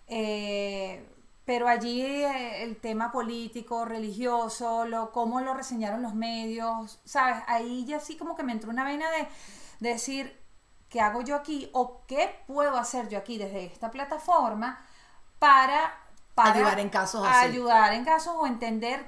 eh, 0.07 1.13
pero 1.47 1.67
allí 1.69 2.03
eh, 2.03 2.63
el 2.63 2.77
tema 2.77 3.11
político, 3.11 3.85
religioso, 3.85 4.85
lo, 4.85 5.11
cómo 5.13 5.41
lo 5.41 5.55
reseñaron 5.55 6.03
los 6.03 6.13
medios, 6.15 6.99
¿sabes? 7.05 7.37
Ahí 7.47 7.85
ya 7.87 7.99
sí 8.01 8.17
como 8.17 8.35
que 8.37 8.43
me 8.43 8.53
entró 8.53 8.69
una 8.71 8.85
vena 8.85 9.09
de, 9.11 9.27
de 9.81 9.89
decir, 9.89 10.39
¿qué 10.89 11.01
hago 11.01 11.23
yo 11.23 11.35
aquí? 11.37 11.69
¿O 11.73 12.01
qué 12.07 12.43
puedo 12.47 12.77
hacer 12.77 13.09
yo 13.09 13.17
aquí 13.17 13.39
desde 13.39 13.65
esta 13.65 13.91
plataforma 13.91 14.85
para... 15.39 15.93
para 16.35 16.53
Ayudar 16.53 16.79
en 16.79 16.89
casos 16.89 17.25
así. 17.25 17.45
Ayudar 17.47 17.93
en 17.93 18.05
casos 18.05 18.35
o 18.37 18.47
entender 18.47 19.05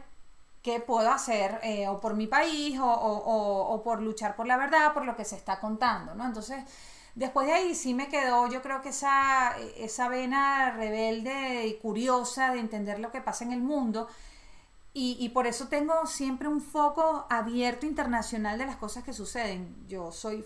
qué 0.64 0.80
puedo 0.82 1.12
hacer 1.12 1.60
eh, 1.64 1.88
o 1.90 2.00
por 2.02 2.16
mi 2.16 2.28
país 2.28 2.80
o, 2.80 2.86
o- 2.86 3.18
o- 3.18 3.74
o 3.76 3.84
por 3.84 4.02
luchar 4.02 4.36
por 4.36 4.48
la 4.48 4.58
verdad, 4.58 4.94
por 4.94 5.06
lo 5.06 5.16
que 5.16 5.26
se 5.26 5.36
está 5.38 5.60
contando, 5.60 6.16
¿no? 6.16 6.26
Entonces, 6.26 6.64
después 7.16 7.48
de 7.48 7.54
ahí 7.54 7.76
sí 7.76 7.94
me 7.94 8.10
quedó, 8.10 8.48
yo 8.48 8.62
creo 8.62 8.82
que 8.82 8.90
esa, 8.90 9.58
esa 9.78 10.10
vena 10.10 10.72
rebelde 10.72 11.68
y 11.68 11.78
curiosa 11.78 12.52
de 12.52 12.60
entender 12.60 13.00
lo 13.00 13.12
que 13.12 13.22
pasa 13.22 13.44
en 13.44 13.52
el 13.52 13.62
mundo. 13.62 14.08
Y, 14.94 15.18
y 15.20 15.30
por 15.30 15.48
eso 15.48 15.68
tengo 15.68 16.06
siempre 16.06 16.48
un 16.48 16.62
foco 16.62 17.28
abierto 17.30 17.86
internacional 17.86 18.58
de 18.58 18.66
las 18.66 18.78
cosas 18.78 19.04
que 19.04 19.14
suceden. 19.14 19.86
Yo 19.88 20.12
soy 20.12 20.46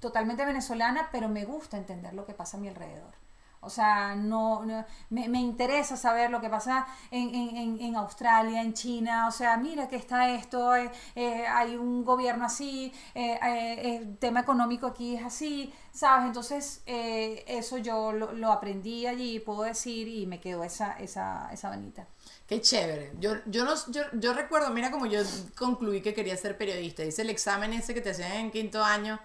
totalmente 0.00 0.44
venezolana, 0.44 1.08
pero 1.12 1.28
me 1.28 1.44
gusta 1.44 1.76
entender 1.78 2.14
lo 2.14 2.26
que 2.26 2.34
pasa 2.34 2.56
a 2.56 2.60
mi 2.60 2.68
alrededor. 2.68 3.21
O 3.62 3.70
sea, 3.70 4.14
no, 4.16 4.64
no- 4.64 4.84
me, 5.10 5.28
me 5.28 5.40
interesa 5.40 5.96
saber 5.96 6.30
lo 6.30 6.40
que 6.40 6.50
pasa 6.50 6.86
en, 7.10 7.34
en- 7.34 7.80
en- 7.80 7.96
Australia, 7.96 8.60
en 8.62 8.72
China. 8.74 9.28
O 9.28 9.30
sea, 9.30 9.56
mira 9.56 9.88
que 9.88 9.96
está 9.96 10.30
esto, 10.30 10.74
eh, 10.76 10.90
eh, 11.14 11.44
hay 11.46 11.76
un 11.76 12.04
gobierno 12.04 12.44
así, 12.46 12.92
eh, 13.14 13.38
eh, 13.42 13.96
el 13.96 14.18
tema 14.18 14.40
económico 14.40 14.86
aquí 14.88 15.16
es 15.16 15.24
así, 15.24 15.72
¿sabes? 15.92 16.26
Entonces, 16.26 16.82
eh, 16.86 17.44
eso 17.46 17.78
yo 17.78 18.12
lo, 18.12 18.32
lo 18.32 18.52
aprendí 18.52 19.06
allí, 19.06 19.38
puedo 19.40 19.62
decir, 19.62 20.08
y 20.08 20.26
me 20.26 20.40
quedó 20.40 20.64
esa, 20.64 20.92
esa, 20.98 21.48
esa 21.52 21.68
vanita. 21.70 22.06
Qué 22.46 22.60
chévere. 22.60 23.12
Yo, 23.18 23.34
yo, 23.46 23.64
no, 23.64 23.74
yo, 23.90 24.02
yo 24.14 24.32
recuerdo, 24.34 24.70
mira 24.70 24.90
como 24.90 25.06
yo 25.06 25.20
concluí 25.56 26.02
que 26.02 26.14
quería 26.14 26.36
ser 26.36 26.58
periodista. 26.58 27.04
Hice 27.04 27.22
el 27.22 27.30
examen 27.30 27.72
ese 27.72 27.94
que 27.94 28.00
te 28.00 28.10
hacían 28.10 28.32
en 28.32 28.50
quinto 28.50 28.82
año 28.84 29.18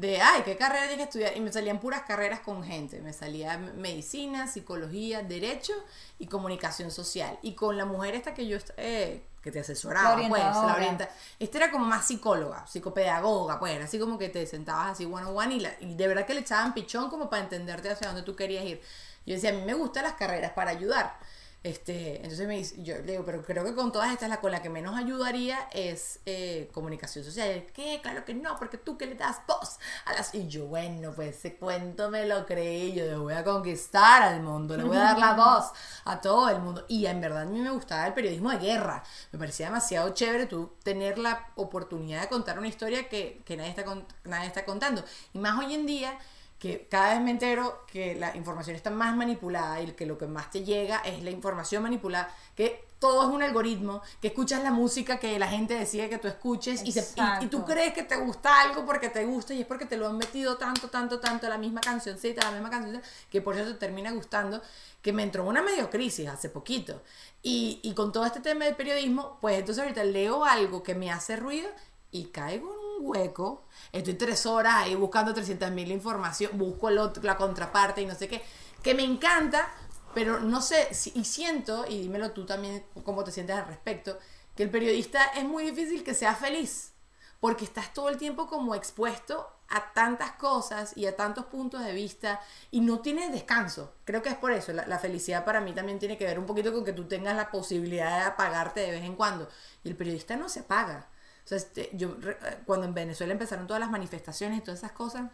de, 0.00 0.20
ay, 0.20 0.42
¿qué 0.44 0.56
carrera 0.56 0.86
tienes 0.88 0.98
que 1.08 1.10
estudiar? 1.18 1.36
Y 1.36 1.40
me 1.40 1.52
salían 1.52 1.80
puras 1.80 2.02
carreras 2.02 2.40
con 2.40 2.62
gente. 2.64 3.00
Me 3.00 3.12
salía 3.12 3.58
medicina, 3.58 4.46
psicología, 4.46 5.22
derecho 5.22 5.72
y 6.18 6.26
comunicación 6.26 6.90
social. 6.90 7.38
Y 7.42 7.54
con 7.54 7.76
la 7.76 7.84
mujer 7.84 8.14
esta 8.14 8.34
que 8.34 8.46
yo, 8.46 8.58
eh, 8.76 9.22
que 9.42 9.50
te 9.50 9.60
asesoraba, 9.60 10.22
La 10.22 10.28
pues, 10.28 10.42
la 10.42 10.74
orienta. 10.74 11.08
Esta 11.38 11.58
era 11.58 11.70
como 11.70 11.84
más 11.86 12.06
psicóloga, 12.06 12.66
psicopedagoga, 12.66 13.58
pues, 13.58 13.74
era 13.74 13.84
así 13.84 13.98
como 13.98 14.18
que 14.18 14.28
te 14.28 14.46
sentabas 14.46 14.92
así 14.92 15.04
one 15.04 15.24
on 15.26 15.36
one 15.36 15.54
y, 15.54 15.60
la- 15.60 15.74
y 15.80 15.94
de 15.94 16.08
verdad 16.08 16.26
que 16.26 16.34
le 16.34 16.40
echaban 16.40 16.74
pichón 16.74 17.08
como 17.10 17.30
para 17.30 17.42
entenderte 17.42 17.90
hacia 17.90 18.08
dónde 18.08 18.22
tú 18.22 18.36
querías 18.36 18.64
ir. 18.64 18.80
Yo 19.26 19.34
decía, 19.34 19.50
a 19.50 19.52
mí 19.52 19.62
me 19.62 19.74
gustan 19.74 20.04
las 20.04 20.14
carreras 20.14 20.52
para 20.52 20.70
ayudar. 20.70 21.18
Este, 21.62 22.16
entonces 22.22 22.46
me 22.48 22.56
dice, 22.56 22.82
yo 22.82 22.96
le 22.96 23.12
digo, 23.12 23.24
pero 23.26 23.42
creo 23.42 23.62
que 23.64 23.74
con 23.74 23.92
todas 23.92 24.10
estas 24.10 24.30
la 24.30 24.40
con 24.40 24.50
la 24.50 24.62
que 24.62 24.70
menos 24.70 24.96
ayudaría 24.96 25.68
es 25.72 26.20
eh, 26.24 26.70
comunicación 26.72 27.22
social. 27.22 27.66
¿Qué? 27.74 28.00
Claro 28.02 28.24
que 28.24 28.32
no, 28.32 28.56
porque 28.58 28.78
tú 28.78 28.96
que 28.96 29.04
le 29.04 29.14
das 29.14 29.42
voz 29.46 29.78
a 30.06 30.14
las... 30.14 30.34
Y 30.34 30.48
yo, 30.48 30.64
bueno, 30.66 31.12
pues 31.14 31.36
ese 31.36 31.56
cuento 31.56 32.08
me 32.10 32.24
lo 32.24 32.46
creí, 32.46 32.94
yo 32.94 33.04
le 33.04 33.16
voy 33.16 33.34
a 33.34 33.44
conquistar 33.44 34.22
al 34.22 34.40
mundo, 34.40 34.74
le 34.74 34.84
voy 34.84 34.96
a 34.96 35.00
dar 35.00 35.18
la 35.18 35.34
voz 35.36 35.66
a 36.06 36.18
todo 36.22 36.48
el 36.48 36.60
mundo. 36.60 36.86
Y 36.88 37.04
en 37.04 37.20
verdad 37.20 37.42
a 37.42 37.44
mí 37.44 37.60
me 37.60 37.70
gustaba 37.70 38.06
el 38.06 38.14
periodismo 38.14 38.50
de 38.50 38.56
guerra, 38.58 39.02
me 39.32 39.38
parecía 39.38 39.66
demasiado 39.66 40.14
chévere 40.14 40.46
tú 40.46 40.72
tener 40.82 41.18
la 41.18 41.52
oportunidad 41.56 42.22
de 42.22 42.28
contar 42.28 42.58
una 42.58 42.68
historia 42.68 43.06
que, 43.10 43.42
que 43.44 43.58
nadie, 43.58 43.68
está 43.70 43.84
con- 43.84 44.06
nadie 44.24 44.46
está 44.46 44.64
contando. 44.64 45.04
Y 45.34 45.38
más 45.38 45.58
hoy 45.58 45.74
en 45.74 45.84
día 45.84 46.18
que 46.60 46.86
cada 46.90 47.14
vez 47.14 47.20
me 47.22 47.30
entero 47.32 47.84
que 47.90 48.14
la 48.14 48.36
información 48.36 48.76
está 48.76 48.90
más 48.90 49.16
manipulada 49.16 49.80
y 49.80 49.90
que 49.92 50.06
lo 50.06 50.16
que 50.18 50.26
más 50.26 50.50
te 50.52 50.62
llega 50.62 50.98
es 50.98 51.22
la 51.24 51.30
información 51.30 51.82
manipulada, 51.82 52.32
que 52.54 52.84
todo 52.98 53.22
es 53.26 53.34
un 53.34 53.42
algoritmo, 53.42 54.02
que 54.20 54.28
escuchas 54.28 54.62
la 54.62 54.70
música 54.70 55.18
que 55.18 55.38
la 55.38 55.48
gente 55.48 55.72
decide 55.72 56.10
que 56.10 56.18
tú 56.18 56.28
escuches 56.28 56.82
y, 56.84 56.92
se- 56.92 57.00
y- 57.40 57.44
y 57.44 57.48
tú 57.48 57.64
crees 57.64 57.94
que 57.94 58.02
te 58.02 58.16
gusta 58.16 58.60
algo 58.60 58.84
porque 58.84 59.08
te 59.08 59.24
gusta 59.24 59.54
y 59.54 59.62
es 59.62 59.66
porque 59.66 59.86
te 59.86 59.96
lo 59.96 60.06
han 60.06 60.18
metido 60.18 60.58
tanto, 60.58 60.88
tanto, 60.90 61.18
tanto, 61.18 61.48
la 61.48 61.56
misma 61.56 61.80
cancioncita, 61.80 62.44
la 62.44 62.52
misma 62.52 62.68
canción, 62.68 63.00
que 63.30 63.40
por 63.40 63.56
eso 63.56 63.64
te 63.72 63.78
termina 63.78 64.10
gustando, 64.12 64.60
que 65.00 65.14
me 65.14 65.22
entró 65.22 65.44
una 65.44 65.62
medio 65.62 65.88
crisis 65.88 66.28
hace 66.28 66.50
poquito. 66.50 67.00
Y, 67.42 67.80
y 67.82 67.94
con 67.94 68.12
todo 68.12 68.26
este 68.26 68.40
tema 68.40 68.66
del 68.66 68.76
periodismo, 68.76 69.38
pues 69.40 69.58
entonces 69.58 69.80
ahorita 69.82 70.04
leo 70.04 70.44
algo 70.44 70.82
que 70.82 70.94
me 70.94 71.10
hace 71.10 71.36
ruido 71.36 71.70
y 72.12 72.24
caigo 72.26 72.76
hueco. 73.00 73.64
Estoy 73.92 74.14
tres 74.14 74.46
horas 74.46 74.74
ahí 74.76 74.94
buscando 74.94 75.34
300 75.34 75.70
mil 75.70 75.90
información, 75.90 76.52
busco 76.54 76.88
el 76.88 76.98
otro- 76.98 77.22
la 77.22 77.36
contraparte 77.36 78.02
y 78.02 78.06
no 78.06 78.14
sé 78.14 78.28
qué, 78.28 78.42
que 78.82 78.94
me 78.94 79.02
encanta, 79.04 79.68
pero 80.14 80.40
no 80.40 80.60
sé, 80.60 80.92
si- 80.94 81.12
y 81.14 81.24
siento, 81.24 81.84
y 81.88 82.00
dímelo 82.02 82.32
tú 82.32 82.46
también 82.46 82.84
cómo 83.04 83.24
te 83.24 83.32
sientes 83.32 83.56
al 83.56 83.66
respecto, 83.66 84.18
que 84.56 84.64
el 84.64 84.70
periodista 84.70 85.24
es 85.36 85.44
muy 85.44 85.64
difícil 85.70 86.02
que 86.04 86.14
sea 86.14 86.34
feliz, 86.34 86.92
porque 87.40 87.64
estás 87.64 87.92
todo 87.94 88.08
el 88.08 88.18
tiempo 88.18 88.46
como 88.46 88.74
expuesto 88.74 89.48
a 89.68 89.92
tantas 89.92 90.32
cosas 90.32 90.96
y 90.96 91.06
a 91.06 91.16
tantos 91.16 91.46
puntos 91.46 91.84
de 91.84 91.92
vista 91.92 92.40
y 92.72 92.80
no 92.80 92.98
tienes 93.00 93.30
descanso. 93.32 93.94
Creo 94.04 94.20
que 94.20 94.28
es 94.30 94.34
por 94.34 94.50
eso. 94.52 94.72
La, 94.72 94.84
la 94.86 94.98
felicidad 94.98 95.44
para 95.44 95.60
mí 95.60 95.72
también 95.72 95.98
tiene 96.00 96.18
que 96.18 96.24
ver 96.24 96.38
un 96.40 96.46
poquito 96.46 96.72
con 96.72 96.84
que 96.84 96.92
tú 96.92 97.04
tengas 97.06 97.36
la 97.36 97.50
posibilidad 97.50 98.18
de 98.18 98.24
apagarte 98.24 98.80
de 98.80 98.90
vez 98.90 99.04
en 99.04 99.14
cuando. 99.14 99.48
Y 99.84 99.88
el 99.90 99.96
periodista 99.96 100.36
no 100.36 100.48
se 100.48 100.60
apaga. 100.60 101.08
Sea, 101.50 101.58
este, 101.58 101.90
yo 101.94 102.16
eh, 102.22 102.36
cuando 102.64 102.86
en 102.86 102.94
Venezuela 102.94 103.32
empezaron 103.32 103.66
todas 103.66 103.80
las 103.80 103.90
manifestaciones 103.90 104.58
y 104.58 104.60
todas 104.60 104.78
esas 104.78 104.92
cosas, 104.92 105.32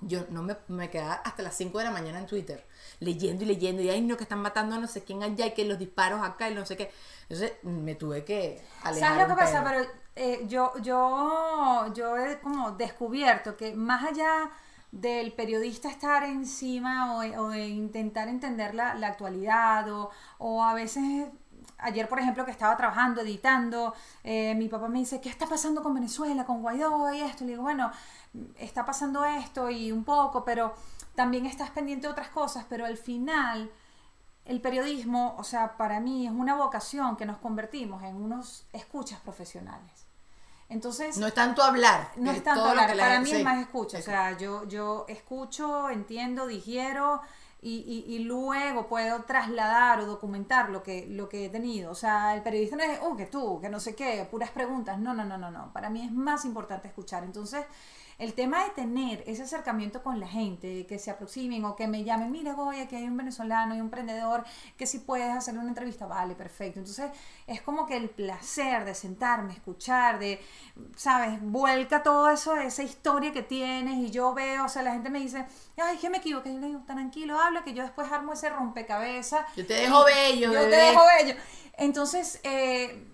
yo 0.00 0.26
no 0.30 0.42
me, 0.42 0.56
me 0.66 0.90
quedaba 0.90 1.14
hasta 1.14 1.44
las 1.44 1.54
5 1.54 1.78
de 1.78 1.84
la 1.84 1.92
mañana 1.92 2.18
en 2.18 2.26
Twitter, 2.26 2.66
leyendo 2.98 3.44
y 3.44 3.46
leyendo, 3.46 3.80
y 3.80 3.88
ay 3.88 4.00
no, 4.00 4.16
que 4.16 4.24
están 4.24 4.40
matando 4.40 4.74
a 4.74 4.78
no 4.80 4.88
sé 4.88 5.04
quién 5.04 5.22
allá, 5.22 5.46
y 5.46 5.54
que 5.54 5.64
los 5.64 5.78
disparos 5.78 6.22
acá, 6.22 6.50
y 6.50 6.56
no 6.56 6.66
sé 6.66 6.76
qué. 6.76 6.90
Entonces 7.28 7.52
me 7.62 7.94
tuve 7.94 8.24
que 8.24 8.64
alejar. 8.82 9.10
¿Sabes 9.10 9.28
lo 9.28 9.32
que 9.32 9.40
pasa? 9.40 9.62
Pero 9.62 9.88
eh, 10.16 10.44
yo, 10.48 10.72
yo, 10.82 11.92
yo 11.94 12.18
he 12.18 12.40
como 12.40 12.72
descubierto 12.72 13.56
que 13.56 13.76
más 13.76 14.04
allá 14.10 14.50
del 14.90 15.32
periodista 15.34 15.88
estar 15.88 16.24
encima 16.24 17.14
o, 17.14 17.44
o 17.44 17.48
de 17.50 17.68
intentar 17.68 18.26
entender 18.26 18.74
la, 18.74 18.94
la 18.94 19.06
actualidad 19.06 19.88
o, 19.88 20.10
o 20.38 20.64
a 20.64 20.74
veces 20.74 21.28
ayer, 21.84 22.08
por 22.08 22.18
ejemplo, 22.18 22.44
que 22.44 22.50
estaba 22.50 22.76
trabajando, 22.76 23.20
editando, 23.20 23.94
eh, 24.24 24.54
mi 24.56 24.68
papá 24.68 24.88
me 24.88 24.98
dice, 24.98 25.20
¿qué 25.20 25.28
está 25.28 25.46
pasando 25.46 25.82
con 25.82 25.94
Venezuela, 25.94 26.44
con 26.44 26.60
Guaidó 26.62 27.12
y 27.14 27.20
esto? 27.20 27.44
Le 27.44 27.50
digo, 27.52 27.62
bueno, 27.62 27.90
está 28.58 28.84
pasando 28.84 29.24
esto 29.24 29.70
y 29.70 29.92
un 29.92 30.02
poco, 30.04 30.44
pero 30.44 30.74
también 31.14 31.46
estás 31.46 31.70
pendiente 31.70 32.06
de 32.06 32.12
otras 32.12 32.28
cosas, 32.28 32.64
pero 32.68 32.84
al 32.86 32.96
final 32.96 33.70
el 34.44 34.60
periodismo, 34.60 35.36
o 35.38 35.44
sea, 35.44 35.76
para 35.76 36.00
mí 36.00 36.26
es 36.26 36.32
una 36.32 36.54
vocación 36.56 37.16
que 37.16 37.24
nos 37.24 37.38
convertimos 37.38 38.02
en 38.02 38.16
unos 38.16 38.66
escuchas 38.72 39.20
profesionales. 39.20 40.06
Entonces, 40.68 41.16
No 41.18 41.26
es 41.26 41.34
tanto 41.34 41.62
hablar. 41.62 42.10
no 42.16 42.30
es 42.30 42.42
tanto 42.42 42.64
hablar, 42.64 42.96
la- 42.96 43.02
para 43.04 43.20
mí 43.20 43.26
sí. 43.30 43.36
es 43.36 43.44
más 43.44 43.58
escucha, 43.60 43.98
o 43.98 44.02
sea, 44.02 44.36
yo, 44.36 44.66
yo 44.66 45.04
escucho, 45.08 45.88
entiendo, 45.90 46.46
digiero 46.46 47.20
y, 47.64 48.04
y- 48.06 48.14
y 48.14 48.18
luego 48.20 48.86
puedo 48.88 49.24
trasladar 49.24 50.00
o 50.00 50.06
documentar 50.06 50.70
lo 50.70 50.82
que, 50.82 51.06
lo 51.08 51.28
que 51.28 51.46
he 51.46 51.48
tenido. 51.48 51.90
O 51.90 51.94
sea, 51.94 52.34
el 52.34 52.42
periodista 52.42 52.76
no 52.76 52.82
es, 52.84 52.98
oh, 53.02 53.16
que 53.16 53.26
tú, 53.26 53.60
que 53.60 53.68
no 53.68 53.80
sé 53.80 53.94
qué, 53.94 54.26
puras 54.30 54.50
preguntas. 54.50 54.98
No, 54.98 55.14
no, 55.14 55.24
no, 55.24 55.38
no, 55.38 55.50
no. 55.50 55.72
Para 55.72 55.90
mí 55.90 56.02
es 56.02 56.12
más 56.12 56.44
importante 56.44 56.88
escuchar. 56.88 57.24
Entonces, 57.24 57.64
el 58.18 58.34
tema 58.34 58.62
de 58.64 58.70
tener 58.70 59.24
ese 59.26 59.42
acercamiento 59.42 60.02
con 60.02 60.20
la 60.20 60.28
gente, 60.28 60.86
que 60.86 60.98
se 61.00 61.10
aproximen 61.10 61.64
o 61.64 61.74
que 61.74 61.88
me 61.88 62.04
llamen, 62.04 62.30
mira, 62.30 62.52
Goya, 62.52 62.84
aquí 62.84 62.94
hay 62.94 63.04
un 63.04 63.16
venezolano 63.16 63.74
y 63.74 63.78
un 63.80 63.86
emprendedor, 63.86 64.44
que 64.76 64.86
si 64.86 65.00
puedes 65.00 65.28
hacerle 65.34 65.60
una 65.60 65.70
entrevista, 65.70 66.06
vale, 66.06 66.36
perfecto. 66.36 66.78
Entonces, 66.78 67.10
es 67.48 67.60
como 67.62 67.86
que 67.86 67.96
el 67.96 68.08
placer 68.10 68.84
de 68.84 68.94
sentarme, 68.94 69.52
escuchar, 69.54 70.20
de, 70.20 70.40
¿sabes? 70.96 71.38
Vuelca 71.42 72.02
todo 72.02 72.30
eso, 72.30 72.56
esa 72.56 72.82
historia 72.82 73.32
que 73.32 73.42
tienes 73.42 73.96
y 73.98 74.10
yo 74.10 74.32
veo, 74.34 74.64
o 74.64 74.68
sea, 74.68 74.82
la 74.82 74.92
gente 74.92 75.10
me 75.10 75.18
dice, 75.20 75.44
ay, 75.76 75.96
que 75.98 76.08
me 76.10 76.18
equivoqué, 76.18 76.52
yo 76.52 76.60
le 76.60 76.68
digo, 76.68 76.82
tranquilo, 76.86 77.38
habla, 77.40 77.53
que 77.62 77.74
yo 77.74 77.82
después 77.84 78.10
armo 78.10 78.32
ese 78.32 78.48
rompecabezas. 78.50 79.46
Yo 79.54 79.66
te 79.66 79.74
dejo 79.74 80.02
bello, 80.04 80.52
Yo 80.52 80.58
te 80.60 80.66
bebé. 80.66 80.76
dejo 80.76 81.02
bello. 81.18 81.34
Entonces, 81.76 82.40
eh, 82.42 83.06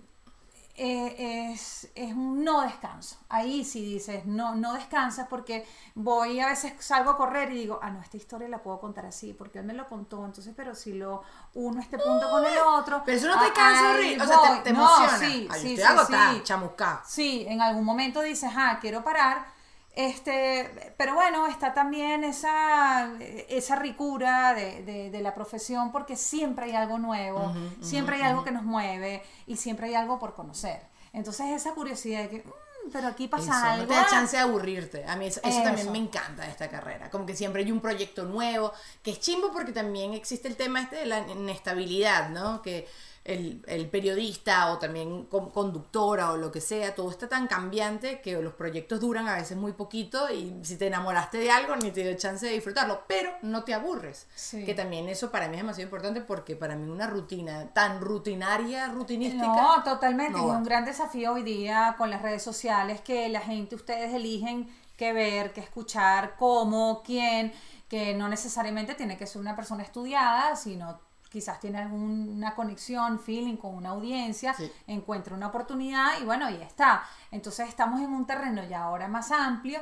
eh, 0.77 1.51
es, 1.53 1.89
es 1.95 2.13
un 2.13 2.43
no 2.43 2.61
descanso. 2.61 3.17
Ahí 3.29 3.63
sí 3.65 3.83
dices, 3.85 4.25
no, 4.25 4.55
no 4.55 4.73
descansas 4.73 5.27
porque 5.29 5.67
voy 5.95 6.39
a 6.39 6.47
veces 6.47 6.73
salgo 6.79 7.11
a 7.11 7.17
correr 7.17 7.51
y 7.51 7.55
digo, 7.57 7.79
ah, 7.83 7.91
no, 7.91 8.01
esta 8.01 8.17
historia 8.17 8.47
la 8.47 8.63
puedo 8.63 8.79
contar 8.79 9.05
así 9.05 9.33
porque 9.33 9.59
él 9.59 9.65
me 9.65 9.73
lo 9.73 9.85
contó, 9.87 10.25
entonces, 10.25 10.53
pero 10.55 10.73
si 10.73 10.93
lo 10.93 11.23
uno 11.53 11.81
este 11.81 11.97
punto 11.99 12.29
con 12.29 12.45
el 12.45 12.57
otro. 12.57 13.01
Pero 13.05 13.17
eso 13.17 13.27
no 13.27 13.39
te 13.39 13.51
cansa. 13.53 13.91
O 14.23 14.27
sea, 14.27 14.63
te, 14.63 14.69
te 14.69 14.73
No, 14.73 14.85
emociona. 15.05 15.19
sí, 15.19 15.47
Ay, 15.51 15.61
sí, 15.61 15.73
estoy 15.73 15.75
sí, 15.75 15.81
agotada, 15.83 16.33
sí. 16.33 16.41
chamuscada. 16.43 17.03
Sí, 17.05 17.45
en 17.47 17.61
algún 17.61 17.83
momento 17.85 18.21
dices, 18.21 18.49
ah, 18.55 18.77
quiero 18.81 19.03
parar. 19.03 19.45
Este, 19.93 20.93
pero 20.97 21.15
bueno, 21.15 21.47
está 21.47 21.73
también 21.73 22.23
esa, 22.23 23.11
esa 23.49 23.75
ricura 23.75 24.53
de, 24.53 24.83
de- 24.83 25.09
de 25.11 25.21
la 25.21 25.35
profesión 25.35 25.91
porque 25.91 26.15
siempre 26.15 26.65
hay 26.67 26.75
algo 26.75 26.97
nuevo, 26.97 27.53
siempre 27.81 28.15
hay 28.15 28.21
algo 28.21 28.43
que 28.43 28.51
nos 28.51 28.63
mueve 28.63 29.21
y 29.47 29.57
siempre 29.57 29.87
hay 29.87 29.95
algo 29.95 30.17
por 30.17 30.33
conocer. 30.33 30.81
Entonces 31.13 31.47
esa 31.47 31.73
curiosidad 31.73 32.21
de 32.23 32.29
que, 32.29 32.37
"Mm, 32.37 32.91
pero 32.93 33.07
aquí 33.09 33.27
pasa 33.27 33.43
Eso, 33.43 33.65
algo. 33.65 33.81
no 33.83 33.87
te 33.89 33.95
da 33.95 34.01
ah". 34.03 34.07
chance 34.09 34.37
de 34.37 34.43
aburrirte. 34.43 35.03
A 35.05 35.17
mí 35.17 35.25
eso, 35.27 35.41
eso 35.43 35.57
también 35.61 35.87
Eso. 35.87 35.91
me 35.91 35.97
encanta 35.97 36.43
de 36.43 36.51
esta 36.51 36.69
carrera. 36.69 37.09
Como 37.09 37.25
que 37.25 37.35
siempre 37.35 37.61
hay 37.63 37.71
un 37.71 37.81
proyecto 37.81 38.23
nuevo, 38.23 38.71
que 39.03 39.11
es 39.11 39.19
chimbo 39.19 39.51
porque 39.51 39.73
también 39.73 40.13
existe 40.13 40.47
el 40.47 40.55
tema 40.55 40.81
este 40.81 40.95
de 40.95 41.05
la 41.05 41.19
inestabilidad, 41.27 42.29
¿no? 42.29 42.61
Que 42.61 42.87
el, 43.23 43.63
el 43.67 43.87
periodista 43.87 44.71
o 44.71 44.79
también 44.79 45.25
con- 45.25 45.51
conductora 45.51 46.31
o 46.31 46.37
lo 46.37 46.51
que 46.51 46.59
sea, 46.59 46.95
todo 46.95 47.11
está 47.11 47.29
tan 47.29 47.47
cambiante 47.47 48.19
que 48.19 48.41
los 48.41 48.53
proyectos 48.53 48.99
duran 48.99 49.27
a 49.27 49.35
veces 49.35 49.55
muy 49.57 49.73
poquito 49.73 50.31
y 50.31 50.59
si 50.63 50.75
te 50.77 50.87
enamoraste 50.87 51.37
de 51.37 51.51
algo 51.51 51.75
ni 51.75 51.91
te 51.91 52.01
dio 52.01 52.17
chance 52.17 52.47
de 52.47 52.53
disfrutarlo, 52.53 53.03
pero 53.07 53.31
no 53.43 53.63
te 53.63 53.75
aburres. 53.75 54.27
Sí. 54.33 54.65
Que 54.65 54.73
también 54.73 55.07
eso 55.07 55.29
para 55.29 55.47
mí 55.47 55.55
es 55.55 55.61
demasiado 55.61 55.85
importante 55.85 56.21
porque 56.21 56.55
para 56.55 56.75
mí 56.75 56.89
una 56.89 57.05
rutina 57.05 57.67
tan 57.73 58.01
rutinaria, 58.01 58.87
rutinística. 58.87 59.45
No, 59.45 59.83
totalmente. 59.83 60.39
no 60.39 60.47
va. 60.47 60.57
un 60.57 60.63
gran 60.63 60.83
desafío 60.85 61.33
hoy 61.33 61.43
día 61.43 61.95
con 61.99 62.09
las 62.09 62.23
redes 62.23 62.41
sociales 62.41 63.01
que 63.01 63.29
la 63.29 63.41
gente, 63.41 63.75
ustedes 63.75 64.13
eligen 64.15 64.67
qué 64.97 65.13
ver, 65.13 65.53
qué 65.53 65.61
escuchar, 65.61 66.35
cómo, 66.37 67.03
quién, 67.05 67.53
que 67.87 68.15
no 68.15 68.29
necesariamente 68.29 68.95
tiene 68.95 69.17
que 69.17 69.27
ser 69.27 69.41
una 69.41 69.55
persona 69.55 69.83
estudiada, 69.83 70.55
sino 70.55 70.99
quizás 71.31 71.59
tiene 71.61 71.79
alguna 71.79 72.53
conexión, 72.53 73.17
feeling 73.19 73.55
con 73.55 73.73
una 73.75 73.89
audiencia, 73.91 74.53
Sí. 74.53 74.69
encuentra 74.87 75.33
una 75.33 75.47
oportunidad 75.47 76.19
y 76.21 76.25
bueno, 76.25 76.45
ahí 76.45 76.61
está. 76.61 77.03
Entonces 77.31 77.69
estamos 77.69 78.01
en 78.01 78.13
un 78.13 78.27
terreno 78.27 78.63
ya 78.65 78.83
ahora 78.83 79.07
más 79.07 79.31
amplio, 79.31 79.79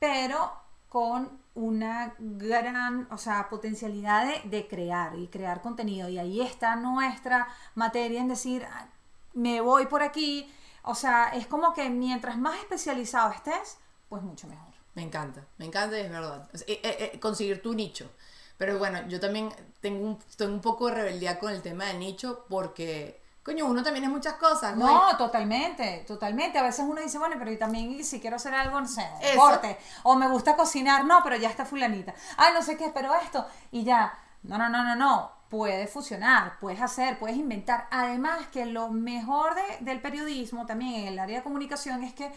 pero 0.00 0.52
con 0.88 1.40
una 1.54 2.14
gran, 2.18 3.06
o 3.10 3.16
sea, 3.18 3.48
potencialidad 3.48 4.26
de, 4.26 4.48
de 4.48 4.66
crear 4.68 5.14
y 5.16 5.28
crear 5.28 5.62
contenido. 5.62 6.08
Y 6.08 6.18
ahí 6.18 6.40
está 6.40 6.76
nuestra 6.76 7.46
materia 7.74 8.20
en 8.20 8.28
decir, 8.28 8.66
"Ah, 8.70 8.86
me 9.34 9.60
voy 9.60 9.86
por 9.86 10.02
aquí. 10.02 10.52
O 10.82 10.94
sea, 10.94 11.28
es 11.28 11.46
como 11.46 11.72
que 11.74 11.88
mientras 11.88 12.36
más 12.36 12.56
especializado 12.58 13.30
estés, 13.30 13.78
pues 14.08 14.22
mucho 14.22 14.46
mejor. 14.48 14.72
Me 14.94 15.02
encanta, 15.02 15.46
me 15.58 15.64
encanta 15.66 15.96
y 15.96 16.02
es 16.02 16.10
verdad. 16.10 16.48
Eh, 16.66 16.80
eh, 16.82 17.10
eh, 17.14 17.20
conseguir 17.20 17.62
tu 17.62 17.72
nicho. 17.72 18.10
Pero 18.58 18.78
bueno, 18.78 19.00
yo 19.08 19.18
también 19.20 19.48
tengo 19.80 20.06
un, 20.06 20.18
tengo 20.36 20.52
un 20.54 20.60
poco 20.60 20.86
de 20.88 20.94
rebeldía 20.94 21.38
con 21.38 21.52
el 21.52 21.62
tema 21.62 21.86
del 21.86 21.98
nicho 21.98 22.44
porque, 22.48 23.20
coño, 23.42 23.66
uno 23.66 23.82
también 23.82 24.04
es 24.04 24.10
muchas 24.10 24.34
cosas. 24.34 24.76
güey. 24.76 24.86
No, 24.86 25.16
totalmente, 25.16 26.04
totalmente. 26.06 26.58
A 26.58 26.62
veces 26.62 26.84
uno 26.88 27.00
dice, 27.00 27.18
bueno, 27.18 27.34
pero 27.38 27.50
y 27.50 27.56
también 27.58 28.04
si 28.04 28.20
quiero 28.20 28.36
hacer 28.36 28.54
algo, 28.54 28.80
no 28.80 28.86
sé, 28.86 29.04
deporte, 29.20 29.76
o 30.04 30.14
me 30.14 30.28
gusta 30.28 30.54
cocinar, 30.56 31.04
no, 31.04 31.20
pero 31.24 31.36
ya 31.36 31.48
está 31.48 31.64
fulanita. 31.64 32.14
Ay, 32.36 32.54
no 32.54 32.62
sé 32.62 32.76
qué, 32.76 32.90
pero 32.94 33.14
esto, 33.16 33.46
y 33.72 33.82
ya. 33.84 34.12
No, 34.44 34.58
no, 34.58 34.68
no, 34.68 34.82
no, 34.84 34.94
no. 34.96 35.32
Puedes 35.48 35.90
fusionar, 35.90 36.58
puedes 36.60 36.80
hacer, 36.80 37.18
puedes 37.18 37.36
inventar. 37.36 37.86
Además 37.90 38.46
que 38.52 38.64
lo 38.66 38.88
mejor 38.88 39.54
de- 39.54 39.78
del 39.84 40.00
periodismo 40.00 40.64
también 40.66 40.94
en 41.02 41.08
el 41.08 41.18
área 41.18 41.38
de 41.38 41.42
comunicación 41.44 42.02
es 42.02 42.14
que 42.14 42.32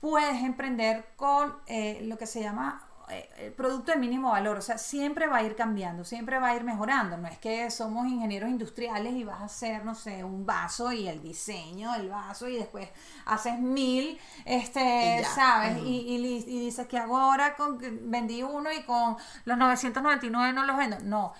puedes 0.00 0.42
emprender 0.42 1.04
con 1.16 1.56
eh, 1.66 2.00
lo 2.04 2.18
que 2.18 2.26
se 2.26 2.40
llama 2.40 2.82
el 3.12 3.52
producto 3.52 3.92
de 3.92 3.98
mínimo 3.98 4.30
valor, 4.30 4.58
o 4.58 4.62
sea, 4.62 4.78
siempre 4.78 5.26
va 5.26 5.38
a 5.38 5.42
ir 5.42 5.56
cambiando, 5.56 6.04
siempre 6.04 6.38
va 6.38 6.48
a 6.48 6.56
ir 6.56 6.64
mejorando, 6.64 7.16
no 7.16 7.28
es 7.28 7.38
que 7.38 7.70
somos 7.70 8.06
ingenieros 8.06 8.50
industriales 8.50 9.14
y 9.14 9.24
vas 9.24 9.40
a 9.40 9.44
hacer, 9.44 9.84
no 9.84 9.94
sé, 9.94 10.24
un 10.24 10.46
vaso 10.46 10.92
y 10.92 11.08
el 11.08 11.22
diseño 11.22 11.92
del 11.92 12.08
vaso 12.08 12.48
y 12.48 12.56
después 12.56 12.88
haces 13.26 13.58
mil, 13.58 14.18
este, 14.44 15.20
Y. 15.20 15.24
¿sabes? 15.24 15.78
Y, 15.78 16.16
y, 16.16 16.16
y 16.46 16.60
dices 16.60 16.86
que 16.86 16.98
ahora 16.98 17.56
con 17.56 17.78
vendí 18.10 18.42
uno 18.42 18.72
y 18.72 18.82
con 18.82 19.16
los 19.44 19.58
999 19.58 20.52
no 20.52 20.64
los 20.64 20.76
vendo, 20.76 20.98
no. 21.00 21.32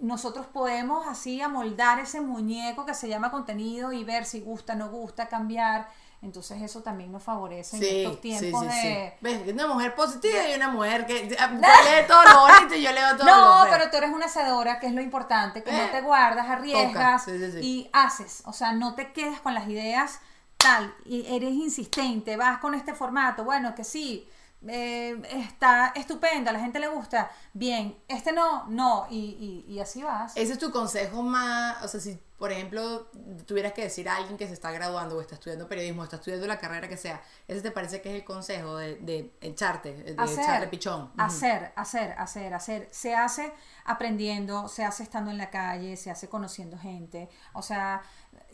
Nosotros 0.00 0.46
podemos 0.46 1.06
así 1.06 1.40
amoldar 1.40 2.00
ese 2.00 2.20
muñeco 2.20 2.84
que 2.84 2.94
se 2.94 3.08
llama 3.08 3.30
contenido 3.30 3.92
y 3.92 4.02
ver 4.02 4.24
si 4.24 4.40
gusta, 4.40 4.74
no 4.74 4.88
gusta, 4.90 5.28
cambiar. 5.28 5.88
Entonces 6.24 6.62
eso 6.62 6.82
también 6.82 7.12
nos 7.12 7.22
favorece 7.22 7.76
en 7.76 7.82
estos 7.82 8.20
tiempos 8.22 8.62
de... 8.62 9.12
¿Ves? 9.20 9.52
Una 9.52 9.66
mujer 9.66 9.94
positiva 9.94 10.48
y 10.48 10.54
una 10.54 10.68
mujer 10.68 11.04
que 11.04 11.24
lee 11.28 12.06
todo 12.08 12.24
lo 12.24 12.40
bonito 12.40 12.74
y 12.74 12.82
yo 12.82 12.92
leo 12.92 13.14
todo 13.16 13.26
lo 13.26 13.36
No, 13.36 13.66
pero 13.70 13.90
tú 13.90 13.98
eres 13.98 14.10
una 14.10 14.24
hacedora, 14.24 14.80
que 14.80 14.86
es 14.86 14.94
lo 14.94 15.02
importante, 15.02 15.62
que 15.62 15.70
no 15.70 15.82
Eh, 15.82 15.88
te 15.92 16.00
guardas, 16.00 16.48
arriesgas 16.48 17.24
sí, 17.24 17.38
sí, 17.38 17.52
sí. 17.52 17.58
y 17.60 17.90
haces. 17.92 18.42
O 18.46 18.54
sea, 18.54 18.72
no 18.72 18.94
te 18.94 19.12
quedas 19.12 19.40
con 19.40 19.52
las 19.52 19.68
ideas 19.68 20.20
tal, 20.56 20.94
y 21.04 21.26
eres 21.26 21.52
insistente, 21.52 22.38
vas 22.38 22.58
con 22.58 22.74
este 22.74 22.94
formato, 22.94 23.44
bueno, 23.44 23.74
que 23.74 23.84
sí, 23.84 24.26
eh, 24.68 25.20
está 25.30 25.92
estupendo, 25.94 26.50
a 26.50 26.52
la 26.52 26.60
gente 26.60 26.78
le 26.78 26.88
gusta, 26.88 27.30
bien, 27.52 27.96
este 28.08 28.32
no, 28.32 28.66
no, 28.68 29.06
y, 29.10 29.64
y, 29.68 29.72
y 29.72 29.80
así 29.80 30.02
vas. 30.02 30.36
Ese 30.36 30.52
es 30.54 30.58
tu 30.58 30.70
consejo 30.70 31.22
más, 31.22 31.82
o 31.84 31.88
sea, 31.88 32.00
si 32.00 32.18
por 32.38 32.50
ejemplo 32.50 33.06
tuvieras 33.46 33.72
que 33.72 33.82
decir 33.82 34.08
a 34.08 34.16
alguien 34.16 34.36
que 34.36 34.46
se 34.46 34.52
está 34.54 34.70
graduando 34.72 35.16
o 35.16 35.20
está 35.20 35.34
estudiando 35.36 35.68
periodismo 35.68 36.02
o 36.02 36.04
está 36.04 36.16
estudiando 36.16 36.46
la 36.46 36.58
carrera 36.58 36.88
que 36.88 36.96
sea, 36.96 37.22
ese 37.48 37.62
te 37.62 37.70
parece 37.70 38.02
que 38.02 38.10
es 38.10 38.16
el 38.16 38.24
consejo 38.24 38.76
de, 38.76 38.96
de 38.96 39.34
echarte, 39.40 39.94
de 39.94 40.12
echarle 40.12 40.66
pichón. 40.68 41.10
Hacer, 41.16 41.72
hacer, 41.76 42.12
hacer, 42.18 42.52
hacer. 42.52 42.88
Se 42.90 43.14
hace 43.14 43.52
aprendiendo, 43.84 44.68
se 44.68 44.84
hace 44.84 45.04
estando 45.04 45.30
en 45.30 45.38
la 45.38 45.50
calle, 45.50 45.96
se 45.96 46.10
hace 46.10 46.28
conociendo 46.28 46.76
gente. 46.76 47.28
O 47.52 47.62
sea, 47.62 48.02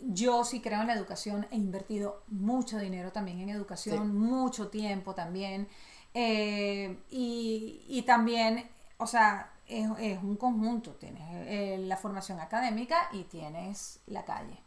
yo 0.03 0.45
sí 0.45 0.61
creo 0.61 0.83
en 0.83 0.87
la 0.87 0.95
educación, 0.95 1.47
he 1.51 1.57
invertido 1.57 2.23
mucho 2.29 2.79
dinero 2.79 3.11
también 3.13 3.41
en 3.41 3.49
educación, 3.49 3.97
Sí. 3.99 4.13
mucho 4.13 4.69
tiempo 4.69 5.15
también. 5.15 5.69
Eh, 6.15 6.99
y, 7.11 7.85
y 7.89 8.03
también, 8.03 8.69
o 8.99 9.07
sea, 9.07 9.53
es, 9.67 9.89
es 9.99 10.23
un 10.23 10.37
conjunto. 10.37 10.93
Tienes 10.93 11.23
eh, 11.47 11.79
la 11.79 11.97
formación 11.97 12.41
académica 12.41 13.09
y 13.13 13.25
tienes 13.25 14.01
la 14.07 14.25
calle. 14.25 14.59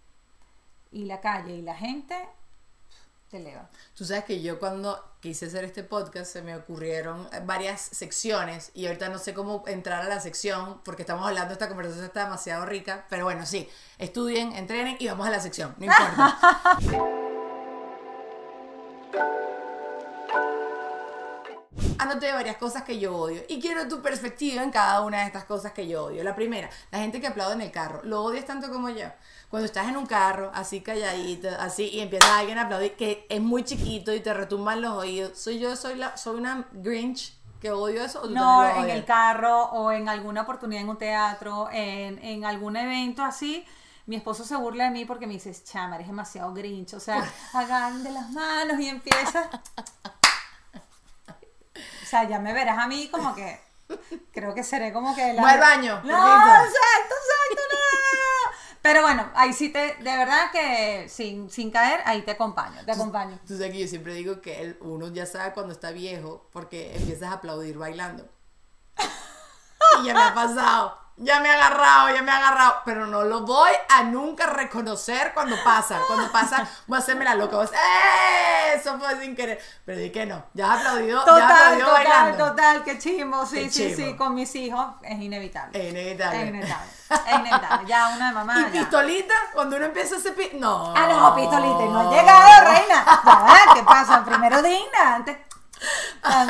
Y 0.91 1.05
la 1.05 1.21
calle 1.21 1.55
y 1.55 1.61
la 1.61 1.75
gente 1.75 2.15
te 3.29 3.37
eleva. 3.37 3.69
Tú 3.95 4.05
sabes 4.05 4.25
que 4.25 4.41
yo 4.41 4.59
cuando 4.59 5.15
quise 5.19 5.47
hacer 5.47 5.63
este 5.63 5.83
podcast 5.83 6.31
se 6.31 6.41
me 6.41 6.55
ocurrieron 6.55 7.27
varias 7.45 7.81
secciones 7.81 8.71
y 8.75 8.85
ahorita 8.85 9.09
no 9.09 9.17
sé 9.17 9.33
cómo 9.33 9.63
entrar 9.67 10.03
a 10.03 10.09
la 10.09 10.19
sección 10.19 10.81
porque 10.85 11.01
estamos 11.01 11.27
hablando, 11.27 11.53
esta 11.53 11.67
conversación 11.67 12.05
está 12.05 12.25
demasiado 12.25 12.65
rica, 12.65 13.05
pero 13.09 13.25
bueno, 13.25 13.45
sí, 13.45 13.67
estudien, 13.97 14.53
entrenen 14.53 14.97
y 14.99 15.07
vamos 15.07 15.25
a 15.25 15.31
la 15.31 15.39
sección, 15.39 15.73
no 15.79 15.85
importa. 15.85 16.79
Anoté 21.99 22.31
varias 22.31 22.57
cosas 22.57 22.83
que 22.83 22.99
yo 22.99 23.15
odio 23.15 23.41
y 23.47 23.59
quiero 23.59 23.87
tu 23.87 24.01
perspectiva 24.01 24.63
en 24.63 24.71
cada 24.71 25.01
una 25.01 25.19
de 25.19 25.25
estas 25.25 25.45
cosas 25.45 25.71
que 25.73 25.87
yo 25.87 26.05
odio. 26.05 26.23
La 26.23 26.35
primera, 26.35 26.69
la 26.91 26.99
gente 26.99 27.21
que 27.21 27.27
aplaude 27.27 27.55
en 27.55 27.61
el 27.61 27.71
carro. 27.71 28.01
¿Lo 28.03 28.23
odias 28.23 28.45
tanto 28.45 28.71
como 28.71 28.89
yo? 28.89 29.05
Cuando 29.49 29.65
estás 29.65 29.87
en 29.87 29.97
un 29.97 30.05
carro, 30.05 30.51
así 30.53 30.81
calladito, 30.81 31.49
así, 31.59 31.89
y 31.89 31.99
empieza 31.99 32.37
alguien 32.37 32.57
a 32.57 32.63
aplaudir, 32.63 32.95
que 32.95 33.25
es 33.29 33.41
muy 33.41 33.63
chiquito 33.63 34.13
y 34.13 34.19
te 34.19 34.33
retumban 34.33 34.81
los 34.81 34.93
oídos. 34.93 35.37
¿Soy 35.37 35.59
yo, 35.59 35.75
soy, 35.75 35.95
la, 35.95 36.17
soy 36.17 36.37
una 36.37 36.67
Grinch 36.71 37.37
que 37.61 37.71
odio 37.71 38.03
eso? 38.03 38.19
¿O 38.19 38.23
tú 38.23 38.33
No, 38.33 38.67
en 38.67 38.89
el 38.89 39.05
carro 39.05 39.65
o 39.65 39.91
en 39.91 40.09
alguna 40.09 40.41
oportunidad 40.41 40.81
en 40.81 40.89
un 40.89 40.97
teatro, 40.97 41.69
en, 41.71 42.17
en 42.23 42.45
algún 42.45 42.75
evento 42.75 43.23
así. 43.23 43.65
Mi 44.05 44.17
esposo 44.17 44.43
se 44.43 44.55
burla 44.55 44.85
de 44.85 44.89
mí 44.89 45.05
porque 45.05 45.27
me 45.27 45.33
dice, 45.33 45.53
chama, 45.63 45.95
eres 45.95 46.07
demasiado 46.07 46.53
grinch. 46.53 46.93
O 46.95 46.99
sea, 46.99 47.23
hagan 47.53 48.03
de 48.03 48.11
las 48.11 48.31
manos 48.31 48.79
y 48.79 48.89
empieza. 48.89 49.49
O 51.75 52.05
sea, 52.05 52.23
ya 52.27 52.39
me 52.39 52.53
verás 52.53 52.77
a 52.77 52.87
mí 52.87 53.09
como 53.09 53.33
que. 53.35 53.59
Creo 54.31 54.53
que 54.53 54.63
seré 54.63 54.91
como 54.93 55.13
que. 55.15 55.33
Voy 55.33 55.49
al 55.49 55.59
baño, 55.59 56.01
No, 56.03 56.13
exacto, 56.15 56.73
exacto, 56.75 57.15
no, 57.55 57.55
no, 57.55 57.61
no, 57.61 58.19
no. 58.19 58.57
Pero 58.81 59.01
bueno, 59.01 59.31
ahí 59.35 59.53
sí 59.53 59.69
te. 59.69 59.95
De 59.95 60.17
verdad 60.17 60.51
que 60.51 61.07
sin, 61.09 61.49
sin 61.49 61.71
caer, 61.71 62.01
ahí 62.05 62.21
te 62.23 62.31
acompaño. 62.31 62.83
Te 62.85 62.91
acompaño. 62.91 63.39
Tú 63.47 63.55
sabes 63.57 63.71
que 63.71 63.79
yo 63.79 63.87
siempre 63.87 64.13
digo 64.13 64.41
que 64.41 64.61
el- 64.61 64.77
uno 64.81 65.07
ya 65.09 65.25
sabe 65.25 65.53
cuando 65.53 65.73
está 65.73 65.91
viejo 65.91 66.47
porque 66.51 66.95
empiezas 66.95 67.29
a 67.29 67.33
aplaudir 67.33 67.77
bailando. 67.77 68.27
Y 70.01 70.05
ya 70.05 70.13
me 70.13 70.21
ha 70.21 70.33
pasado. 70.33 70.97
Ya 71.15 71.39
me 71.41 71.49
ha 71.49 71.53
agarrado, 71.53 72.09
ya 72.15 72.21
me 72.23 72.31
ha 72.31 72.37
agarrado. 72.37 72.75
Pero 72.85 73.05
no 73.05 73.23
lo 73.23 73.41
voy 73.41 73.69
a 73.89 74.03
nunca 74.03 74.47
reconocer 74.47 75.31
cuando 75.33 75.55
pasa. 75.63 75.99
Cuando 76.07 76.31
pasa, 76.31 76.67
voy 76.87 76.97
a 76.97 76.99
hacerme 76.99 77.23
la 77.23 77.35
loca. 77.35 77.55
Voy 77.57 77.65
a 77.67 77.69
decir, 77.69 77.79
¡Eh! 77.79 78.73
Eso 78.75 78.97
fue 78.99 79.19
sin 79.21 79.35
querer. 79.35 79.59
Pero 79.85 79.99
di 79.99 80.09
que 80.11 80.25
no. 80.25 80.43
Ya 80.53 80.73
has 80.73 80.79
aplaudido, 80.79 81.17
ya 81.17 81.19
has 81.19 81.25
Total, 81.25 81.51
aplaudido 81.51 81.87
total, 81.87 82.03
bailando. 82.03 82.45
total, 82.47 82.83
qué 82.83 82.97
chimbo, 82.97 83.45
sí, 83.45 83.55
Qué 83.65 83.69
sí, 83.69 83.95
sí, 83.95 84.15
con 84.15 84.33
mis 84.33 84.55
hijos 84.55 84.87
es 85.03 85.19
inevitable. 85.19 85.79
Es 85.79 85.91
inevitable. 85.91 86.41
Es 86.41 86.47
inevitable, 86.49 86.89
es 87.27 87.39
inevitable, 87.39 87.87
ya 87.87 88.07
una 88.15 88.27
de 88.29 88.33
mamá. 88.33 88.55
Y 88.59 88.63
ya. 88.63 88.71
pistolita, 88.71 89.35
cuando 89.53 89.75
uno 89.77 89.85
empieza 89.85 90.15
a 90.15 90.17
hacer 90.17 90.33
pi- 90.35 90.51
No. 90.55 90.93
Ah, 90.97 91.05
no, 91.07 91.35
pistolita, 91.35 91.85
no 91.85 92.11
he 92.11 92.15
llegado, 92.15 92.65
reina. 92.71 93.05
Ya 93.47 93.73
¿qué 93.75 93.83
pasa? 93.83 94.25
Primero 94.25 94.61
digna, 94.63 95.15
antes. 95.15 95.37
No, 96.23 96.45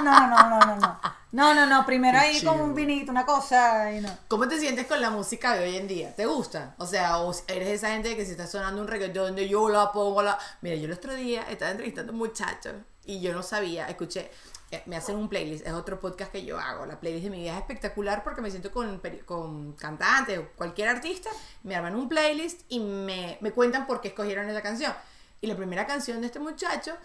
no, 0.02 0.60
no, 0.60 0.76
no. 0.76 1.00
No, 1.34 1.52
no, 1.52 1.66
no, 1.66 1.84
primero 1.84 2.16
Qué 2.20 2.26
ahí 2.26 2.38
chido. 2.38 2.52
con 2.52 2.60
un 2.60 2.76
vinito, 2.76 3.10
una 3.10 3.26
cosa 3.26 3.92
y 3.92 4.00
no. 4.00 4.08
¿Cómo 4.28 4.46
te 4.46 4.56
sientes 4.56 4.86
con 4.86 5.00
la 5.00 5.10
música 5.10 5.56
de 5.56 5.64
hoy 5.64 5.76
en 5.76 5.88
día? 5.88 6.14
¿Te 6.14 6.26
gusta? 6.26 6.76
O 6.78 6.86
sea, 6.86 7.18
o 7.18 7.34
eres 7.48 7.70
esa 7.70 7.88
gente 7.88 8.14
que 8.14 8.24
si 8.24 8.30
está 8.30 8.46
sonando 8.46 8.80
un 8.80 8.86
reggaetón 8.86 9.26
donde 9.26 9.48
yo 9.48 9.68
la 9.68 9.90
pongo 9.90 10.22
la... 10.22 10.38
Mira, 10.60 10.76
yo 10.76 10.84
el 10.84 10.92
otro 10.92 11.12
día 11.12 11.42
estaba 11.50 11.72
entrevistando 11.72 12.12
a 12.12 12.14
un 12.14 12.20
muchacho 12.20 12.70
y 13.04 13.20
yo 13.20 13.32
no 13.32 13.42
sabía, 13.42 13.88
escuché, 13.88 14.30
eh, 14.70 14.84
me 14.86 14.94
hacen 14.94 15.16
un 15.16 15.28
playlist, 15.28 15.66
es 15.66 15.72
otro 15.72 15.98
podcast 15.98 16.30
que 16.30 16.44
yo 16.44 16.56
hago, 16.56 16.86
la 16.86 17.00
playlist 17.00 17.24
de 17.24 17.30
mi 17.30 17.40
vida 17.40 17.54
es 17.54 17.58
espectacular 17.58 18.22
porque 18.22 18.40
me 18.40 18.48
siento 18.52 18.70
con, 18.70 19.02
con 19.26 19.72
cantantes 19.72 20.38
o 20.38 20.50
cualquier 20.54 20.86
artista, 20.86 21.30
me 21.64 21.74
arman 21.74 21.96
un 21.96 22.08
playlist 22.08 22.60
y 22.68 22.78
me, 22.78 23.38
me 23.40 23.50
cuentan 23.50 23.88
por 23.88 24.00
qué 24.00 24.06
escogieron 24.06 24.48
esa 24.48 24.62
canción. 24.62 24.94
Y 25.40 25.48
la 25.48 25.56
primera 25.56 25.84
canción 25.84 26.20
de 26.20 26.28
este 26.28 26.38
muchacho 26.38 26.96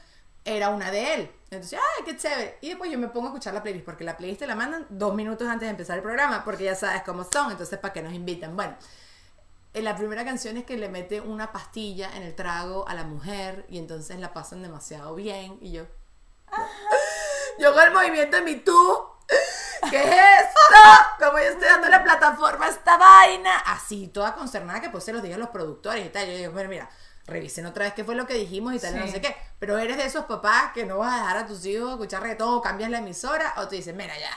era 0.55 0.69
una 0.69 0.91
de 0.91 1.13
él. 1.13 1.31
Entonces, 1.51 1.79
¡ay, 1.79 2.03
qué 2.05 2.17
chévere! 2.17 2.57
Y 2.61 2.69
después 2.69 2.91
yo 2.91 2.99
me 2.99 3.07
pongo 3.07 3.27
a 3.27 3.29
escuchar 3.29 3.53
la 3.53 3.63
playlist, 3.63 3.85
porque 3.85 4.03
la 4.03 4.17
playlist 4.17 4.41
te 4.41 4.47
la 4.47 4.55
mandan 4.55 4.85
dos 4.89 5.15
minutos 5.15 5.47
antes 5.47 5.67
de 5.67 5.71
empezar 5.71 5.97
el 5.97 6.03
programa, 6.03 6.43
porque 6.43 6.63
ya 6.65 6.75
sabes 6.75 7.01
cómo 7.03 7.23
son, 7.23 7.51
entonces, 7.51 7.79
¿para 7.79 7.93
qué 7.93 8.01
nos 8.01 8.13
invitan? 8.13 8.55
Bueno, 8.55 8.75
en 9.73 9.83
la 9.83 9.95
primera 9.95 10.25
canción 10.25 10.57
es 10.57 10.65
que 10.65 10.77
le 10.77 10.89
mete 10.89 11.21
una 11.21 11.51
pastilla 11.51 12.15
en 12.15 12.23
el 12.23 12.35
trago 12.35 12.87
a 12.87 12.93
la 12.93 13.03
mujer 13.03 13.65
y 13.69 13.77
entonces 13.77 14.19
la 14.19 14.33
pasan 14.33 14.61
demasiado 14.61 15.15
bien 15.15 15.57
y 15.61 15.71
yo... 15.71 15.85
Yo 17.59 17.73
con 17.73 17.83
el 17.83 17.91
movimiento 17.91 18.37
de 18.37 18.41
mi 18.43 18.55
tú. 18.55 19.05
¿Qué 19.89 19.97
es 19.97 20.05
esto? 20.05 20.89
Como 21.19 21.39
yo 21.39 21.45
estoy 21.45 21.67
dando 21.67 21.89
la 21.89 22.01
plataforma 22.01 22.65
a 22.65 22.69
esta 22.69 22.95
vaina. 22.95 23.57
Así, 23.65 24.07
toda 24.07 24.33
concernada 24.33 24.79
que 24.79 24.89
pues 24.89 25.03
se 25.03 25.11
los 25.11 25.21
digan 25.21 25.41
los 25.41 25.49
productores 25.49 26.05
y 26.05 26.09
tal. 26.09 26.25
Yo 26.27 26.37
digo, 26.37 26.51
bueno, 26.53 26.69
mira, 26.69 26.89
revisen 27.29 27.65
otra 27.65 27.85
vez 27.85 27.93
qué 27.93 28.03
fue 28.03 28.15
lo 28.15 28.27
que 28.27 28.33
dijimos 28.33 28.73
y 28.73 28.79
tal, 28.79 28.99
no 28.99 29.07
sé 29.07 29.21
qué. 29.21 29.35
Pero 29.59 29.77
eres 29.77 29.97
de 29.97 30.05
esos 30.05 30.25
papás 30.25 30.71
que 30.73 30.85
no 30.85 30.97
vas 30.97 31.13
a 31.13 31.21
dejar 31.21 31.37
a 31.37 31.45
tus 31.45 31.65
hijos 31.65 31.91
escuchar 31.91 32.21
reggaetón 32.21 32.55
o 32.55 32.61
cambias 32.61 32.89
la 32.89 32.99
emisora 32.99 33.53
o 33.57 33.67
te 33.67 33.77
dicen, 33.77 33.95
mira 33.97 34.17
ya. 34.17 34.31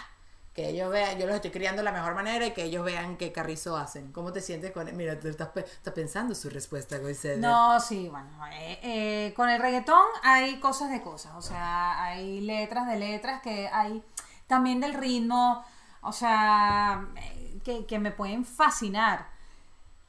Que 0.53 0.69
ellos 0.69 0.91
vean, 0.91 1.19
yo 1.19 1.27
los 1.27 1.37
estoy 1.37 1.51
criando 1.51 1.81
de 1.81 1.85
la 1.85 1.93
mejor 1.93 2.15
manera 2.15 2.45
y 2.45 2.51
que 2.51 2.65
ellos 2.65 2.85
vean 2.85 3.17
qué 3.17 3.33
carrizo 3.33 3.75
hacen. 3.75 4.13
¿Cómo 4.13 4.35
te 4.35 4.43
sientes 4.43 4.71
con 4.71 4.95
Mira, 4.95 5.19
tú 5.19 5.29
estás, 5.29 5.49
estás 5.57 5.95
pensando 5.95 6.35
su 6.35 6.51
respuesta, 6.51 6.99
Goice. 6.99 7.39
No, 7.39 7.81
sí, 7.81 8.09
bueno, 8.11 8.29
eh, 8.53 8.79
eh, 8.83 9.35
con 9.35 9.49
el 9.49 9.63
reggaetón 9.63 10.05
hay 10.23 10.61
cosas 10.61 10.91
de 10.91 11.01
cosas, 11.01 11.33
o 11.37 11.41
sea, 11.41 12.03
hay 12.03 12.43
letras 12.43 12.87
de 12.87 12.99
letras 12.99 13.41
que 13.41 13.69
hay 13.69 14.05
también 14.47 14.81
del 14.81 14.93
ritmo, 14.93 15.65
o 16.03 16.13
sea, 16.13 17.07
eh, 17.17 17.59
que, 17.65 17.87
que 17.87 17.99
me 17.99 18.11
pueden 18.11 18.45
fascinar, 18.45 19.29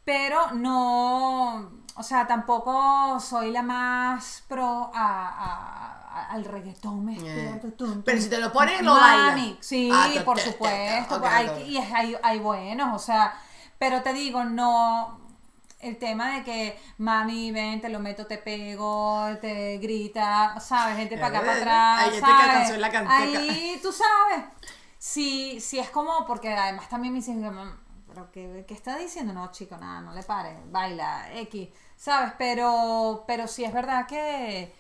pero 0.04 0.52
no, 0.52 1.72
o 1.96 2.04
sea, 2.04 2.26
tampoco 2.28 3.20
soy 3.20 3.52
la 3.52 3.62
más 3.62 4.44
pro 4.48 4.92
a, 4.94 5.28
a- 5.28 6.20
a- 6.20 6.32
al 6.32 6.46
reggaetón. 6.46 7.06
Me 7.06 7.18
Eh. 7.18 7.62
Pero 8.06 8.22
si 8.22 8.30
te 8.30 8.38
lo 8.40 8.52
ponen, 8.52 8.84
lo 8.86 8.94
Mami, 8.96 9.42
bailas. 9.42 9.58
Sí, 9.66 9.90
Ah, 9.92 10.08
por 10.26 10.40
supuesto, 10.40 11.22
hay, 11.26 11.48
y 11.68 11.78
hay, 11.78 12.16
hay 12.22 12.40
buenos, 12.40 12.96
o 12.96 13.00
sea, 13.04 13.34
pero 13.80 14.02
te 14.02 14.14
digo, 14.14 14.44
no, 14.44 15.20
el 15.80 15.98
tema 15.98 16.36
de 16.38 16.44
que 16.44 16.80
mami, 16.98 17.52
ven, 17.52 17.82
te 17.82 17.90
lo 17.90 18.00
meto, 18.00 18.26
te 18.26 18.38
pego, 18.38 19.28
te 19.42 19.78
grita, 19.80 20.60
¿sabes? 20.60 20.96
Gente 20.98 21.18
para 21.18 21.28
acá, 21.28 21.40
para 21.46 21.58
atrás. 21.58 22.00
Ahí 22.00 22.08
este 22.10 22.20
¿sabes? 22.22 22.78
la. 22.80 22.88
Ahí 23.18 23.80
tú 23.82 23.92
sabes. 23.92 24.46
Si, 24.98 25.60
si 25.60 25.80
es 25.80 25.90
como, 25.90 26.26
porque 26.26 26.54
además 26.54 26.88
también 26.88 27.14
me 27.14 27.20
dicen, 27.20 27.42
"Mam, 27.44 27.78
¿pero 28.14 28.32
qué, 28.32 28.66
qué 28.68 28.74
está 28.74 28.98
diciendo? 28.98 29.34
No, 29.34 29.52
chico, 29.52 29.76
nada, 29.78 30.02
no 30.02 30.14
le 30.14 30.24
pares, 30.24 30.56
baila, 30.72 31.34
X, 31.40 31.70
¿sabes? 31.98 32.34
Pero, 32.38 33.24
pero 33.28 33.48
sí 33.48 33.64
es 33.64 33.74
verdad 33.74 34.06
que 34.08 34.74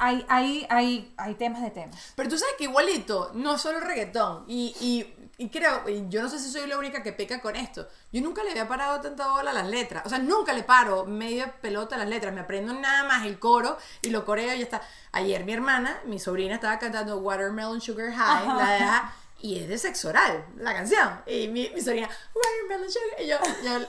hay, 0.00 0.24
hay, 0.28 0.66
hay, 0.70 1.14
hay 1.18 1.34
temas 1.34 1.62
de 1.62 1.70
temas. 1.70 2.12
Pero 2.16 2.28
tú 2.28 2.38
sabes 2.38 2.54
que 2.56 2.64
igualito, 2.64 3.32
no 3.34 3.58
solo 3.58 3.78
el 3.78 3.84
reggaetón. 3.84 4.44
Y, 4.48 4.74
y, 4.80 5.28
y 5.36 5.50
creo, 5.50 5.86
y 5.88 6.08
yo 6.08 6.22
no 6.22 6.28
sé 6.30 6.38
si 6.38 6.50
soy 6.50 6.66
la 6.66 6.78
única 6.78 7.02
que 7.02 7.12
peca 7.12 7.40
con 7.42 7.54
esto. 7.54 7.86
Yo 8.10 8.22
nunca 8.22 8.42
le 8.42 8.50
había 8.50 8.66
parado 8.66 9.00
tanta 9.02 9.30
bola 9.30 9.50
a 9.50 9.54
las 9.54 9.68
letras. 9.68 10.02
O 10.06 10.08
sea, 10.08 10.18
nunca 10.18 10.54
le 10.54 10.62
paro 10.62 11.04
media 11.04 11.52
pelota 11.60 11.96
a 11.96 11.98
las 11.98 12.08
letras. 12.08 12.32
Me 12.32 12.40
aprendo 12.40 12.72
nada 12.72 13.04
más 13.04 13.26
el 13.26 13.38
coro 13.38 13.76
y 14.00 14.08
lo 14.08 14.24
coreo 14.24 14.54
y 14.54 14.58
ya 14.58 14.64
está. 14.64 14.80
Ayer 15.12 15.44
mi 15.44 15.52
hermana, 15.52 16.00
mi 16.06 16.18
sobrina, 16.18 16.54
estaba 16.54 16.78
cantando 16.78 17.18
Watermelon 17.18 17.82
Sugar 17.82 18.10
High, 18.10 18.46
la 18.46 18.70
de 18.70 18.80
y 19.42 19.58
es 19.58 19.68
de 19.68 19.78
sexo 19.78 20.08
oral, 20.08 20.46
la 20.56 20.72
canción. 20.74 21.22
Y 21.26 21.48
mi, 21.48 21.68
mi 21.74 21.80
sobrina, 21.80 22.08
Watermelon 22.34 22.90
Sugar. 22.90 23.20
Y 23.20 23.26
yo, 23.26 23.36
yo, 23.64 23.86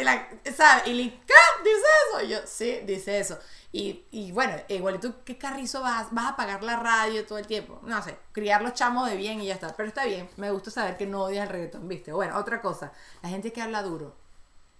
y 0.00 0.04
la, 0.04 0.28
¿sabes? 0.56 0.86
Y 0.86 0.92
Link, 0.94 1.14
¿qué? 1.26 1.34
¿Dice 1.64 1.86
eso? 2.10 2.22
Y 2.24 2.28
yo, 2.28 2.38
sí, 2.46 2.80
dice 2.86 3.18
eso. 3.18 3.38
Y, 3.72 4.04
y 4.10 4.32
bueno, 4.32 4.54
igual 4.68 4.98
tú, 5.00 5.14
¿qué 5.24 5.36
carrizo 5.36 5.82
vas? 5.82 6.06
¿Vas 6.10 6.24
a 6.26 6.28
apagar 6.30 6.62
la 6.62 6.76
radio 6.76 7.26
todo 7.26 7.38
el 7.38 7.46
tiempo? 7.46 7.78
No 7.82 8.02
sé, 8.02 8.16
criar 8.32 8.62
los 8.62 8.72
chamos 8.74 9.08
de 9.10 9.16
bien 9.16 9.40
y 9.40 9.46
ya 9.46 9.54
está. 9.54 9.74
Pero 9.76 9.88
está 9.88 10.04
bien, 10.04 10.28
me 10.36 10.50
gusta 10.50 10.70
saber 10.70 10.96
que 10.96 11.06
no 11.06 11.22
odias 11.24 11.46
el 11.46 11.52
reggaetón, 11.52 11.86
¿viste? 11.86 12.12
Bueno, 12.12 12.38
otra 12.38 12.60
cosa, 12.62 12.92
la 13.22 13.28
gente 13.28 13.52
que 13.52 13.60
habla 13.60 13.82
duro, 13.82 14.16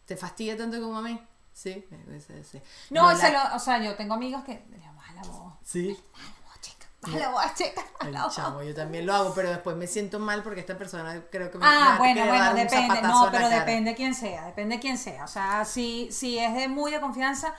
¿te 0.07 0.16
fastidia 0.16 0.57
tanto 0.57 0.80
como 0.80 0.99
a 0.99 1.03
mí? 1.03 1.20
Sí, 1.53 1.87
sí, 1.89 2.20
sí, 2.26 2.45
sí. 2.45 2.62
No, 2.91 3.11
la- 3.12 3.16
se 3.16 3.32
lo- 3.32 3.55
o 3.55 3.59
sea, 3.59 3.82
yo 3.82 3.95
tengo 3.97 4.14
amigos 4.14 4.45
que, 4.45 4.62
la 5.14 5.22
voz, 5.22 5.55
Sí. 5.62 5.97
La 7.12 7.28
voz, 7.30 7.54
chica, 7.54 7.82
baja 7.98 8.11
la 8.11 8.28
chamo, 8.28 8.62
yo 8.62 8.74
también 8.74 9.07
lo 9.07 9.14
hago, 9.14 9.34
pero 9.34 9.50
después 9.50 9.76
me 9.76 9.86
siento 9.86 10.18
mal 10.18 10.42
porque 10.42 10.61
esta 10.61 10.76
persona 10.78 11.22
creo 11.30 11.50
que 11.50 11.59
me 11.59 11.66
Ah, 11.66 11.80
me 11.82 11.88
a 11.88 11.98
bueno, 11.98 12.26
bueno, 12.26 12.54
depende, 12.54 13.02
no, 13.02 13.28
pero 13.30 13.48
depende 13.48 13.94
quién 13.94 14.14
sea, 14.14 14.46
depende 14.46 14.78
quién 14.80 14.98
sea. 14.98 15.24
O 15.24 15.28
sea, 15.28 15.64
si, 15.64 16.11
si 16.12 16.38
es 16.38 16.54
de 16.54 16.68
muy 16.68 16.90
de 16.90 17.00
confianza, 17.00 17.54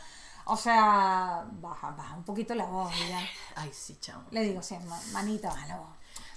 o 0.46 0.56
sea, 0.58 1.46
baja, 1.52 1.92
baja 1.92 2.16
un 2.16 2.24
poquito 2.24 2.56
la 2.56 2.66
voz 2.66 2.92
ya. 3.10 3.20
Ay, 3.56 3.72
sí, 3.74 3.98
chamo. 4.00 4.24
Le 4.32 4.42
digo, 4.42 4.62
sí, 4.62 4.78
ma- 4.88 5.02
manita, 5.12 5.50
baja 5.50 5.68
la 5.68 5.78
voz. 5.78 5.90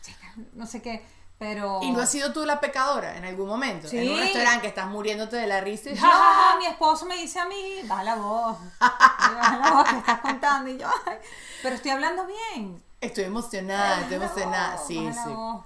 Chica, 0.02 0.32
no 0.54 0.66
sé 0.66 0.82
qué, 0.82 1.04
pero... 1.38 1.78
¿Y 1.82 1.90
no 1.90 2.00
has 2.00 2.10
sido 2.10 2.32
tú 2.32 2.44
la 2.44 2.58
pecadora 2.58 3.16
en 3.16 3.24
algún 3.24 3.48
momento? 3.48 3.88
En 3.92 4.10
un 4.10 4.18
restaurante 4.18 4.62
que 4.62 4.68
estás 4.68 4.86
muriéndote 4.88 5.36
de 5.36 5.46
la 5.46 5.60
risa 5.60 5.90
y 5.90 5.96
ja, 5.98 6.08
ja, 6.10 6.56
mi 6.58 6.66
esposo 6.66 7.06
me 7.06 7.16
dice 7.16 7.38
a 7.38 7.44
mí, 7.46 7.80
baja 7.84 8.02
la 8.02 8.14
voz, 8.16 8.58
baja 8.80 9.58
la 9.58 9.70
voz 9.70 9.88
que 9.88 9.98
estás 9.98 10.20
contando 10.20 10.70
y 10.70 10.78
yo, 10.78 10.88
ay, 11.06 11.16
pero 11.62 11.76
estoy 11.76 11.90
hablando 11.92 12.26
bien. 12.26 12.82
Estoy 13.00 13.24
emocionada, 13.24 14.02
estoy 14.02 14.16
emocionada. 14.16 14.76
Sí, 14.78 15.10
sí. 15.12 15.28
voz. 15.34 15.62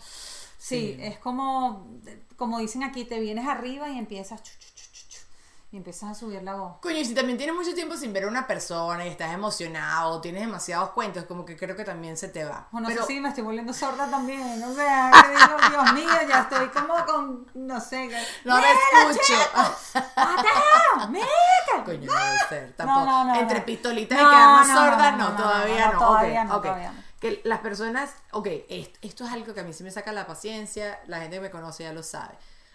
Sí, 0.59 0.97
es 1.01 1.19
como, 1.19 1.87
como 2.37 2.59
dicen 2.59 2.83
aquí, 2.85 3.05
te 3.05 3.21
vienes 3.21 3.47
arriba 3.47 3.89
y 3.91 3.99
empiezas, 3.99 4.43
chu, 4.43 4.51
chu, 4.59 4.73
chu, 5.09 5.19
y 5.73 5.77
empiezas 5.77 6.11
a 6.13 6.15
subir 6.15 6.43
la 6.43 6.55
voz. 6.55 6.77
Coño, 6.81 6.97
y 6.97 7.05
si 7.05 7.13
también 7.15 7.37
tienes 7.37 7.55
mucho 7.55 7.75
tiempo 7.75 7.97
sin 7.97 8.13
ver 8.15 8.25
a 8.25 8.29
una 8.29 8.47
persona 8.47 9.05
y 9.05 9.09
estás 9.11 9.35
emocionado, 9.35 10.21
tienes 10.23 10.41
demasiados 10.43 10.91
cuentos, 10.91 11.25
como 11.25 11.45
que 11.45 11.57
creo 11.57 11.77
que 11.77 11.85
también 11.85 12.17
se 12.17 12.29
te 12.29 12.45
va. 12.45 12.69
O 12.73 12.81
no 12.81 12.89
Pero 12.89 13.03
sé 13.03 13.09
si 13.15 13.21
me 13.21 13.29
estoy 13.29 13.45
volviendo 13.45 13.75
sorda 13.75 14.09
también, 14.09 14.63
o 14.63 14.75
sea, 14.75 15.11
que 15.13 15.29
digo, 15.31 15.57
Dios 15.69 15.93
mío, 15.93 16.29
ya 16.29 16.41
estoy 16.43 16.69
como 16.69 16.95
con, 17.05 17.47
no 17.55 17.81
sé, 17.81 18.09
que- 18.09 18.25
no 18.49 18.55
me 18.55 18.61
¡Mira, 18.63 18.79
escucho. 19.13 19.35
Coño, 21.85 22.07
no 22.11 22.47
Fer, 22.49 22.69
No, 22.71 22.75
tampoco. 22.77 23.07
no, 23.07 23.25
no, 23.25 23.35
Entre 23.35 23.61
pistolitas 23.61 24.19
y 24.19 24.23
quedarnos 24.23 24.69
no, 24.69 24.75
no, 24.75 24.91
sordas, 24.91 25.17
no, 25.19 25.37
todavía 25.37 25.93
no, 25.93 25.99
todavía 25.99 26.45
no, 26.45 26.57
ok. 26.57 26.63
todavía 26.63 26.93
no. 26.93 27.04
Que 27.25 27.41
las 27.45 27.61
personas, 27.61 28.15
ok, 28.33 28.49
esto, 28.69 28.99
esto 29.01 29.25
es 29.25 29.33
algo 29.33 29.55
que 29.55 29.61
a 29.61 29.65
mí 29.65 29.73
sí 29.73 29.83
me 29.83 29.91
saca 29.91 30.13
la 30.13 30.27
paciencia, 30.27 31.01
la 31.07 31.23
gente 31.23 31.37
que 31.37 31.41
me 31.41 31.51
conoce 31.51 31.85
ya 31.85 31.95
lo 31.95 32.03
sabe. 32.03 32.35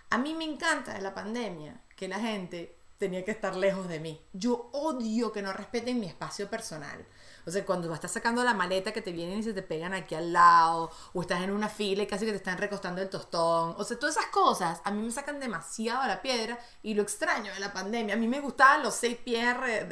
A 0.10 0.18
mí 0.18 0.34
me 0.34 0.44
encanta 0.44 0.96
de 0.96 1.02
la 1.02 1.14
pandemia 1.14 1.80
que 1.96 2.08
la 2.08 2.20
gente 2.20 2.76
tenía 2.98 3.24
que 3.24 3.30
estar 3.30 3.56
lejos 3.56 3.88
de 3.88 4.00
mí. 4.00 4.20
Yo 4.34 4.72
odio 4.74 5.32
que 5.32 5.44
no 5.44 5.54
respeten 5.54 6.00
mi 6.00 6.08
espacio 6.08 6.50
personal. 6.50 7.06
O 7.46 7.52
sea, 7.52 7.64
cuando 7.64 7.94
estás 7.94 8.12
sacando 8.12 8.44
la 8.44 8.56
maleta 8.56 8.92
que 8.92 9.04
te 9.04 9.12
vienen 9.12 9.38
y 9.38 9.44
se 9.44 9.54
te 9.54 9.62
pegan 9.62 9.94
aquí 9.94 10.16
al 10.16 10.34
lado, 10.34 10.90
o 11.14 11.22
estás 11.22 11.44
en 11.44 11.52
una 11.52 11.70
fila 11.70 12.02
y 12.02 12.08
casi 12.08 12.26
que 12.26 12.32
te 12.32 12.38
están 12.38 12.58
recostando 12.58 13.04
el 13.04 13.10
tostón. 13.10 13.76
O 13.78 13.84
sea, 13.84 14.00
todas 14.00 14.18
esas 14.18 14.32
cosas 14.32 14.82
a 14.84 14.90
mí 14.90 15.04
me 15.04 15.12
sacan 15.12 15.40
demasiado 15.40 16.02
a 16.02 16.08
la 16.08 16.24
piedra 16.24 16.58
y 16.82 16.96
lo 16.96 17.04
extraño 17.04 17.54
de 17.54 17.60
la 17.60 17.72
pandemia. 17.72 18.16
A 18.16 18.18
mí 18.18 18.28
me 18.28 18.40
gustaban 18.40 18.82
los 18.82 18.96
seis 18.96 19.16
pies 19.16 19.46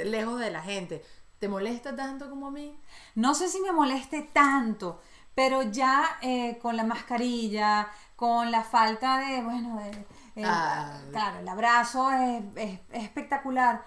lejos 0.03 0.39
de 0.39 0.49
la 0.49 0.63
gente. 0.63 1.05
¿Te 1.39 1.47
molesta 1.47 1.95
tanto 1.95 2.29
como 2.29 2.47
a 2.47 2.51
mí? 2.51 2.79
No 3.15 3.33
sé 3.35 3.47
si 3.47 3.59
me 3.61 3.71
moleste 3.71 4.21
tanto, 4.33 5.01
pero 5.35 5.61
ya 5.63 6.03
eh, 6.21 6.57
con 6.59 6.75
la 6.75 6.83
mascarilla, 6.83 7.87
con 8.15 8.49
la 8.51 8.63
falta 8.63 9.19
de, 9.19 9.41
bueno, 9.43 9.77
de, 9.77 9.91
eh, 10.35 10.43
Ah. 10.45 10.99
claro, 11.11 11.39
el 11.39 11.47
abrazo 11.47 12.11
es, 12.11 12.43
es- 12.55 12.79
es 12.91 13.03
espectacular, 13.03 13.83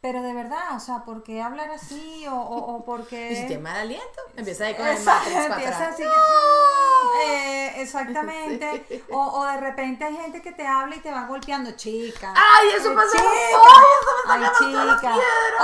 pero 0.00 0.22
de 0.22 0.32
verdad, 0.34 0.76
o 0.76 0.80
sea, 0.80 1.04
¿por 1.04 1.22
qué 1.24 1.42
hablar 1.42 1.70
así 1.70 2.26
o, 2.28 2.34
o, 2.34 2.76
o 2.76 2.84
por 2.84 3.06
qué... 3.08 3.28
Y 3.32 3.36
si 3.36 3.46
tienes 3.46 3.62
mal 3.62 3.76
aliento, 3.76 4.20
empieza 4.36 4.64
ahí 4.66 4.74
con 4.74 4.86
el 4.86 4.92
Exacto, 4.96 5.30
Matrix 5.30 5.34
para 5.48 5.54
empieza 5.54 5.76
atrás. 5.76 5.94
así 5.94 6.02
que- 6.02 7.26
Eh, 7.26 7.72
exactamente. 7.82 8.84
Sí. 8.88 9.02
O, 9.10 9.18
o 9.40 9.44
de 9.44 9.56
repente 9.58 10.04
hay 10.04 10.16
gente 10.16 10.42
que 10.42 10.52
te 10.52 10.66
habla 10.66 10.94
y 10.96 11.00
te 11.00 11.10
va 11.10 11.26
golpeando, 11.26 11.72
chica. 11.72 12.32
¡Ay, 12.36 12.68
eso 12.76 12.92
Eh, 12.92 12.94
pasa! 12.94 13.10
chica. 13.16 13.24
¡Ay, 13.28 13.86
eso 14.00 14.28
me 14.28 14.32
Ay, 14.32 14.40
demasiado 14.40 14.84
la 14.84 14.96
chica. 14.96 15.14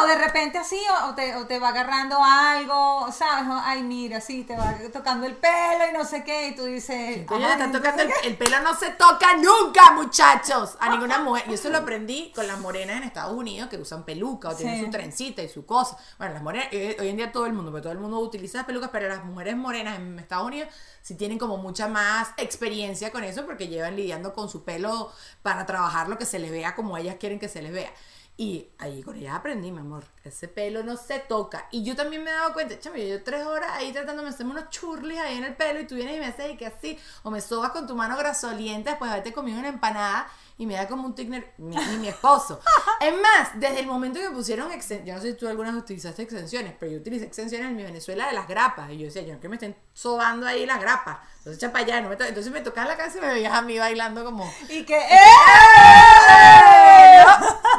O 0.03 0.07
de 0.07 0.15
repente 0.17 0.59
así, 0.59 0.81
o, 1.05 1.15
te, 1.15 1.37
o 1.37 1.47
te 1.47 1.59
va 1.59 1.69
agarrando 1.69 2.19
algo, 2.23 3.11
¿sabes? 3.13 3.45
Ay, 3.65 3.83
mira, 3.83 4.21
sí, 4.21 4.45
te 4.45 4.57
va 4.57 4.75
tocando 4.93 5.27
el 5.27 5.37
pelo 5.37 5.89
y 5.89 5.93
no 5.93 6.05
sé 6.05 6.25
qué, 6.25 6.49
y 6.49 6.55
tú 6.57 6.65
dices. 6.65 7.27
"Ay, 7.29 7.45
están 7.45 7.71
no 7.73 7.79
tocando 7.79 8.03
el, 8.03 8.09
qué". 8.09 8.29
el 8.29 8.37
pelo 8.39 8.61
no 8.61 8.75
se 8.75 8.91
toca 8.91 9.35
nunca, 9.37 9.93
muchachos. 9.93 10.77
A 10.81 10.89
ninguna 10.91 11.19
mujer. 11.19 11.45
Y 11.49 11.55
eso 11.55 11.69
lo 11.71 11.79
aprendí 11.79 12.33
con 12.35 12.47
las 12.47 12.59
morenas 12.59 12.97
en 12.97 13.03
Estados 13.05 13.35
Unidos 13.35 13.69
que 13.69 13.77
usan 13.77 14.05
peluca 14.05 14.22
o 14.23 14.55
tienen 14.57 14.79
Sí. 14.79 14.85
su 14.85 14.91
trencita 14.91 15.43
y 15.43 15.49
su 15.49 15.67
cosa. 15.67 15.97
Bueno, 16.19 16.35
las 16.35 16.43
morenas, 16.43 16.69
eh, 16.73 16.97
hoy 17.01 17.09
en 17.09 17.17
día 17.17 17.33
todo 17.33 17.47
el 17.47 17.53
mundo, 17.53 17.71
porque 17.71 17.83
todo 17.83 17.93
el 17.93 17.99
mundo 17.99 18.19
utiliza 18.21 18.65
pelucas, 18.67 18.91
pero 18.91 19.09
las 19.09 19.25
mujeres 19.25 19.57
morenas 19.57 19.99
en 19.99 20.19
Estados 20.19 20.47
Unidos 20.47 20.69
sí 21.03 21.15
tienen 21.17 21.39
como 21.39 21.57
mucha 21.57 21.89
más 21.89 22.29
experiencia 22.37 23.11
con 23.11 23.25
eso 23.25 23.45
porque 23.45 23.69
llevan 23.69 23.97
lidiando 23.97 24.33
con 24.33 24.49
su 24.49 24.65
pelo 24.65 25.13
para 25.43 25.67
trabajar 25.67 26.09
lo 26.09 26.19
que 26.19 26.25
se 26.27 26.39
les 26.39 26.51
vea 26.51 26.75
como 26.75 26.97
ellas 26.97 27.17
quieren 27.19 27.39
que 27.39 27.49
se 27.49 27.63
les 27.63 27.73
vea. 27.73 27.91
Y 28.35 28.71
ahí 28.79 29.03
con 29.03 29.15
ellas 29.15 29.35
aprendí, 29.37 29.71
mi 29.71 29.81
amor, 29.81 30.05
ese 30.25 30.49
pelo 30.49 30.83
no 30.83 30.97
se 30.97 31.19
toca. 31.19 31.69
Y 31.71 31.85
yo 31.85 31.95
también 31.95 32.25
me 32.25 32.31
he 32.31 32.33
dado 32.33 32.55
cuenta, 32.55 32.79
chamo, 32.81 32.97
yo 32.97 33.23
tres 33.23 33.45
horas 33.45 33.71
ahí 33.75 33.93
tratándome 33.93 34.31
de 34.31 34.35
hacerme 34.35 34.53
unos 34.53 34.71
churlis 34.71 35.19
ahí 35.19 35.37
en 35.37 35.45
el 35.45 35.55
pelo 35.55 35.81
y 35.81 35.87
tú 35.87 35.97
vienes 35.97 36.17
y 36.17 36.19
me 36.19 36.27
haces 36.27 36.51
y 36.51 36.57
que 36.57 36.65
así, 36.67 36.99
o 37.25 37.31
me 37.31 37.43
sobas 37.43 37.73
con 37.73 37.87
tu 37.87 37.95
mano 37.95 38.17
grasolienta 38.17 38.91
después 38.91 39.11
de 39.11 39.13
haberte 39.13 39.35
comido 39.35 39.59
una 39.59 39.69
empanada 39.69 40.27
y 40.59 40.67
me 40.67 40.75
da 40.75 40.87
como 40.87 41.07
un 41.07 41.15
tigner, 41.15 41.53
ni, 41.59 41.77
ni 41.77 41.97
mi 41.99 42.09
esposo. 42.09 42.61
Es 43.01 43.13
más, 43.21 43.59
desde 43.59 43.81
el 43.81 43.89
momento 43.89 44.21
que 44.21 44.31
pusieron 44.31 44.71
extensiones, 44.71 45.09
yo 45.09 45.15
no 45.15 45.21
sé 45.21 45.33
si 45.33 45.37
tú 45.37 45.49
algunas 45.49 45.75
utilizaste 45.75 46.23
extensiones, 46.23 46.75
pero 46.79 46.93
yo 46.93 46.99
utilicé 46.99 47.25
extensiones 47.25 47.71
en 47.71 47.75
mi 47.77 47.83
Venezuela 47.83 48.29
de 48.29 48.33
las 48.33 48.47
grapas. 48.47 48.93
Y 48.93 48.99
yo 48.99 49.07
decía, 49.07 49.23
yo 49.23 49.35
no 49.35 49.41
que 49.41 49.49
me 49.49 49.57
estén 49.57 49.75
sobando 49.93 50.47
ahí 50.47 50.65
las 50.67 50.81
grapas. 50.81 51.19
Entonces 51.43 51.61
echa 51.61 51.73
para 51.73 51.85
allá, 51.85 52.01
no 52.03 52.09
me 52.09 52.15
to- 52.17 52.23
entonces 52.25 52.53
me 52.53 52.61
tocaba 52.61 52.87
la 52.87 52.97
cabeza 52.97 53.19
y 53.19 53.21
me 53.21 53.33
veías 53.33 53.53
a 53.53 53.63
mí 53.63 53.77
bailando 53.77 54.25
como... 54.25 54.49
Y 54.69 54.85
que. 54.85 54.97
¡Eh! 54.97 55.19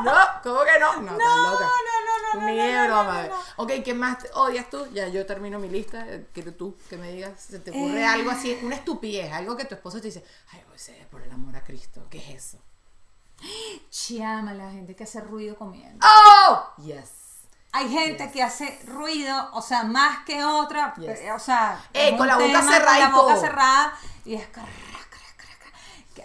No, 0.03 0.11
no, 0.11 0.19
¿cómo 0.43 0.59
que 0.63 0.79
no? 0.79 0.95
No, 1.01 1.11
no, 1.17 1.51
loca. 1.51 1.65
no, 1.65 2.35
no, 2.35 2.41
no, 2.41 2.45
Ni 2.47 2.57
no, 2.57 2.63
de 2.65 2.85
broma. 2.87 3.29
Ok, 3.57 3.71
¿qué 3.85 3.93
más 3.93 4.17
te 4.19 4.29
odias 4.33 4.69
tú? 4.69 4.85
Ya 4.93 5.07
yo 5.07 5.25
termino 5.25 5.59
mi 5.59 5.69
lista. 5.69 6.05
Eh, 6.07 6.27
Quiero 6.33 6.53
tú 6.53 6.75
que 6.89 6.97
me 6.97 7.11
digas, 7.13 7.39
¿se 7.39 7.59
te 7.59 7.71
ocurre 7.71 8.01
Eh. 8.01 8.05
algo 8.05 8.31
así? 8.31 8.59
Una 8.63 8.75
estupidez, 8.75 9.31
algo 9.31 9.55
que 9.55 9.63
tu 9.65 9.75
esposo 9.75 10.01
te 10.01 10.07
dice, 10.07 10.25
ay, 10.51 10.61
José, 10.69 11.07
por 11.09 11.21
el 11.21 11.31
amor 11.31 11.55
a 11.55 11.63
Cristo, 11.63 12.05
¿qué 12.09 12.17
es 12.17 12.29
eso? 12.45 12.57
Chama, 13.89 14.53
la 14.53 14.71
gente 14.71 14.93
que 14.95 15.05
hace 15.05 15.21
ruido 15.21 15.55
comiendo. 15.55 16.05
¡Oh! 16.05 16.73
Yes. 16.83 17.09
Hay 17.75 17.89
gente 17.89 18.31
que 18.31 18.43
hace 18.43 18.79
ruido, 18.85 19.49
o 19.53 19.61
sea, 19.61 19.83
más 19.83 20.19
que 20.25 20.43
otra, 20.45 20.93
Yes. 20.95 21.19
eh, 21.21 21.31
o 21.31 21.39
sea, 21.39 21.79
Eh, 21.93 22.15
con 22.15 22.27
la 22.27 22.35
boca 22.35 22.47
tema 22.47 22.71
cerrada 22.71 23.11
con 23.11 23.11
la 23.11 23.21
boca 23.21 23.37
cerrada 23.37 23.93
y 24.25 24.35
es 24.35 24.47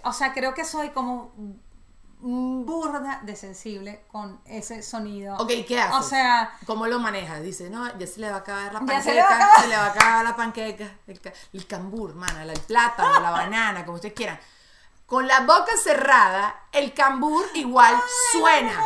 o 0.05 0.13
sea, 0.13 0.33
creo 0.33 0.55
que 0.55 0.65
soy 0.65 0.91
como 0.91 1.33
mm, 2.21 2.65
burda 2.65 3.21
de 3.23 3.35
sensible 3.37 4.05
con 4.13 4.41
ese 4.45 4.83
sonido. 4.83 5.37
Ok, 5.39 5.51
¿qué 5.67 5.81
haces? 5.81 5.97
O 5.97 6.03
sea, 6.03 6.53
¿Cómo 6.67 6.87
lo 6.87 6.99
manejas? 6.99 7.43
Dice, 7.43 7.71
no, 7.71 7.97
ya 7.99 8.07
se 8.07 8.21
le 8.21 8.31
va 8.31 8.37
a 8.37 8.41
acabar 8.41 8.73
la 8.73 8.81
panqueca, 8.81 9.03
se 9.03 9.15
le 9.15 9.23
va 9.23 9.29
a 9.29 9.35
acabar. 9.37 9.61
se 9.61 9.67
le 9.69 9.77
va 9.77 9.85
a 9.85 9.91
acabar 9.91 10.25
la 10.25 10.37
panqueca, 10.37 10.93
el, 11.07 11.21
el 11.53 11.67
cambur, 11.67 12.15
mana, 12.15 12.43
el 12.43 12.61
plátano, 12.61 13.21
la 13.21 13.31
banana, 13.31 13.85
como 13.85 13.97
ustedes 13.97 14.15
quieran. 14.15 14.39
Con 15.07 15.27
la 15.27 15.41
boca 15.41 15.73
cerrada, 15.83 16.55
el 16.71 16.93
cambur 16.93 17.47
igual 17.55 17.95
suena. 18.33 18.79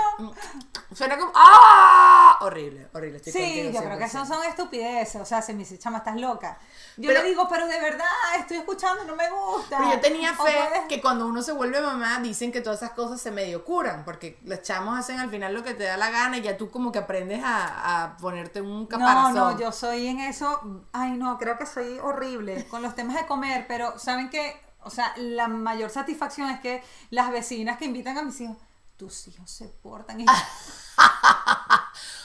Suena 0.94 1.16
como, 1.18 1.32
¡ah! 1.34 2.38
Horrible, 2.40 2.88
horrible. 2.92 3.16
estoy 3.18 3.32
sí, 3.32 3.70
yo 3.72 3.80
creo 3.80 3.98
que 3.98 4.04
100%. 4.04 4.06
esas 4.06 4.28
son 4.28 4.42
estupideces, 4.44 5.20
o 5.20 5.24
sea, 5.24 5.40
se 5.42 5.52
me 5.52 5.60
dice, 5.60 5.78
chama, 5.78 5.98
estás 5.98 6.16
loca. 6.16 6.58
Yo 6.96 7.08
Pero- 7.08 7.22
le 7.22 7.28
digo, 7.28 7.48
pero 7.48 7.66
de 7.66 7.80
verdad, 7.80 8.06
estoy 8.38 8.58
escuchando, 8.58 9.04
no 9.04 9.14
me 9.16 9.28
gusta. 9.30 9.78
Pero 9.78 9.92
yo 9.92 10.00
tenía 10.00 10.30
fe 10.30 10.36
puedes- 10.38 10.86
que 10.88 11.00
cuando 11.00 11.26
uno 11.26 11.42
se 11.42 11.52
vuelve 11.52 11.80
mamá 11.80 12.18
dicen 12.20 12.50
que 12.52 12.60
todas 12.60 12.82
esas 12.82 12.94
cosas 12.94 13.20
se 13.20 13.30
medio 13.30 13.64
curan, 13.64 14.04
porque 14.04 14.38
los 14.44 14.60
chamos 14.62 14.98
hacen 14.98 15.20
al 15.20 15.30
final 15.30 15.54
lo 15.54 15.62
que 15.62 15.74
te 15.74 15.84
da 15.84 15.96
la 15.96 16.10
gana 16.10 16.38
y 16.38 16.42
ya 16.42 16.56
tú 16.56 16.70
como 16.70 16.90
que 16.92 16.98
aprendes 16.98 17.42
a, 17.44 18.02
a 18.04 18.16
ponerte 18.16 18.60
un 18.60 18.82
No, 18.82 18.88
caparazón. 18.88 19.34
no, 19.34 19.58
yo 19.58 19.72
soy 19.72 20.08
en 20.08 20.20
eso, 20.20 20.60
ay 20.92 21.12
no, 21.12 21.38
creo 21.38 21.56
que 21.58 21.66
soy 21.66 21.98
horrible 22.00 22.66
con 22.68 22.82
los 22.82 22.94
temas 22.94 23.16
de 23.16 23.26
comer, 23.26 23.66
pero 23.68 23.98
saben 23.98 24.28
que, 24.30 24.60
o 24.82 24.90
sea, 24.90 25.12
la 25.16 25.48
mayor 25.48 25.90
satisfacción 25.90 26.50
es 26.50 26.60
que 26.60 26.82
las 27.10 27.30
vecinas 27.30 27.78
que 27.78 27.84
invitan 27.86 28.18
a 28.18 28.22
mis 28.22 28.40
hijos, 28.40 28.56
tus 28.96 29.26
hijos 29.28 29.50
se 29.50 29.66
portan 29.68 30.20
y 30.20 30.26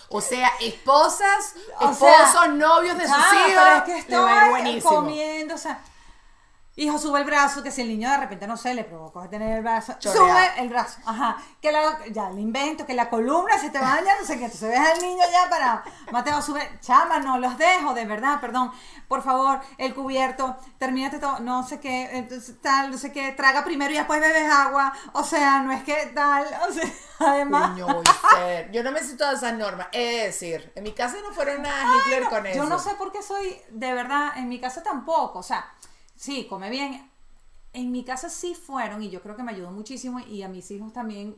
O 0.10 0.22
sea, 0.22 0.50
esposas, 0.62 1.54
O 1.82 1.92
esposos, 1.92 2.32
sea, 2.32 2.48
novios 2.48 2.98
de 2.98 3.06
sus 3.08 3.14
Ah, 3.18 3.32
hijos. 3.36 3.52
pero 3.56 3.76
es 3.76 3.84
que 3.84 3.98
estoy 4.00 4.82
comiendo, 4.82 5.56
o 5.56 5.58
sea, 5.58 5.82
hijo 6.78 7.00
sube 7.00 7.20
el 7.20 7.26
brazo, 7.26 7.64
que 7.64 7.72
si 7.72 7.82
el 7.82 7.90
niño 7.90 8.10
de 8.10 8.18
repente 8.18 8.48
no 8.48 8.56
sé, 8.56 8.74
le 8.74 8.84
provocó 8.84 9.28
tener 9.28 9.58
el 9.58 9.64
brazo, 9.64 9.96
Chorreado. 10.00 10.28
sube 10.30 10.62
el 10.62 10.70
brazo, 10.70 11.00
ajá, 11.06 11.38
que 11.62 11.72
la, 11.72 12.06
ya 12.12 12.30
le 12.30 12.40
invento, 12.40 12.86
que 12.86 12.94
la 12.94 13.10
columna 13.10 13.58
se 13.58 13.72
te 13.72 13.80
va 13.80 13.94
a 13.94 13.96
dañar, 13.96 14.16
no 14.20 14.26
sé 14.26 14.38
qué, 14.38 14.46
entonces 14.46 14.70
ves 14.70 14.80
al 14.80 15.02
niño 15.02 15.24
ya 15.32 15.50
para, 15.50 15.84
Mateo 16.12 16.42
sube, 16.42 16.62
chama, 16.80 17.20
no 17.20 17.40
los 17.40 17.58
dejo, 17.58 17.94
de 17.94 18.06
verdad, 18.06 18.40
perdón, 18.40 18.72
por 19.08 19.24
favor, 19.24 19.60
el 19.78 19.96
cubierto, 19.96 20.56
termínate 20.78 21.18
todo, 21.20 21.40
no 21.40 21.68
sé 21.68 21.80
qué, 21.80 22.10
entonces 22.14 22.62
tal, 22.62 22.92
no 22.92 22.98
sé 22.98 23.12
qué, 23.12 23.32
traga 23.32 23.64
primero 23.64 23.92
y 23.92 23.98
después 23.98 24.22
bebes 24.22 24.50
agua, 24.50 24.94
o 25.14 25.24
sea, 25.24 25.60
no 25.62 25.72
es 25.72 25.84
que 25.84 26.12
tal, 26.14 26.46
o 26.70 26.72
sea, 26.72 26.90
además... 27.20 27.72
A. 27.72 28.72
Yo 28.72 28.84
no 28.84 28.92
me 28.92 29.00
sé 29.02 29.16
todas 29.16 29.38
esas 29.38 29.54
normas. 29.54 29.88
Es 29.92 30.26
decir, 30.26 30.72
en 30.76 30.84
mi 30.84 30.92
casa 30.92 31.18
no 31.22 31.34
fueron 31.34 31.62
nada 31.62 31.94
Hitler 31.98 32.30
con 32.30 32.46
eso. 32.46 32.58
Yo 32.58 32.66
no 32.66 32.80
sé 32.80 32.94
por 32.96 33.12
qué 33.12 33.22
soy, 33.22 33.60
de 33.70 33.94
verdad, 33.94 34.38
en 34.38 34.48
mi 34.50 34.60
casa 34.60 34.84
tampoco. 34.84 35.40
O 35.40 35.44
sea, 35.44 35.66
sí, 36.18 36.46
come 36.50 36.70
bien. 36.70 37.10
En 37.74 37.92
mi 37.92 38.04
casa 38.04 38.30
sí 38.30 38.56
fueron, 38.56 39.02
y 39.04 39.10
yo 39.10 39.22
creo 39.22 39.36
que 39.36 39.44
me 39.44 39.52
ayudó 39.52 39.72
muchísimo, 39.72 40.20
y 40.20 40.44
a 40.44 40.48
mis 40.50 40.70
hijos 40.72 40.92
también, 40.94 41.38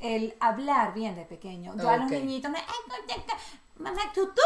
el 0.00 0.34
hablar 0.40 0.94
bien 0.94 1.14
de 1.16 1.24
pequeño. 1.24 1.74
Yo 1.76 1.88
a 1.90 1.96
los 1.98 2.10
niñitos, 2.10 2.50
me, 2.50 2.58
"Ay, 2.58 3.22
mamá, 3.76 4.00
tutú. 4.14 4.40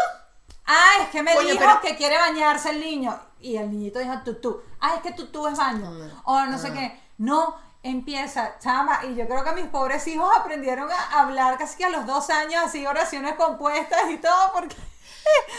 Ah, 0.67 1.03
es 1.03 1.09
que 1.11 1.23
me 1.23 1.33
dijo 1.33 1.59
pero- 1.59 1.81
que 1.81 1.97
quiere 1.97 2.17
bañarse 2.17 2.71
el 2.71 2.81
niño. 2.81 3.19
Y 3.41 3.57
el 3.57 3.71
niñito 3.71 3.99
dijo 3.99 4.15
tutú. 4.25 4.63
Ah, 4.81 4.95
es 4.97 5.03
que 5.03 5.13
tutú 5.13 5.47
es 5.49 5.57
baño. 5.59 5.91
Mm. 5.91 6.11
O 6.25 6.47
no 6.47 6.59
sé 6.59 6.69
Ah. 6.69 6.73
qué. 6.73 7.01
No, 7.19 7.57
empieza, 7.83 8.59
chama. 8.61 9.01
Y 9.05 9.15
yo 9.17 9.27
creo 9.27 9.43
que 9.45 9.53
mis 9.53 9.67
pobres 9.67 10.07
hijos 10.07 10.31
aprendieron 10.37 10.89
a 10.91 11.21
hablar 11.21 11.59
casi 11.59 11.77
que 11.77 11.85
a 11.85 11.91
los 11.91 12.07
dos 12.07 12.31
años, 12.31 12.63
así 12.65 12.87
oraciones 12.87 13.35
compuestas 13.35 14.09
y 14.11 14.19
todo, 14.19 14.53
porque. 14.53 14.77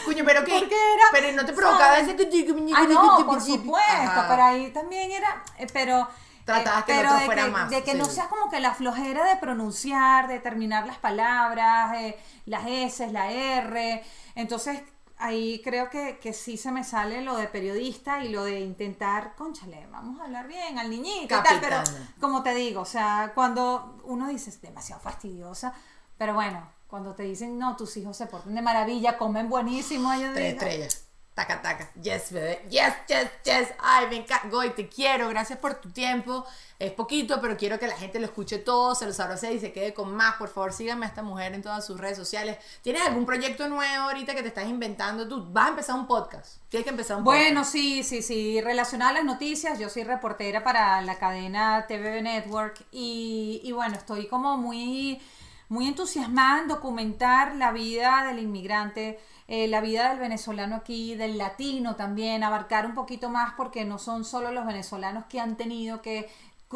Coño, 0.04 0.24
pero 0.24 0.44
que. 0.44 0.52
Porque 0.52 0.74
era- 0.94 1.04
Pero 1.12 1.32
no 1.32 1.46
te 1.46 1.52
provocaba 1.52 1.96
¿sabes? 1.96 2.08
ese 2.08 2.16
que 2.16 2.74
Ah, 2.74 2.86
no, 2.88 3.26
por 3.26 3.40
supuesto, 3.40 3.92
Ajá. 3.92 4.26
pero 4.28 4.42
ahí 4.44 4.70
también 4.72 5.10
era, 5.12 5.42
eh, 5.58 5.66
pero... 5.72 6.06
Tratabas 6.44 6.84
que 6.84 6.92
el 6.92 6.98
pero 6.98 7.14
de 7.14 7.28
que, 7.44 7.50
más, 7.50 7.70
De 7.70 7.82
que 7.82 7.94
no 7.94 8.04
sí. 8.04 8.10
sea 8.16 8.28
como 8.28 8.50
que 8.50 8.60
la 8.60 8.74
flojera 8.74 9.24
de 9.24 9.36
pronunciar, 9.36 10.28
de 10.28 10.40
terminar 10.40 10.86
las 10.86 10.98
palabras, 10.98 11.96
eh, 11.96 12.18
las 12.44 12.66
S, 12.66 13.10
la 13.10 13.30
R. 13.32 14.04
Entonces, 14.34 14.82
ahí 15.16 15.62
creo 15.64 15.88
que, 15.88 16.18
que 16.18 16.34
sí 16.34 16.58
se 16.58 16.70
me 16.70 16.84
sale 16.84 17.22
lo 17.22 17.36
de 17.36 17.46
periodista 17.48 18.22
y 18.22 18.28
lo 18.28 18.44
de 18.44 18.60
intentar, 18.60 19.34
conchale, 19.36 19.86
vamos 19.90 20.20
a 20.20 20.24
hablar 20.24 20.46
bien 20.46 20.78
al 20.78 20.90
niñito 20.90 21.34
y 21.34 21.42
tal, 21.42 21.60
pero 21.62 21.78
como 22.20 22.42
te 22.42 22.54
digo, 22.54 22.82
o 22.82 22.86
sea, 22.86 23.32
cuando 23.34 23.98
uno 24.04 24.28
dice 24.28 24.50
es 24.50 24.60
demasiado 24.60 25.00
fastidiosa, 25.00 25.72
pero 26.18 26.34
bueno, 26.34 26.68
cuando 26.94 27.12
te 27.16 27.24
dicen, 27.24 27.58
no, 27.58 27.74
tus 27.74 27.96
hijos 27.96 28.16
se 28.16 28.26
portan 28.26 28.54
de 28.54 28.62
maravilla, 28.62 29.18
comen 29.18 29.48
buenísimo, 29.48 30.12
ellos 30.12 30.30
Tres 30.32 30.52
digo, 30.52 30.64
estrellas. 30.64 31.04
Taca, 31.34 31.60
taca. 31.60 31.90
Yes, 32.00 32.30
bebé. 32.30 32.64
Yes, 32.70 32.94
yes, 33.08 33.28
yes. 33.42 33.68
Ay, 33.80 34.06
me 34.08 34.16
encanta. 34.18 34.48
Goy, 34.48 34.70
te 34.70 34.88
quiero. 34.88 35.28
Gracias 35.28 35.58
por 35.58 35.74
tu 35.74 35.90
tiempo. 35.90 36.44
Es 36.78 36.92
poquito, 36.92 37.40
pero 37.40 37.56
quiero 37.56 37.80
que 37.80 37.88
la 37.88 37.96
gente 37.96 38.20
lo 38.20 38.26
escuche 38.26 38.58
todo, 38.58 38.94
se 38.94 39.06
los 39.06 39.18
abrace 39.18 39.52
y 39.52 39.58
se 39.58 39.72
quede 39.72 39.92
con 39.92 40.14
más. 40.14 40.36
Por 40.36 40.48
favor, 40.48 40.72
síganme 40.72 41.06
a 41.06 41.08
esta 41.08 41.24
mujer 41.24 41.52
en 41.52 41.62
todas 41.62 41.84
sus 41.84 41.98
redes 41.98 42.16
sociales. 42.16 42.58
¿Tienes 42.82 43.02
algún 43.02 43.26
proyecto 43.26 43.68
nuevo 43.68 44.04
ahorita 44.04 44.32
que 44.36 44.42
te 44.42 44.48
estás 44.48 44.68
inventando? 44.68 45.26
Tú 45.26 45.44
vas 45.52 45.66
a 45.66 45.70
empezar 45.70 45.96
un 45.96 46.06
podcast. 46.06 46.58
Tienes 46.68 46.84
que 46.84 46.90
empezar 46.90 47.16
un 47.16 47.24
Bueno, 47.24 47.62
podcast. 47.62 47.72
sí, 47.72 48.04
sí, 48.04 48.22
sí. 48.22 48.60
Relacionada 48.60 49.10
a 49.10 49.14
las 49.14 49.24
noticias, 49.24 49.80
yo 49.80 49.90
soy 49.90 50.04
reportera 50.04 50.62
para 50.62 51.02
la 51.02 51.18
cadena 51.18 51.86
TV 51.88 52.22
Network 52.22 52.80
y, 52.92 53.60
y 53.64 53.72
bueno, 53.72 53.96
estoy 53.96 54.28
como 54.28 54.56
muy, 54.56 55.20
muy 55.68 55.86
entusiasmada 55.88 56.62
en 56.62 56.68
documentar 56.68 57.54
la 57.56 57.72
vida 57.72 58.24
del 58.26 58.38
inmigrante, 58.38 59.18
eh, 59.48 59.68
la 59.68 59.80
vida 59.80 60.10
del 60.10 60.18
venezolano 60.18 60.76
aquí, 60.76 61.14
del 61.14 61.38
latino 61.38 61.96
también, 61.96 62.44
abarcar 62.44 62.86
un 62.86 62.94
poquito 62.94 63.30
más 63.30 63.54
porque 63.56 63.84
no 63.84 63.98
son 63.98 64.24
solo 64.24 64.52
los 64.52 64.66
venezolanos 64.66 65.24
que 65.26 65.40
han 65.40 65.56
tenido 65.56 66.02
que 66.02 66.28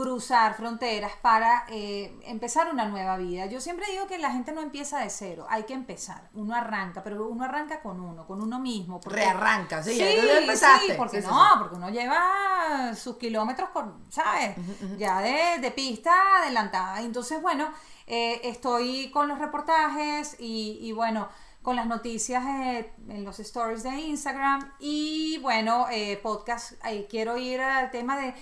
cruzar 0.03 0.55
fronteras 0.55 1.11
para 1.20 1.64
eh, 1.68 2.16
empezar 2.22 2.72
una 2.72 2.84
nueva 2.84 3.16
vida. 3.16 3.46
Yo 3.46 3.61
siempre 3.61 3.84
digo 3.90 4.07
que 4.07 4.16
la 4.18 4.30
gente 4.30 4.53
no 4.53 4.61
empieza 4.61 5.01
de 5.01 5.11
cero, 5.11 5.44
hay 5.51 5.64
que 5.64 5.74
empezar. 5.74 6.28
Uno 6.34 6.55
arranca, 6.55 7.03
pero 7.03 7.26
uno 7.26 7.44
arranca 7.44 7.82
con 7.82 8.01
uno, 8.01 8.24
con 8.26 8.40
uno 8.40 8.61
mismo. 8.61 9.01
porque- 9.01 9.18
Rearranca, 9.18 9.82
sí, 9.82 9.94
Sí, 9.94 10.03
empezaste. 10.03 10.86
sí, 10.86 10.92
porque 10.96 11.20
Sí, 11.20 11.26
no, 11.28 11.34
sí. 11.34 11.51
porque 11.59 11.74
uno 11.76 11.90
lleva 11.90 12.94
sus 12.94 13.16
kilómetros, 13.16 13.70
con, 13.70 14.05
¿sabes? 14.09 14.57
Ya 14.99 15.20
de, 15.20 15.59
de 15.61 15.70
pista 15.72 16.12
adelantada. 16.42 17.01
Entonces, 17.01 17.42
bueno, 17.42 17.68
eh, 18.07 18.40
estoy 18.44 19.11
con 19.11 19.26
los 19.26 19.38
reportajes 19.40 20.36
y, 20.38 20.78
y, 20.80 20.92
bueno, 20.92 21.28
con 21.62 21.74
las 21.74 21.86
noticias 21.86 22.44
eh, 22.46 22.92
en 23.09 23.24
los 23.24 23.40
stories 23.40 23.82
de 23.82 23.90
Instagram 23.99 24.72
y 24.78 25.38
bueno, 25.42 25.86
eh, 25.90 26.18
podcast. 26.22 26.72
Ahí 26.82 27.07
quiero 27.11 27.36
ir 27.36 27.61
al 27.61 27.90
tema 27.90 28.16
de 28.16 28.32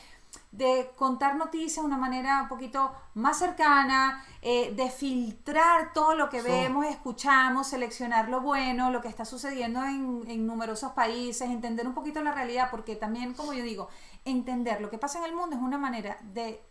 de 0.52 0.92
contar 0.96 1.36
noticias 1.36 1.82
de 1.82 1.86
una 1.86 1.96
manera 1.96 2.42
un 2.42 2.48
poquito 2.48 2.92
más 3.14 3.38
cercana, 3.38 4.24
eh, 4.42 4.72
de 4.74 4.90
filtrar 4.90 5.92
todo 5.92 6.14
lo 6.14 6.28
que 6.28 6.40
Sí. 6.42 6.48
vemos, 6.48 6.86
escuchamos, 6.86 7.66
seleccionar 7.68 8.28
lo 8.28 8.40
bueno, 8.40 8.90
lo 8.90 9.00
que 9.00 9.08
está 9.08 9.24
sucediendo 9.24 9.82
en, 9.84 10.24
en 10.28 10.46
numerosos 10.46 10.92
países, 10.92 11.48
entender 11.50 11.86
un 11.86 11.94
poquito 11.94 12.22
la 12.22 12.32
realidad, 12.32 12.68
porque 12.70 12.96
también, 12.96 13.34
como 13.34 13.52
yo 13.52 13.62
digo, 13.64 13.88
entender 14.24 14.80
lo 14.80 14.90
que 14.90 14.98
pasa 14.98 15.18
en 15.18 15.24
el 15.24 15.34
mundo 15.34 15.56
es 15.56 15.62
una 15.62 15.78
manera 15.78 16.18
de, 16.22 16.62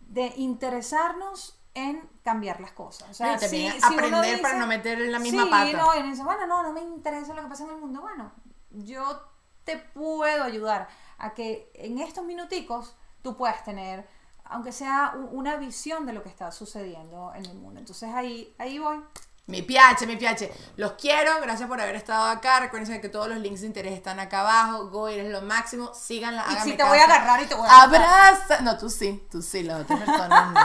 de 0.00 0.32
interesarnos 0.36 1.58
en 1.74 2.08
cambiar 2.24 2.60
las 2.60 2.72
cosas. 2.72 3.10
O 3.10 3.14
sea, 3.14 3.38
si- 3.38 3.68
aprender 3.82 4.40
para 4.40 4.58
no 4.58 4.66
meter 4.66 5.00
en 5.02 5.12
la 5.12 5.18
misma 5.18 5.44
sí, 5.44 5.50
pata. 5.50 5.72
no, 5.76 5.94
y 5.94 5.98
uno 6.00 6.08
dice, 6.10 6.24
bueno, 6.24 6.46
no, 6.46 6.62
no 6.62 6.72
me 6.72 6.80
interesa 6.80 7.34
lo 7.34 7.42
que 7.42 7.48
pasa 7.48 7.64
en 7.64 7.70
el 7.70 7.76
mundo. 7.76 8.00
Bueno, 8.00 8.32
yo 8.70 9.20
te 9.64 9.76
puedo 9.76 10.44
ayudar 10.44 10.88
a 11.18 11.34
que 11.34 11.70
en 11.74 11.98
estos 11.98 12.24
minuticos 12.24 12.94
tú 13.22 13.36
puedas 13.36 13.64
tener, 13.64 14.08
aunque 14.44 14.72
sea 14.72 15.14
una 15.32 15.56
visión 15.56 16.06
de 16.06 16.12
lo 16.12 16.22
que 16.22 16.28
está 16.28 16.52
sucediendo 16.52 17.32
en 17.34 17.46
el 17.46 17.54
mundo. 17.56 17.80
Entonces 17.80 18.12
ahí, 18.14 18.54
ahí 18.58 18.78
voy. 18.78 19.02
Mi 19.46 19.62
piache, 19.62 20.08
mi 20.08 20.16
piache. 20.16 20.52
Los 20.76 20.92
quiero, 20.92 21.40
gracias 21.40 21.68
por 21.68 21.80
haber 21.80 21.94
estado 21.94 22.26
acá. 22.26 22.58
Recuerden 22.58 23.00
que 23.00 23.08
todos 23.08 23.28
los 23.28 23.38
links 23.38 23.60
de 23.60 23.68
interés 23.68 23.92
están 23.92 24.18
acá 24.18 24.40
abajo. 24.40 24.88
Go, 24.88 25.06
eres 25.06 25.30
lo 25.30 25.40
máximo. 25.42 25.94
Síganla, 25.94 26.44
Y 26.50 26.56
si 26.64 26.76
te 26.76 26.82
voy 26.82 26.98
a 26.98 27.02
caso. 27.06 27.12
agarrar 27.12 27.42
y 27.42 27.46
te 27.46 27.54
voy 27.54 27.68
a 27.68 27.82
agarrar. 27.82 28.02
Abraza. 28.02 28.60
No, 28.62 28.76
tú 28.76 28.90
sí, 28.90 29.24
tú 29.30 29.40
sí, 29.42 29.62
las 29.62 29.82
otras 29.82 30.00
personas 30.00 30.52
no. 30.52 30.60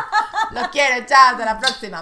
Los 0.60 0.68
quiero, 0.70 1.06
chao, 1.06 1.32
hasta 1.32 1.45
la 1.45 1.60
próxima. 1.60 2.02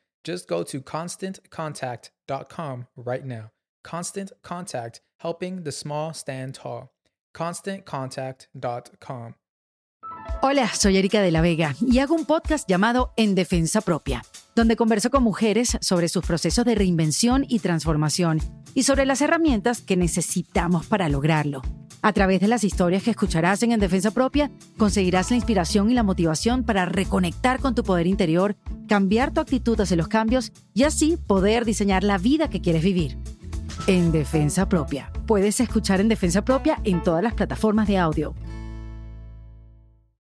Just 0.23 0.47
go 0.47 0.63
to 0.63 0.81
constantcontact.com 0.81 2.87
right 2.95 3.25
now. 3.25 3.51
Constant 3.83 4.31
Contact, 4.43 5.01
helping 5.19 5.63
the 5.63 5.71
small 5.71 6.13
stand 6.13 6.55
tall. 6.55 6.91
ConstantContact.com. 7.35 9.35
Hola, 10.41 10.69
soy 10.73 10.97
Erika 10.97 11.21
de 11.21 11.31
la 11.31 11.41
Vega 11.41 11.75
y 11.81 11.99
hago 11.99 12.15
un 12.15 12.25
podcast 12.25 12.67
llamado 12.67 13.13
En 13.15 13.35
Defensa 13.35 13.81
Propia, 13.81 14.23
donde 14.55 14.75
converso 14.75 15.09
con 15.09 15.23
mujeres 15.23 15.77
sobre 15.81 16.09
sus 16.09 16.25
procesos 16.25 16.65
de 16.65 16.75
reinvención 16.75 17.45
y 17.47 17.59
transformación 17.59 18.39
y 18.73 18.83
sobre 18.83 19.05
las 19.05 19.21
herramientas 19.21 19.81
que 19.81 19.97
necesitamos 19.97 20.85
para 20.85 21.09
lograrlo. 21.09 21.61
A 22.03 22.13
través 22.13 22.41
de 22.41 22.47
las 22.47 22.63
historias 22.63 23.03
que 23.03 23.11
escucharás 23.11 23.61
en 23.61 23.71
En 23.71 23.79
Defensa 23.79 24.11
Propia, 24.11 24.49
conseguirás 24.77 25.29
la 25.29 25.37
inspiración 25.37 25.91
y 25.91 25.93
la 25.93 26.01
motivación 26.01 26.63
para 26.63 26.85
reconectar 26.85 27.59
con 27.59 27.75
tu 27.75 27.83
poder 27.83 28.07
interior, 28.07 28.55
cambiar 28.87 29.31
tu 29.31 29.39
actitud 29.39 29.79
hacia 29.79 29.97
los 29.97 30.07
cambios 30.07 30.51
y 30.73 30.83
así 30.83 31.17
poder 31.27 31.63
diseñar 31.63 32.03
la 32.03 32.17
vida 32.17 32.49
que 32.49 32.61
quieres 32.61 32.83
vivir. 32.83 33.17
En 33.85 34.11
Defensa 34.11 34.67
Propia. 34.67 35.11
Puedes 35.27 35.59
escuchar 35.59 36.01
En 36.01 36.09
Defensa 36.09 36.43
Propia 36.43 36.79
en 36.83 37.03
todas 37.03 37.23
las 37.23 37.35
plataformas 37.35 37.87
de 37.87 37.99
audio. 37.99 38.33